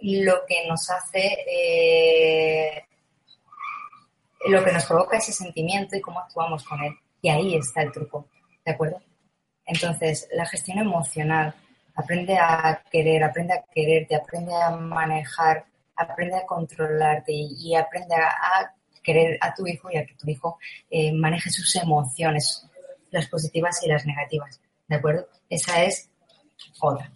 lo 0.00 0.44
que 0.46 0.66
nos 0.66 0.90
hace 0.90 1.36
eh, 1.46 2.84
lo 4.46 4.64
que 4.64 4.72
nos 4.72 4.84
provoca 4.84 5.16
ese 5.16 5.32
sentimiento 5.32 5.96
y 5.96 6.00
cómo 6.00 6.20
actuamos 6.20 6.64
con 6.64 6.82
él. 6.82 6.92
Y 7.20 7.28
ahí 7.28 7.54
está 7.54 7.82
el 7.82 7.92
truco, 7.92 8.28
¿de 8.64 8.72
acuerdo? 8.72 9.00
Entonces, 9.64 10.28
la 10.32 10.44
gestión 10.46 10.78
emocional, 10.78 11.54
aprende 11.94 12.36
a 12.36 12.82
querer, 12.90 13.22
aprende 13.24 13.54
a 13.54 13.62
quererte, 13.62 14.14
aprende 14.14 14.54
a 14.54 14.70
manejar, 14.70 15.64
aprende 15.96 16.36
a 16.36 16.46
controlarte 16.46 17.32
y, 17.32 17.74
aprende 17.74 18.14
a, 18.14 18.74
querer 19.02 19.38
a 19.40 19.52
tu 19.52 19.66
hijo 19.66 19.90
y 19.90 19.96
a 19.96 20.06
que 20.06 20.14
tu 20.14 20.30
hijo 20.30 20.58
eh, 20.90 21.12
maneje 21.12 21.50
sus 21.50 21.74
emociones, 21.76 22.66
las 23.10 23.28
positivas 23.28 23.82
y 23.82 23.88
las 23.88 24.06
negativas, 24.06 24.60
¿de 24.88 24.96
acuerdo? 24.96 25.28
Esa 25.48 25.82
es 25.82 26.08
otra. 26.80 27.12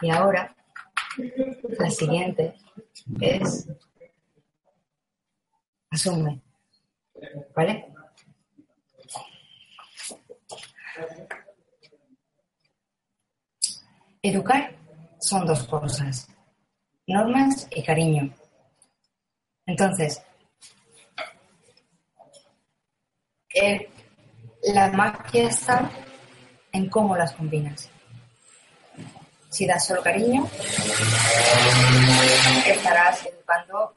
Y 0.00 0.10
ahora, 0.10 0.54
la 1.78 1.90
siguiente 1.90 2.54
es 3.20 3.68
asume. 5.90 6.40
¿Vale? 7.54 7.86
Educar 14.22 14.72
son 15.18 15.46
dos 15.46 15.64
cosas, 15.64 16.28
normas 17.06 17.66
y 17.70 17.82
cariño. 17.82 18.32
Entonces, 19.66 20.22
eh, 23.54 23.88
la 24.74 24.90
magia 24.92 25.48
está 25.48 25.90
en 26.72 26.88
cómo 26.88 27.16
las 27.16 27.32
combinas. 27.32 27.90
Si 29.48 29.66
das 29.66 29.86
solo 29.86 30.02
cariño, 30.02 30.46
estarás 32.66 33.26
educando 33.26 33.94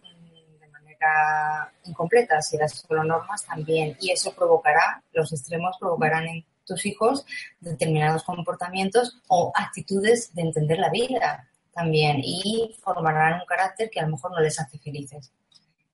incompleta, 1.84 2.42
si 2.42 2.58
das 2.58 2.84
solo 2.88 3.04
normas 3.04 3.46
también. 3.46 3.96
Y 4.00 4.12
eso 4.12 4.34
provocará, 4.34 5.04
los 5.14 5.32
extremos 5.32 5.78
provocarán 5.80 6.28
en 6.28 6.46
tus 6.66 6.86
hijos 6.86 7.26
determinados 7.60 8.24
comportamientos 8.24 9.22
o 9.28 9.52
actitudes 9.56 10.34
de 10.34 10.42
entender 10.42 10.80
la 10.80 10.90
vida 10.90 11.48
también 11.74 12.22
y 12.24 12.76
formarán 12.82 13.42
un 13.42 13.46
carácter 13.46 13.90
que 13.90 14.00
a 14.00 14.04
lo 14.04 14.12
mejor 14.12 14.32
no 14.32 14.40
les 14.40 14.60
hace 14.60 14.78
felices. 14.80 15.32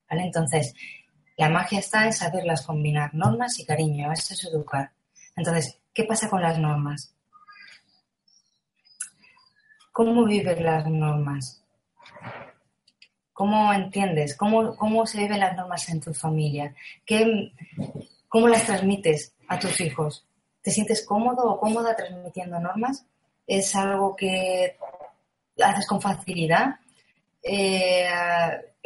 ¿Vale? 0.08 0.24
Entonces, 0.24 0.74
la 1.36 1.48
magia 1.48 1.78
está 1.78 2.04
en 2.04 2.12
saberlas 2.12 2.64
combinar, 2.66 3.14
normas 3.14 3.58
y 3.58 3.64
cariño, 3.64 4.12
eso 4.12 4.34
es 4.34 4.44
educar. 4.44 4.92
Entonces, 5.36 5.78
¿qué 5.92 6.04
pasa 6.04 6.28
con 6.28 6.42
las 6.42 6.58
normas? 6.58 7.14
¿Cómo 9.90 10.24
viven 10.24 10.64
las 10.64 10.86
normas? 10.86 11.64
¿Cómo 13.32 13.72
entiendes? 13.72 14.36
¿Cómo, 14.36 14.76
cómo 14.76 15.06
se 15.06 15.18
viven 15.18 15.40
las 15.40 15.56
normas 15.56 15.88
en 15.88 16.00
tu 16.00 16.14
familia? 16.14 16.74
¿Qué, 17.04 17.52
¿Cómo 18.28 18.48
las 18.48 18.66
transmites 18.66 19.34
a 19.48 19.58
tus 19.58 19.80
hijos? 19.80 20.26
¿Te 20.62 20.70
sientes 20.70 21.04
cómodo 21.04 21.44
o 21.44 21.58
cómoda 21.58 21.96
transmitiendo 21.96 22.58
normas? 22.60 23.04
¿Es 23.46 23.74
algo 23.74 24.14
que 24.14 24.76
haces 25.62 25.86
con 25.86 26.00
facilidad? 26.00 26.76
Eh, 27.42 28.08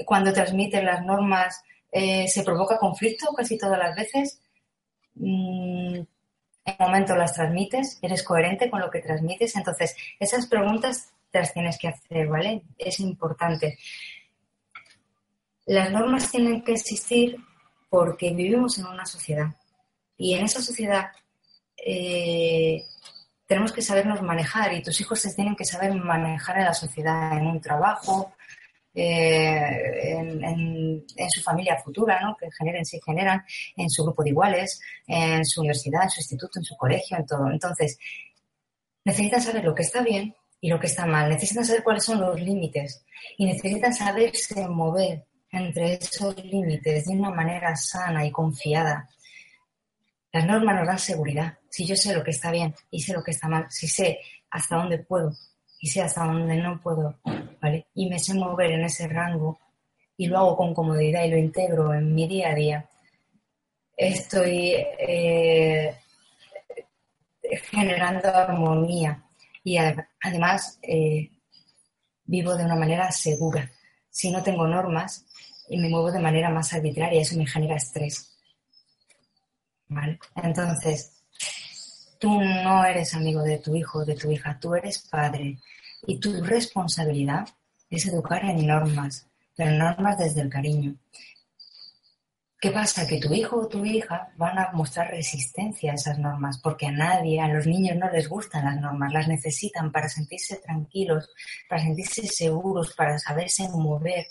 cuando 0.04 0.32
transmites 0.32 0.82
las 0.82 1.04
normas, 1.04 1.62
eh, 1.92 2.26
¿se 2.28 2.42
provoca 2.42 2.78
conflicto 2.78 3.32
casi 3.34 3.58
todas 3.58 3.78
las 3.78 3.94
veces? 3.94 4.40
Mm, 5.14 6.00
¿En 6.64 6.74
un 6.80 6.86
momento 6.86 7.14
las 7.14 7.34
transmites? 7.34 7.98
¿Eres 8.02 8.22
coherente 8.22 8.70
con 8.70 8.80
lo 8.80 8.90
que 8.90 9.00
transmites? 9.00 9.54
Entonces, 9.56 9.94
esas 10.18 10.46
preguntas 10.46 11.12
te 11.30 11.38
las 11.38 11.52
tienes 11.52 11.78
que 11.78 11.88
hacer, 11.88 12.26
¿vale? 12.26 12.62
Es 12.78 13.00
importante. 13.00 13.78
Las 15.66 15.90
normas 15.90 16.30
tienen 16.30 16.62
que 16.62 16.72
existir 16.72 17.36
porque 17.88 18.32
vivimos 18.32 18.78
en 18.78 18.86
una 18.86 19.06
sociedad 19.06 19.46
y 20.16 20.34
en 20.34 20.44
esa 20.44 20.60
sociedad 20.60 21.12
eh, 21.88 22.84
tenemos 23.46 23.70
que 23.70 23.80
sabernos 23.80 24.20
manejar 24.20 24.72
y 24.74 24.82
tus 24.82 25.00
hijos 25.00 25.20
se 25.20 25.32
tienen 25.34 25.54
que 25.54 25.64
saber 25.64 25.94
manejar 25.94 26.58
en 26.58 26.64
la 26.64 26.74
sociedad, 26.74 27.38
en 27.38 27.46
un 27.46 27.60
trabajo, 27.60 28.34
eh, 28.92 30.16
en, 30.18 31.04
su 31.30 31.42
familia 31.42 31.80
futura, 31.84 32.20
¿no? 32.20 32.36
que 32.36 32.50
generen, 32.50 32.84
si 32.84 33.00
generan, 33.00 33.44
en 33.76 33.88
su 33.88 34.02
grupo 34.02 34.24
de 34.24 34.30
iguales, 34.30 34.80
en 35.06 35.44
su 35.44 35.60
universidad, 35.60 36.02
en 36.02 36.10
su 36.10 36.20
instituto, 36.20 36.58
en 36.58 36.64
su 36.64 36.76
colegio, 36.76 37.16
en 37.16 37.26
todo. 37.26 37.48
Entonces, 37.48 37.98
necesitan 39.04 39.40
saber 39.40 39.62
lo 39.62 39.74
que 39.74 39.82
está 39.82 40.02
bien 40.02 40.34
y 40.60 40.68
lo 40.68 40.80
que 40.80 40.88
está 40.88 41.06
mal, 41.06 41.28
necesitan 41.28 41.64
saber 41.64 41.84
cuáles 41.84 42.02
son 42.02 42.20
los 42.20 42.40
límites 42.40 43.04
y 43.36 43.46
necesitan 43.46 43.94
saberse 43.94 44.66
mover 44.66 45.24
entre 45.52 45.94
esos 45.94 46.34
límites 46.44 47.04
de 47.04 47.14
una 47.14 47.30
manera 47.30 47.76
sana 47.76 48.26
y 48.26 48.32
confiada. 48.32 49.08
Las 50.36 50.44
normas 50.44 50.76
nos 50.76 50.86
dan 50.86 50.98
seguridad. 50.98 51.58
Si 51.70 51.86
yo 51.86 51.96
sé 51.96 52.14
lo 52.14 52.22
que 52.22 52.32
está 52.32 52.50
bien 52.50 52.74
y 52.90 53.00
sé 53.00 53.14
lo 53.14 53.24
que 53.24 53.30
está 53.30 53.48
mal, 53.48 53.64
si 53.70 53.88
sé 53.88 54.18
hasta 54.50 54.76
dónde 54.76 54.98
puedo 54.98 55.32
y 55.80 55.86
sé 55.86 56.02
hasta 56.02 56.26
dónde 56.26 56.56
no 56.56 56.78
puedo, 56.78 57.18
¿vale? 57.58 57.86
Y 57.94 58.06
me 58.10 58.18
sé 58.18 58.34
mover 58.34 58.72
en 58.72 58.84
ese 58.84 59.08
rango 59.08 59.58
y 60.14 60.26
lo 60.26 60.36
hago 60.36 60.56
con 60.58 60.74
comodidad 60.74 61.24
y 61.24 61.30
lo 61.30 61.38
integro 61.38 61.94
en 61.94 62.14
mi 62.14 62.28
día 62.28 62.50
a 62.50 62.54
día, 62.54 62.86
estoy 63.96 64.74
eh, 64.98 65.96
generando 67.70 68.28
armonía 68.28 69.24
y 69.64 69.78
además 69.78 70.78
eh, 70.82 71.30
vivo 72.26 72.54
de 72.54 72.64
una 72.66 72.76
manera 72.76 73.10
segura. 73.10 73.72
Si 74.10 74.30
no 74.30 74.42
tengo 74.42 74.66
normas, 74.66 75.24
y 75.70 75.78
me 75.78 75.88
muevo 75.88 76.12
de 76.12 76.20
manera 76.20 76.50
más 76.50 76.74
arbitraria, 76.74 77.22
eso 77.22 77.38
me 77.38 77.46
genera 77.46 77.76
estrés. 77.76 78.35
¿Vale? 79.88 80.18
Entonces, 80.34 81.22
tú 82.18 82.40
no 82.40 82.84
eres 82.84 83.14
amigo 83.14 83.42
de 83.42 83.58
tu 83.58 83.74
hijo 83.74 84.00
o 84.00 84.04
de 84.04 84.16
tu 84.16 84.30
hija, 84.30 84.58
tú 84.60 84.74
eres 84.74 84.98
padre 84.98 85.58
y 86.06 86.18
tu 86.18 86.42
responsabilidad 86.42 87.46
es 87.88 88.06
educar 88.06 88.44
en 88.44 88.66
normas, 88.66 89.28
pero 89.54 89.72
normas 89.72 90.18
desde 90.18 90.42
el 90.42 90.50
cariño. 90.50 90.96
¿Qué 92.58 92.70
pasa? 92.70 93.06
Que 93.06 93.20
tu 93.20 93.32
hijo 93.34 93.56
o 93.56 93.68
tu 93.68 93.84
hija 93.84 94.32
van 94.36 94.58
a 94.58 94.72
mostrar 94.72 95.10
resistencia 95.10 95.92
a 95.92 95.94
esas 95.94 96.18
normas, 96.18 96.58
porque 96.58 96.86
a 96.86 96.90
nadie, 96.90 97.40
a 97.40 97.48
los 97.48 97.66
niños 97.66 97.96
no 97.96 98.10
les 98.10 98.28
gustan 98.28 98.64
las 98.64 98.80
normas, 98.80 99.12
las 99.12 99.28
necesitan 99.28 99.92
para 99.92 100.08
sentirse 100.08 100.56
tranquilos, 100.56 101.28
para 101.68 101.82
sentirse 101.82 102.26
seguros, 102.26 102.94
para 102.94 103.18
saberse 103.18 103.68
mover, 103.68 104.26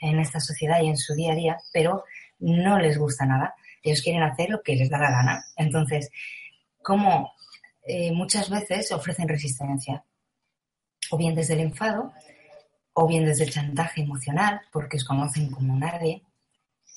en 0.00 0.18
esta 0.20 0.40
sociedad 0.40 0.80
y 0.82 0.88
en 0.88 0.96
su 0.96 1.14
día 1.14 1.32
a 1.32 1.36
día, 1.36 1.58
pero 1.72 2.04
no 2.38 2.78
les 2.78 2.98
gusta 2.98 3.24
nada. 3.24 3.54
Ellos 3.84 4.02
quieren 4.02 4.22
hacer 4.22 4.50
lo 4.50 4.62
que 4.62 4.74
les 4.74 4.90
da 4.90 4.98
la 4.98 5.10
gana. 5.10 5.44
Entonces, 5.56 6.10
como 6.82 7.32
eh, 7.86 8.10
muchas 8.12 8.50
veces 8.50 8.90
ofrecen 8.90 9.28
resistencia, 9.28 10.04
o 11.10 11.16
bien 11.16 11.34
desde 11.34 11.54
el 11.54 11.60
enfado, 11.60 12.12
o 12.94 13.06
bien 13.06 13.24
desde 13.26 13.44
el 13.44 13.52
chantaje 13.52 14.02
emocional, 14.02 14.60
porque 14.72 14.96
os 14.96 15.04
conocen 15.04 15.50
como 15.50 15.76
nadie 15.76 16.22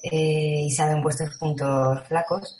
eh, 0.04 0.64
y 0.66 0.72
saben 0.72 1.02
vuestros 1.02 1.38
puntos 1.38 2.08
flacos, 2.08 2.58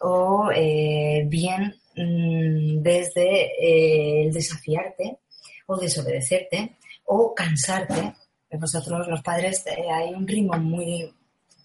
o 0.00 0.50
eh, 0.54 1.24
bien 1.26 1.74
mm, 1.96 2.82
desde 2.82 3.44
eh, 3.44 4.22
el 4.26 4.32
desafiarte 4.32 5.18
o 5.66 5.76
desobedecerte 5.76 6.76
o 7.04 7.34
cansarte. 7.34 8.14
Vosotros 8.52 9.06
los 9.06 9.22
padres 9.22 9.64
hay 9.92 10.12
un 10.12 10.26
ritmo 10.26 10.56
muy 10.58 11.14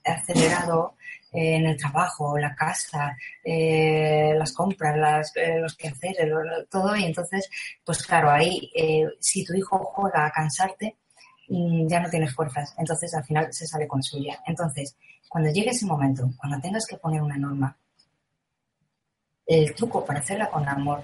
acelerado 0.03 0.95
en 1.35 1.65
el 1.65 1.77
trabajo, 1.77 2.37
la 2.37 2.55
casa, 2.55 3.15
las 3.43 4.53
compras, 4.53 5.31
los 5.59 5.75
quehaceres, 5.75 6.31
todo. 6.69 6.95
Y 6.95 7.05
entonces, 7.05 7.49
pues 7.83 8.03
claro, 8.05 8.31
ahí 8.31 8.71
si 9.19 9.43
tu 9.43 9.53
hijo 9.53 9.77
juega 9.79 10.25
a 10.25 10.31
cansarte, 10.31 10.95
mm, 11.49 11.87
ya 11.87 11.99
no 11.99 12.09
tienes 12.09 12.33
fuerzas. 12.33 12.73
Entonces 12.77 13.13
al 13.13 13.23
final 13.25 13.51
se 13.53 13.67
sale 13.67 13.87
con 13.87 14.01
suya. 14.01 14.41
Entonces, 14.47 14.95
cuando 15.29 15.51
llegue 15.51 15.71
ese 15.71 15.85
momento, 15.85 16.29
cuando 16.37 16.59
tengas 16.61 16.85
que 16.85 16.97
poner 16.97 17.21
una 17.21 17.37
norma, 17.37 17.77
el 19.45 19.75
truco 19.75 20.05
para 20.05 20.19
hacerla 20.19 20.49
con 20.49 20.67
amor, 20.67 21.03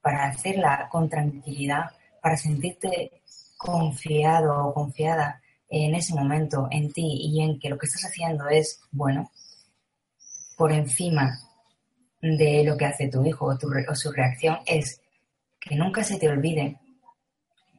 para 0.00 0.26
hacerla 0.26 0.88
con 0.90 1.08
tranquilidad, 1.08 1.90
para 2.22 2.36
sentirte 2.36 3.22
confiado 3.56 4.66
o 4.66 4.74
confiada 4.74 5.40
en 5.68 5.94
ese 5.94 6.14
momento, 6.14 6.68
en 6.70 6.92
ti 6.92 7.06
y 7.06 7.42
en 7.42 7.58
que 7.58 7.68
lo 7.68 7.78
que 7.78 7.86
estás 7.86 8.04
haciendo 8.04 8.48
es 8.48 8.80
bueno, 8.92 9.30
por 10.56 10.72
encima 10.72 11.38
de 12.20 12.64
lo 12.64 12.76
que 12.76 12.86
hace 12.86 13.08
tu 13.08 13.24
hijo 13.24 13.46
o, 13.46 13.58
o 13.90 13.94
su 13.94 14.10
reacción, 14.10 14.58
es 14.66 15.00
que 15.60 15.76
nunca 15.76 16.02
se 16.02 16.18
te 16.18 16.28
olvide 16.28 16.78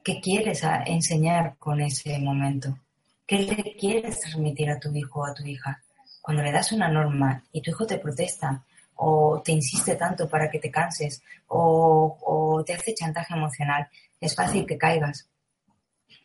qué 0.04 0.20
quieres 0.20 0.62
enseñar 0.86 1.56
con 1.58 1.80
ese 1.80 2.18
momento, 2.18 2.78
qué 3.26 3.40
le 3.40 3.76
quieres 3.76 4.20
transmitir 4.20 4.70
a 4.70 4.78
tu 4.78 4.94
hijo 4.94 5.20
o 5.20 5.26
a 5.26 5.34
tu 5.34 5.44
hija. 5.44 5.82
Cuando 6.22 6.42
le 6.42 6.52
das 6.52 6.72
una 6.72 6.88
norma 6.88 7.44
y 7.52 7.60
tu 7.60 7.70
hijo 7.70 7.86
te 7.86 7.98
protesta 7.98 8.64
o 8.94 9.40
te 9.44 9.52
insiste 9.52 9.96
tanto 9.96 10.28
para 10.28 10.50
que 10.50 10.58
te 10.58 10.70
canses 10.70 11.22
o, 11.48 12.62
te 12.66 12.74
hace 12.74 12.94
chantaje 12.94 13.34
emocional, 13.34 13.88
es 14.20 14.34
fácil 14.34 14.66
que 14.66 14.76
caigas. 14.76 15.28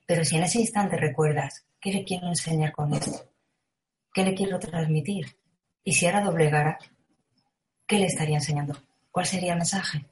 Pero 0.05 0.25
si 0.25 0.37
en 0.37 0.43
ese 0.43 0.59
instante 0.59 0.97
recuerdas, 0.97 1.65
¿qué 1.79 1.91
le 1.91 2.03
quiero 2.03 2.27
enseñar 2.27 2.71
con 2.71 2.93
esto? 2.93 3.29
¿Qué 4.13 4.23
le 4.23 4.33
quiero 4.33 4.59
transmitir? 4.59 5.25
Y 5.83 5.93
si 5.93 6.05
ahora 6.05 6.21
doblegara, 6.21 6.77
¿qué 7.85 7.99
le 7.99 8.05
estaría 8.05 8.37
enseñando? 8.37 8.77
¿Cuál 9.11 9.25
sería 9.25 9.53
el 9.53 9.59
mensaje? 9.59 10.05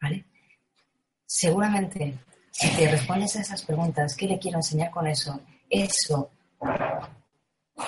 ¿Vale? 0.00 0.24
Seguramente, 1.24 2.18
si 2.50 2.68
te 2.76 2.90
respondes 2.90 3.36
a 3.36 3.40
esas 3.40 3.64
preguntas, 3.64 4.16
¿qué 4.16 4.26
le 4.26 4.38
quiero 4.38 4.58
enseñar 4.58 4.90
con 4.90 5.06
eso? 5.06 5.40
Eso 5.70 6.30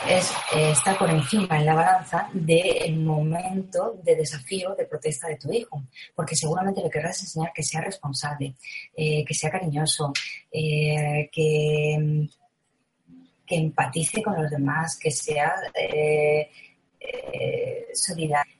es, 0.09 0.31
eh, 0.55 0.71
está 0.71 0.97
por 0.99 1.11
encima 1.11 1.59
en 1.59 1.67
la 1.67 1.75
balanza 1.75 2.29
del 2.33 2.97
momento 2.97 4.01
de 4.03 4.17
desafío, 4.17 4.75
de 4.75 4.87
protesta 4.87 5.29
de 5.29 5.37
tu 5.37 5.53
hijo, 5.53 5.83
porque 6.15 6.35
seguramente 6.37 6.83
le 6.83 6.91
querrás 6.91 7.21
enseñar 7.21 7.53
que 7.53 7.63
sea 7.63 7.81
responsable, 7.81 8.55
eh, 8.97 9.25
que 9.25 9.35
sea 9.35 9.51
cariñoso, 9.51 10.13
eh, 10.51 11.29
que 11.33 12.27
empatice 13.47 14.23
con 14.23 14.41
los 14.41 14.51
demás, 14.51 14.99
que 14.99 15.11
sea 15.11 15.55
solidario, 17.95 18.53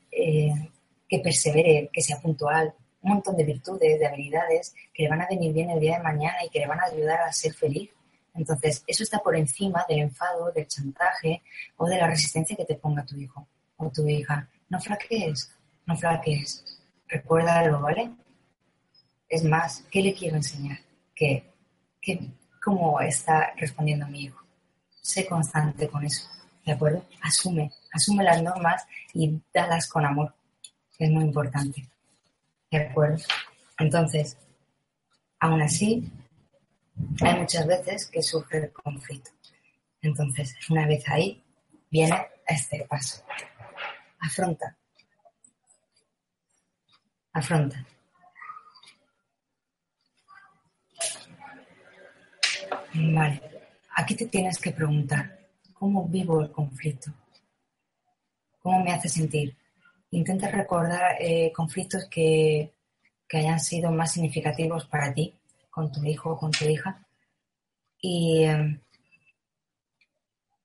que 1.07 1.19
persevere, 1.19 1.89
que 1.91 2.01
sea 2.01 2.19
puntual, 2.19 2.73
un 3.01 3.11
montón 3.11 3.37
de 3.37 3.43
virtudes, 3.43 3.99
de 3.99 4.07
habilidades 4.07 4.73
que 4.93 5.03
le 5.03 5.09
van 5.09 5.21
a 5.21 5.27
venir 5.27 5.53
bien 5.53 5.69
el 5.69 5.79
día 5.79 5.97
de 5.97 6.03
mañana 6.03 6.43
y 6.43 6.49
que 6.49 6.59
le 6.59 6.67
van 6.67 6.79
a 6.79 6.85
ayudar 6.85 7.21
a 7.21 7.31
ser 7.31 7.53
feliz 7.53 7.89
entonces, 8.35 8.83
eso 8.85 9.03
está 9.03 9.19
por 9.19 9.35
encima 9.35 9.85
del 9.87 9.99
enfado, 9.99 10.51
del 10.51 10.67
chantaje 10.67 11.41
o 11.77 11.87
de 11.87 11.97
la 11.97 12.07
resistencia 12.07 12.55
que 12.55 12.65
te 12.65 12.75
ponga 12.75 13.05
tu 13.05 13.17
hijo 13.17 13.47
o 13.77 13.89
tu 13.89 14.07
hija. 14.07 14.49
No 14.69 14.79
flaquees, 14.79 15.51
no 15.85 15.95
flaquees. 15.95 16.63
Recuérdalo, 17.07 17.79
¿vale? 17.79 18.11
Es 19.29 19.43
más, 19.43 19.85
¿qué 19.89 20.01
le 20.01 20.13
quiero 20.13 20.35
enseñar? 20.35 20.79
¿Qué, 21.15 21.53
cómo 22.63 22.99
está 22.99 23.53
respondiendo 23.55 24.05
mi 24.07 24.25
hijo? 24.25 24.43
Sé 25.01 25.25
constante 25.25 25.87
con 25.87 26.03
eso, 26.03 26.27
¿de 26.65 26.71
acuerdo? 26.71 27.05
Asume, 27.21 27.71
asume 27.91 28.23
las 28.23 28.41
normas 28.41 28.85
y 29.13 29.39
dalas 29.53 29.87
con 29.87 30.05
amor. 30.05 30.33
Es 30.97 31.09
muy 31.09 31.23
importante, 31.23 31.87
¿de 32.71 32.77
acuerdo? 32.77 33.23
Entonces, 33.77 34.37
aún 35.39 35.61
así, 35.61 36.11
hay 37.21 37.39
muchas 37.39 37.67
veces 37.67 38.07
que 38.07 38.21
surge 38.23 38.57
el 38.57 38.71
conflicto. 38.71 39.31
Entonces, 40.01 40.55
una 40.69 40.87
vez 40.87 41.03
ahí, 41.09 41.43
viene 41.89 42.27
este 42.47 42.85
paso. 42.89 43.23
Afronta. 44.19 44.75
Afronta. 47.33 47.85
Vale. 52.93 53.41
Aquí 53.97 54.15
te 54.15 54.25
tienes 54.27 54.57
que 54.59 54.71
preguntar, 54.71 55.44
¿cómo 55.85 56.07
vivo 56.07 56.41
el 56.41 56.51
conflicto? 56.51 57.11
¿Cómo 58.59 58.83
me 58.83 58.91
hace 58.91 59.07
sentir? 59.07 59.55
Intenta 60.09 60.49
recordar 60.49 61.15
eh, 61.19 61.51
conflictos 61.55 62.05
que, 62.09 62.73
que 63.29 63.37
hayan 63.37 63.59
sido 63.59 63.91
más 63.91 64.13
significativos 64.13 64.85
para 64.85 65.13
ti 65.13 65.35
con 65.69 65.91
tu 65.91 66.03
hijo 66.03 66.31
o 66.31 66.37
con 66.39 66.49
tu 66.49 66.65
hija 66.65 67.05
y, 68.01 68.45
em, 68.45 68.79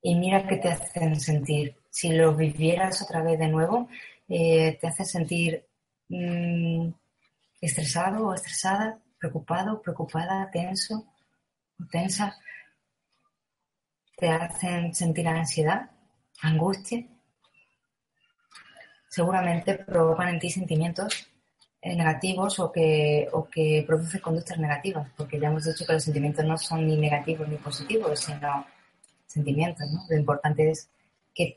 y 0.01 0.15
mira 0.15 0.47
qué 0.47 0.57
te 0.57 0.71
hacen 0.71 1.21
sentir. 1.21 1.77
Si 1.91 2.09
lo 2.15 2.35
vivieras 2.35 3.03
otra 3.03 3.23
vez 3.23 3.39
de 3.39 3.49
nuevo, 3.49 3.91
eh, 4.27 4.79
te 4.81 4.87
hace 4.87 5.05
sentir 5.05 5.67
mm, 6.09 6.89
estresado 7.61 8.27
o 8.27 8.33
estresada, 8.33 8.99
preocupado, 9.19 9.83
preocupada, 9.83 10.51
tenso 10.51 11.05
o 11.79 11.85
tensa. 11.91 12.39
Te 14.21 14.29
hacen 14.29 14.95
sentir 14.95 15.27
ansiedad, 15.27 15.91
angustia. 16.43 17.05
Seguramente 19.09 19.75
provocan 19.77 20.29
en 20.29 20.39
ti 20.39 20.51
sentimientos 20.51 21.27
eh, 21.81 21.97
negativos 21.97 22.59
o 22.61 22.71
que, 22.71 23.27
o 23.33 23.49
que 23.49 23.83
produce 23.87 24.21
conductas 24.21 24.59
negativas, 24.59 25.09
porque 25.17 25.41
ya 25.41 25.49
hemos 25.49 25.65
dicho 25.65 25.87
que 25.87 25.95
los 25.95 26.05
sentimientos 26.05 26.45
no 26.45 26.59
son 26.59 26.87
ni 26.87 26.99
negativos 26.99 27.49
ni 27.49 27.57
positivos, 27.57 28.21
sino 28.21 28.67
sentimientos, 29.27 29.91
¿no? 29.91 30.05
Lo 30.11 30.17
importante 30.17 30.71
es 30.71 30.91
qué, 31.35 31.57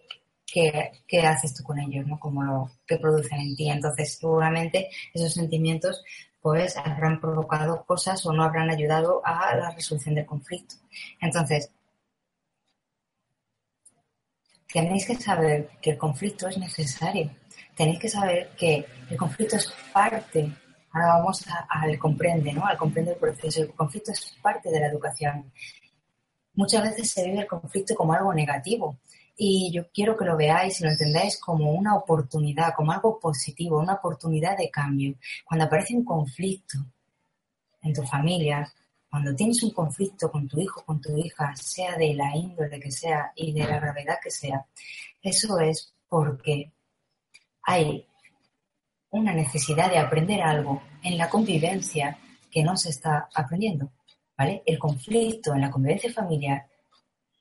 qué, 1.08 1.22
haces 1.22 1.54
tú 1.54 1.64
con 1.64 1.80
ellos, 1.80 2.08
¿no? 2.08 2.18
Como 2.18 2.44
lo 2.44 2.72
que 2.88 2.98
producen 2.98 3.40
en 3.42 3.56
ti. 3.58 3.70
Entonces, 3.70 4.18
seguramente 4.18 4.90
esos 5.14 5.34
sentimientos 5.34 6.02
pues 6.42 6.78
habrán 6.78 7.20
provocado 7.20 7.86
cosas 7.86 8.26
o 8.26 8.34
no 8.34 8.44
habrán 8.44 8.70
ayudado 8.70 9.22
a 9.26 9.56
la 9.56 9.72
resolución 9.72 10.16
del 10.16 10.26
conflicto. 10.26 10.76
Entonces, 11.22 11.72
tenéis 14.72 15.06
que 15.06 15.16
saber 15.16 15.70
que 15.82 15.92
el 15.92 15.98
conflicto 15.98 16.48
es 16.48 16.58
necesario 16.58 17.32
tenéis 17.76 18.00
que 18.00 18.10
saber 18.10 18.52
que 18.58 18.86
el 19.10 19.18
conflicto 19.18 19.56
es 19.56 19.74
parte, 19.92 20.52
ahora 20.92 21.18
vamos 21.18 21.44
al 21.70 21.98
comprende, 21.98 22.54
¿no? 22.54 22.66
Al 22.66 22.78
comprende 22.78 23.12
el 23.12 23.18
proceso. 23.18 23.62
El 23.62 23.74
conflicto 23.74 24.12
es 24.12 24.36
parte 24.42 24.70
de 24.70 24.80
la 24.80 24.88
educación. 24.88 25.52
Muchas 26.56 26.84
veces 26.84 27.12
se 27.12 27.26
vive 27.26 27.40
el 27.42 27.48
conflicto 27.48 27.96
como 27.96 28.14
algo 28.14 28.34
negativo 28.34 29.00
y 29.36 29.72
yo 29.74 29.90
quiero 29.92 30.16
que 30.16 30.26
lo 30.26 30.38
veáis 30.38 30.80
y 30.80 30.84
lo 30.84 30.92
entendáis 30.92 31.40
como 31.40 31.72
una 31.72 31.96
oportunidad, 31.96 32.74
como 32.76 32.92
algo 32.92 33.20
positivo, 33.20 33.80
una 33.80 33.96
oportunidad 33.96 34.58
de 34.58 34.70
cambio. 34.70 35.16
Cuando 35.44 35.66
aparece 35.66 35.96
un 35.96 36.06
conflicto 36.06 36.78
en 37.82 37.94
tu 37.94 38.04
familia, 38.04 38.72
cuando 39.14 39.36
tienes 39.36 39.62
un 39.62 39.70
conflicto 39.70 40.32
con 40.32 40.48
tu 40.48 40.60
hijo, 40.60 40.84
con 40.84 41.00
tu 41.00 41.16
hija, 41.16 41.56
sea 41.56 41.96
de 41.98 42.16
la 42.16 42.36
índole 42.36 42.80
que 42.80 42.90
sea 42.90 43.32
y 43.36 43.54
de 43.54 43.60
la 43.60 43.80
gravedad 43.80 44.18
que 44.20 44.32
sea, 44.32 44.66
eso 45.22 45.60
es 45.60 45.94
porque 46.10 46.74
hay 47.62 48.08
una 49.12 49.32
necesidad 49.32 49.92
de 49.92 50.00
aprender 50.00 50.42
algo 50.42 50.82
en 51.04 51.20
la 51.20 51.30
convivencia 51.30 52.18
que 52.50 52.64
no 52.64 52.76
se 52.76 52.90
está 52.90 53.30
aprendiendo. 53.36 53.92
¿vale? 54.36 54.64
El 54.66 54.80
conflicto 54.80 55.54
en 55.54 55.62
la 55.62 55.70
convivencia 55.70 56.12
familiar 56.12 56.66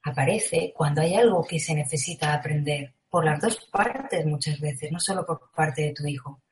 aparece 0.03 0.75
cuando 0.77 1.01
hay 1.01 1.15
algo 1.15 1.43
que 1.43 1.59
se 1.59 1.75
necesita 1.75 2.35
aprender 2.35 2.93
por 3.09 3.25
las 3.25 3.41
dos 3.41 3.67
partes 3.73 4.27
muchas 4.27 4.61
veces, 4.61 4.93
no 4.93 5.01
solo 5.01 5.25
por 5.25 5.51
parte 5.57 5.81
de 5.81 5.95
tu 5.95 6.07
hijo. 6.07 6.43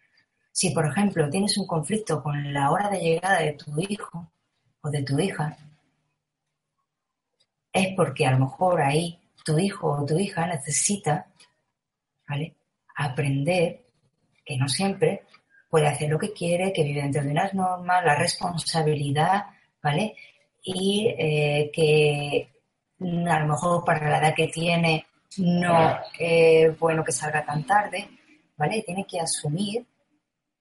Si, 0.50 0.70
por 0.70 0.86
ejemplo, 0.86 1.28
tienes 1.28 1.58
un 1.58 1.66
conflicto 1.66 2.22
con 2.22 2.54
la 2.54 2.70
hora 2.70 2.88
de 2.88 3.00
llegada 3.00 3.40
de 3.40 3.52
tu 3.52 3.78
hijo 3.82 4.32
o 4.82 4.90
de 4.90 5.02
tu 5.02 5.18
hija, 5.18 5.56
es 7.72 7.88
porque 7.96 8.26
a 8.26 8.32
lo 8.32 8.40
mejor 8.40 8.80
ahí 8.80 9.18
tu 9.44 9.58
hijo 9.58 9.92
o 9.92 10.04
tu 10.04 10.18
hija 10.18 10.46
necesita 10.46 11.26
¿vale? 12.28 12.54
aprender 12.96 13.84
que 14.44 14.56
no 14.56 14.68
siempre 14.68 15.22
puede 15.68 15.86
hacer 15.86 16.10
lo 16.10 16.18
que 16.18 16.32
quiere, 16.32 16.72
que 16.72 16.82
vive 16.82 17.02
dentro 17.02 17.22
de 17.22 17.30
unas 17.30 17.54
normas, 17.54 18.04
la 18.04 18.16
responsabilidad, 18.16 19.44
¿vale? 19.80 20.16
Y 20.62 21.06
eh, 21.16 21.70
que 21.72 22.50
a 23.00 23.40
lo 23.40 23.46
mejor 23.46 23.84
para 23.84 24.10
la 24.10 24.18
edad 24.18 24.34
que 24.34 24.48
tiene 24.48 25.06
no 25.38 25.98
es 26.18 26.76
bueno 26.78 27.04
que 27.04 27.12
salga 27.12 27.44
tan 27.44 27.64
tarde, 27.64 28.08
¿vale? 28.56 28.82
Tiene 28.82 29.06
que 29.06 29.20
asumir 29.20 29.86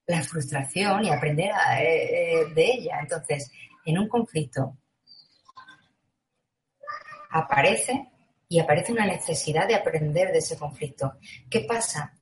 la 0.05 0.21
frustración 0.21 1.05
y 1.05 1.09
aprender 1.09 1.51
eh, 1.79 2.45
de 2.53 2.65
ella. 2.65 2.99
Entonces, 3.01 3.51
en 3.89 3.99
un 3.99 4.07
conflicto 4.07 4.77
aparece 7.31 8.09
y 8.47 8.59
aparece 8.59 8.91
una 8.91 9.05
necesidad 9.05 9.67
de 9.67 9.75
aprender 9.75 10.31
de 10.31 10.39
ese 10.39 10.57
conflicto. 10.57 11.13
¿Qué 11.49 11.61
pasa? 11.61 12.13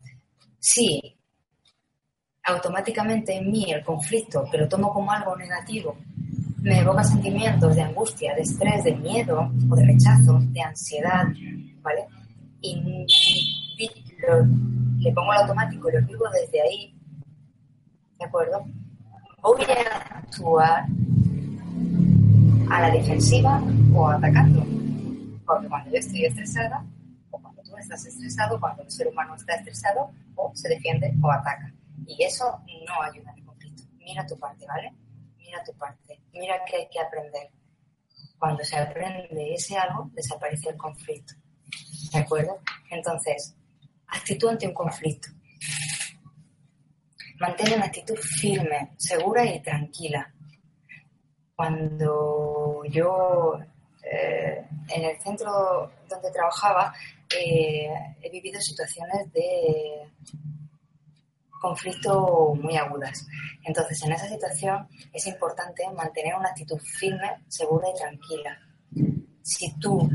Si 0.60 1.16
automáticamente 2.44 3.36
en 3.36 3.50
mí 3.52 3.72
el 3.72 3.84
conflicto, 3.84 4.46
que 4.52 4.58
lo 4.58 4.68
tomo 4.68 4.92
como 4.92 5.12
algo 5.12 5.36
negativo, 5.36 5.98
me 6.62 6.80
evoca 6.80 7.04
sentimientos 7.04 7.76
de 7.76 7.82
angustia, 7.82 8.36
de 8.36 8.42
estrés, 8.42 8.84
de 8.84 8.96
miedo 8.96 9.50
o 9.70 9.76
de 9.76 9.86
rechazo, 9.86 10.40
de 10.42 10.62
ansiedad, 10.62 11.26
¿vale? 11.82 12.08
Y 12.62 12.76
le 15.00 15.14
pongo 15.14 15.32
el 15.32 15.40
automático 15.40 15.90
y 15.90 15.94
lo 15.94 16.06
vivo 16.06 16.26
desde 16.30 16.62
ahí, 16.62 16.94
¿de 18.20 18.26
acuerdo? 18.26 18.66
Voy 19.42 19.64
a 19.64 20.18
actuar 20.18 20.86
a 22.70 22.82
la 22.82 22.92
defensiva 22.92 23.62
o 23.94 24.10
atacando. 24.10 24.66
Porque 25.46 25.68
cuando 25.68 25.92
yo 25.92 25.98
estoy 25.98 26.26
estresada, 26.26 26.86
o 27.32 27.40
cuando 27.40 27.62
tú 27.64 27.78
estás 27.78 28.06
estresado, 28.06 28.60
cuando 28.60 28.84
el 28.84 28.92
ser 28.92 29.08
humano 29.08 29.36
está 29.36 29.56
estresado, 29.56 30.12
o 30.36 30.52
se 30.54 30.70
defiende 30.70 31.14
o 31.22 31.32
ataca. 31.32 31.74
Y 32.06 32.24
eso 32.24 32.62
no 32.88 33.02
ayuda 33.02 33.32
en 33.32 33.40
el 33.40 33.46
conflicto. 33.46 33.84
Mira 33.98 34.26
tu 34.26 34.38
parte, 34.38 34.66
¿vale? 34.68 34.94
Mira 35.38 35.64
tu 35.64 35.74
parte. 35.74 36.22
Mira 36.34 36.56
que 36.66 36.78
hay 36.78 36.88
que 36.90 37.00
aprender. 37.00 37.50
Cuando 38.38 38.64
se 38.64 38.78
aprende 38.78 39.54
ese 39.54 39.78
algo, 39.78 40.10
desaparece 40.14 40.70
el 40.70 40.78
conflicto. 40.78 41.34
¿De 42.14 42.20
acuerdo? 42.20 42.60
Entonces, 42.90 43.56
actitud 44.08 44.50
ante 44.50 44.68
un 44.68 44.74
conflicto. 44.74 45.30
Mantén 47.40 47.74
una 47.74 47.86
actitud 47.86 48.18
firme, 48.18 48.94
segura 48.98 49.46
y 49.46 49.62
tranquila. 49.62 50.34
Cuando 51.58 52.84
yo 52.86 53.60
eh, 54.04 54.64
en 54.90 55.04
el 55.04 55.20
centro 55.20 55.92
donde 56.08 56.32
trabajaba 56.32 56.94
eh, 57.36 57.90
he 58.22 58.30
vivido 58.30 58.62
situaciones 58.62 59.34
de 59.34 60.08
conflicto 61.60 62.54
muy 62.62 62.78
agudas. 62.78 63.26
Entonces, 63.66 64.02
en 64.04 64.12
esa 64.14 64.28
situación 64.30 64.88
es 65.12 65.26
importante 65.26 65.84
mantener 65.96 66.36
una 66.36 66.50
actitud 66.50 66.80
firme, 66.80 67.44
segura 67.48 67.88
y 67.90 67.98
tranquila. 67.98 68.60
Si 69.42 69.74
tú 69.80 70.08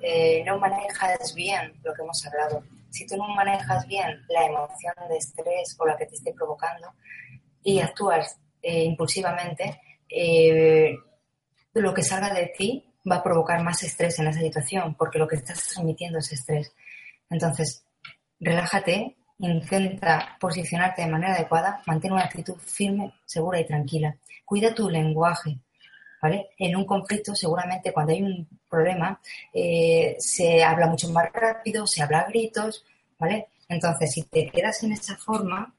eh, 0.00 0.44
no 0.46 0.58
manejas 0.58 1.34
bien 1.34 1.74
lo 1.82 1.92
que 1.92 2.02
hemos 2.02 2.24
hablado, 2.26 2.62
si 2.90 3.06
tú 3.08 3.16
no 3.16 3.26
manejas 3.34 3.84
bien 3.88 4.22
la 4.28 4.46
emoción 4.46 4.94
de 5.08 5.16
estrés 5.16 5.76
o 5.78 5.84
la 5.84 5.96
que 5.96 6.06
te 6.06 6.14
esté 6.14 6.32
provocando 6.32 6.94
y 7.64 7.80
actúas 7.80 8.38
impulsivamente, 8.62 9.80
lo 11.74 11.94
que 11.94 12.02
salga 12.02 12.32
de 12.32 12.52
ti 12.56 12.84
va 13.10 13.16
a 13.16 13.22
provocar 13.22 13.62
más 13.62 13.82
estrés 13.82 14.18
en 14.18 14.28
esa 14.28 14.40
situación, 14.40 14.94
porque 14.94 15.18
lo 15.18 15.28
que 15.28 15.36
estás 15.36 15.66
transmitiendo 15.68 16.18
es 16.18 16.32
estrés. 16.32 16.72
Entonces, 17.30 17.84
relájate, 18.40 19.16
intenta 19.38 20.36
posicionarte 20.40 21.02
de 21.02 21.08
manera 21.08 21.34
adecuada, 21.34 21.82
mantén 21.86 22.12
una 22.12 22.24
actitud 22.24 22.56
firme, 22.56 23.12
segura 23.24 23.60
y 23.60 23.66
tranquila. 23.66 24.16
Cuida 24.44 24.74
tu 24.74 24.88
lenguaje, 24.88 25.58
¿vale? 26.22 26.48
En 26.58 26.76
un 26.76 26.84
conflicto, 26.84 27.34
seguramente 27.34 27.92
cuando 27.92 28.12
hay 28.12 28.22
un 28.22 28.48
problema, 28.68 29.20
eh, 29.52 30.16
se 30.18 30.62
habla 30.62 30.86
mucho 30.86 31.08
más 31.10 31.30
rápido, 31.32 31.86
se 31.86 32.02
habla 32.02 32.20
a 32.20 32.28
gritos, 32.28 32.84
¿vale? 33.18 33.48
Entonces, 33.68 34.12
si 34.12 34.22
te 34.22 34.48
quedas 34.48 34.82
en 34.84 34.92
esa 34.92 35.16
forma, 35.16 35.74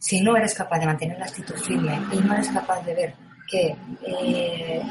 si 0.00 0.22
no 0.22 0.34
eres 0.34 0.54
capaz 0.54 0.78
de 0.78 0.86
mantener 0.86 1.18
la 1.18 1.26
actitud 1.26 1.54
firme 1.56 2.00
y 2.10 2.16
no 2.16 2.32
eres 2.32 2.48
capaz 2.48 2.80
de 2.80 2.94
ver 2.94 3.14
que 3.46 3.76
eh, 4.02 4.82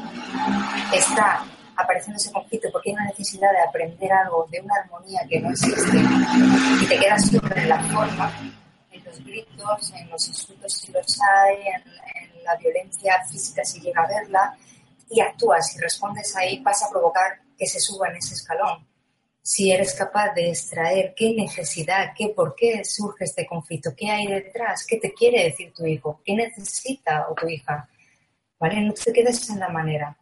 está 0.92 1.44
apareciendo 1.74 2.16
ese 2.16 2.30
conflicto 2.30 2.68
porque 2.70 2.90
hay 2.90 2.94
una 2.94 3.06
necesidad 3.06 3.50
de 3.50 3.60
aprender 3.68 4.12
algo 4.12 4.46
de 4.50 4.60
una 4.60 4.74
armonía 4.76 5.20
que 5.28 5.40
no 5.40 5.50
existe 5.50 5.98
y 6.80 6.86
te 6.86 6.98
quedas 6.98 7.32
en 7.34 7.68
la 7.68 7.82
forma, 7.84 8.32
en 8.92 9.04
los 9.04 9.24
gritos, 9.24 9.92
en 9.96 10.10
los 10.10 10.28
insultos 10.28 10.74
si 10.74 10.92
los 10.92 11.20
hay, 11.20 11.56
en, 11.56 12.44
la 12.44 12.56
violencia 12.56 13.22
física 13.30 13.62
si 13.64 13.80
llega 13.80 14.02
a 14.02 14.06
verla 14.06 14.56
y 15.10 15.20
actúas 15.20 15.76
y 15.76 15.80
respondes 15.80 16.34
ahí, 16.36 16.60
vas 16.60 16.82
a 16.82 16.90
provocar 16.90 17.40
que 17.58 17.66
se 17.66 17.80
suba 17.80 18.08
en 18.08 18.16
ese 18.16 18.34
escalón. 18.34 18.86
Si 19.42 19.70
eres 19.72 19.94
capaz 19.94 20.34
de 20.34 20.50
extraer 20.50 21.14
qué 21.16 21.32
necesidad, 21.34 22.12
qué, 22.16 22.28
por 22.28 22.54
qué 22.54 22.84
surge 22.84 23.24
este 23.24 23.46
conflicto, 23.46 23.94
qué 23.96 24.10
hay 24.10 24.26
detrás, 24.26 24.86
qué 24.86 24.98
te 24.98 25.12
quiere 25.12 25.44
decir 25.44 25.72
tu 25.72 25.86
hijo, 25.86 26.20
qué 26.24 26.34
necesita 26.34 27.26
o 27.28 27.34
tu 27.34 27.48
hija, 27.48 27.88
¿vale? 28.58 28.80
No 28.82 28.92
te 28.92 29.12
quedes 29.12 29.48
en 29.50 29.58
la 29.58 29.68
manera 29.68 30.16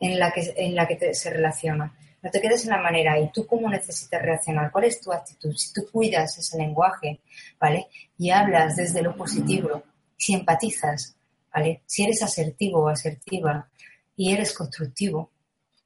en 0.00 0.18
la 0.18 0.32
que, 0.32 0.52
en 0.56 0.74
la 0.74 0.88
que 0.88 1.14
se 1.14 1.30
relaciona. 1.30 1.94
No 2.22 2.30
te 2.30 2.40
quedes 2.40 2.64
en 2.64 2.70
la 2.70 2.78
manera 2.78 3.18
y 3.18 3.30
tú 3.30 3.46
cómo 3.46 3.68
necesitas 3.68 4.20
reaccionar, 4.20 4.70
cuál 4.70 4.84
es 4.84 5.00
tu 5.00 5.12
actitud. 5.12 5.54
Si 5.54 5.72
tú 5.72 5.82
cuidas 5.90 6.36
ese 6.36 6.58
lenguaje, 6.58 7.20
¿vale? 7.58 7.86
Y 8.18 8.30
hablas 8.30 8.76
desde 8.76 9.02
lo 9.02 9.16
positivo, 9.16 9.82
si 10.16 10.34
empatizas, 10.34 11.16
¿vale? 11.54 11.82
Si 11.86 12.02
eres 12.02 12.22
asertivo 12.22 12.80
o 12.84 12.88
asertiva 12.88 13.68
y 14.16 14.32
eres 14.32 14.52
constructivo 14.52 15.30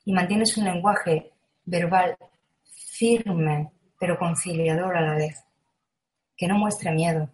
y 0.04 0.12
mantienes 0.12 0.56
un 0.56 0.64
lenguaje 0.64 1.30
verbal 1.64 2.16
firme 2.97 3.70
pero 3.99 4.18
conciliador 4.18 4.97
a 4.97 5.01
la 5.01 5.14
vez, 5.14 5.42
que 6.36 6.47
no 6.47 6.59
muestre 6.59 6.92
miedo, 6.92 7.30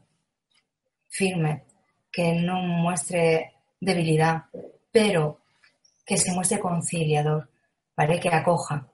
firme, 1.08 1.64
que 2.12 2.34
no 2.34 2.62
muestre 2.62 3.54
debilidad, 3.80 4.44
pero 4.92 5.40
que 6.06 6.16
se 6.16 6.32
muestre 6.32 6.60
conciliador, 6.60 7.48
¿vale? 7.96 8.20
Que 8.20 8.28
acoja. 8.28 8.86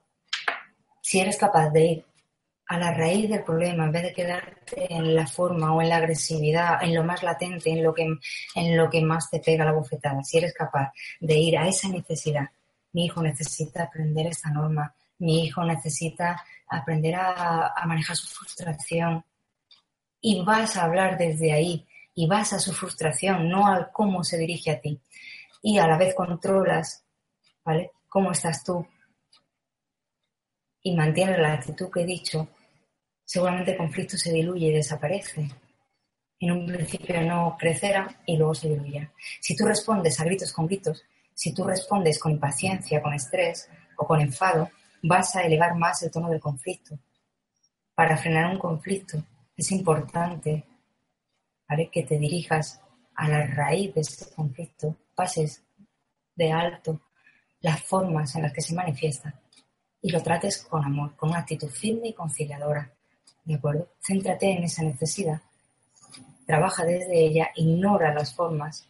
Si 1.03 1.21
eres 1.21 1.37
capaz 1.37 1.71
de 1.71 1.85
ir 1.85 2.05
a 2.69 2.79
la 2.79 2.93
raíz 2.93 3.29
del 3.29 3.45
problema, 3.45 3.85
en 3.85 3.93
vez 3.93 4.03
de 4.05 4.13
quedarte 4.13 4.93
en 4.93 5.15
la 5.15 5.27
forma 5.27 5.75
o 5.75 5.83
en 5.83 5.89
la 5.89 5.97
agresividad, 5.97 6.83
en 6.83 6.95
lo 6.95 7.05
más 7.05 7.23
latente, 7.23 7.71
en 7.71 7.83
lo 7.83 7.95
que, 7.95 8.07
en 8.55 8.77
lo 8.77 8.91
que 8.91 9.03
más 9.03 9.31
te 9.31 9.41
pega 9.41 9.65
la 9.65 9.73
bofetada, 9.73 10.23
si 10.25 10.39
eres 10.39 10.55
capaz 10.55 10.93
de 11.21 11.37
ir 11.37 11.59
a 11.59 11.69
esa 11.69 11.89
necesidad, 11.89 12.47
mi 12.93 13.05
hijo 13.07 13.23
necesita 13.23 13.85
aprender 13.85 14.27
esta 14.27 14.51
norma, 14.51 14.95
mi 15.19 15.45
hijo 15.45 15.65
necesita 15.65 16.45
aprender 16.69 17.15
a, 17.15 17.73
manejar 17.87 18.17
su 18.17 18.27
frustración 18.27 19.25
y 20.21 20.43
vas 20.45 20.77
a 20.77 20.85
hablar 20.85 21.17
desde 21.17 21.53
ahí, 21.53 21.87
y 22.15 22.27
vas 22.27 22.53
a 22.53 22.59
su 22.59 22.73
frustración, 22.73 23.49
no 23.49 23.67
al 23.67 23.93
cómo 23.93 24.25
se 24.25 24.39
dirige 24.39 24.71
a 24.71 24.81
ti. 24.81 24.99
Y 25.63 25.79
a 25.79 25.87
la 25.87 25.99
vez 25.99 26.15
controlas, 26.15 27.05
¿vale? 27.65 27.93
¿Cómo 28.09 28.33
estás 28.33 28.65
tú? 28.65 28.87
Y 30.83 30.97
mantienes 30.97 31.39
la 31.39 31.53
actitud 31.53 31.91
que 31.91 32.01
he 32.01 32.07
dicho, 32.07 32.49
seguramente 33.25 33.73
el 33.73 33.77
conflicto 33.77 34.17
se 34.17 34.33
diluye 34.33 34.69
y 34.69 34.73
desaparece. 34.73 35.49
En 36.41 36.51
un 36.51 36.67
principio 36.67 37.21
no 37.23 37.57
crecerá 37.59 38.23
y 38.25 38.37
luego 38.37 38.55
se 38.55 38.69
diluye. 38.69 39.11
Si 39.41 39.55
tú 39.55 39.67
respondes 39.67 40.19
a 40.19 40.25
gritos 40.25 40.53
con 40.53 40.67
gritos, 40.67 41.05
si 41.35 41.53
tú 41.53 41.65
respondes 41.65 42.19
con 42.19 42.33
impaciencia, 42.33 43.03
con 43.03 43.13
estrés 43.13 43.69
o 43.97 44.07
con 44.07 44.21
enfado, 44.21 44.71
vas 45.03 45.37
a 45.37 45.43
elevar 45.43 45.75
más 45.77 46.03
el 46.03 46.11
tono 46.11 46.29
del 46.29 46.41
conflicto. 46.41 46.99
Para 47.95 48.17
frenar 48.17 48.53
un 48.53 48.59
conflicto 48.59 49.23
es 49.57 49.73
importante 49.73 50.65
que 51.91 52.03
te 52.03 52.19
dirijas 52.19 52.81
a 53.15 53.29
la 53.29 53.47
raíz 53.47 53.95
de 53.95 54.03
ese 54.03 54.33
conflicto, 54.35 54.97
pases 55.15 55.65
de 56.35 56.53
alto 56.53 57.01
las 57.61 57.83
formas 57.83 58.37
en 58.37 58.43
las 58.43 58.53
que 58.53 58.61
se 58.61 58.75
manifiesta 58.75 59.41
y 60.01 60.11
lo 60.11 60.23
trates 60.23 60.59
con 60.59 60.85
amor, 60.85 61.17
con 61.17 61.31
una 61.31 61.41
actitud 61.41 61.69
firme 61.69 62.09
y 62.09 62.13
conciliadora. 62.13 62.93
¿De 63.45 63.55
acuerdo? 63.55 63.89
Céntrate 64.01 64.51
en 64.51 64.65
esa 64.65 64.83
necesidad, 64.83 65.41
trabaja 66.47 66.85
desde 66.85 67.19
ella, 67.19 67.51
ignora 67.57 68.13
las 68.13 68.35
formas 68.35 68.89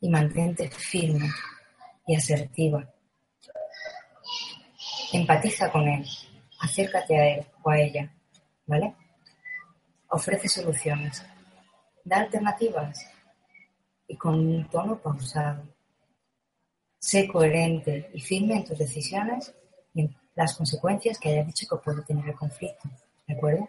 y 0.00 0.08
mantente 0.08 0.70
firme 0.70 1.28
y 2.06 2.16
asertiva. 2.16 2.88
Empatiza 5.12 5.70
con 5.70 5.86
él, 5.86 6.06
acércate 6.60 7.16
a 7.18 7.28
él 7.28 7.46
o 7.62 7.70
a 7.70 7.78
ella, 7.78 8.12
¿vale? 8.66 8.94
Ofrece 10.08 10.48
soluciones 10.48 11.22
da 12.04 12.18
alternativas 12.18 13.06
y 14.08 14.16
con 14.16 14.34
un 14.34 14.68
tono 14.68 14.98
pausado. 14.98 15.62
Sé 16.98 17.28
coherente 17.28 18.10
y 18.12 18.20
firme 18.20 18.56
en 18.56 18.64
tus 18.64 18.78
decisiones 18.78 19.54
y 19.94 20.02
en 20.02 20.16
las 20.34 20.56
consecuencias 20.56 21.18
que 21.18 21.30
hayas 21.30 21.46
dicho 21.46 21.66
que 21.68 21.82
puede 21.82 22.02
tener 22.02 22.28
el 22.28 22.34
conflicto. 22.34 22.88
¿De 23.26 23.34
acuerdo? 23.34 23.68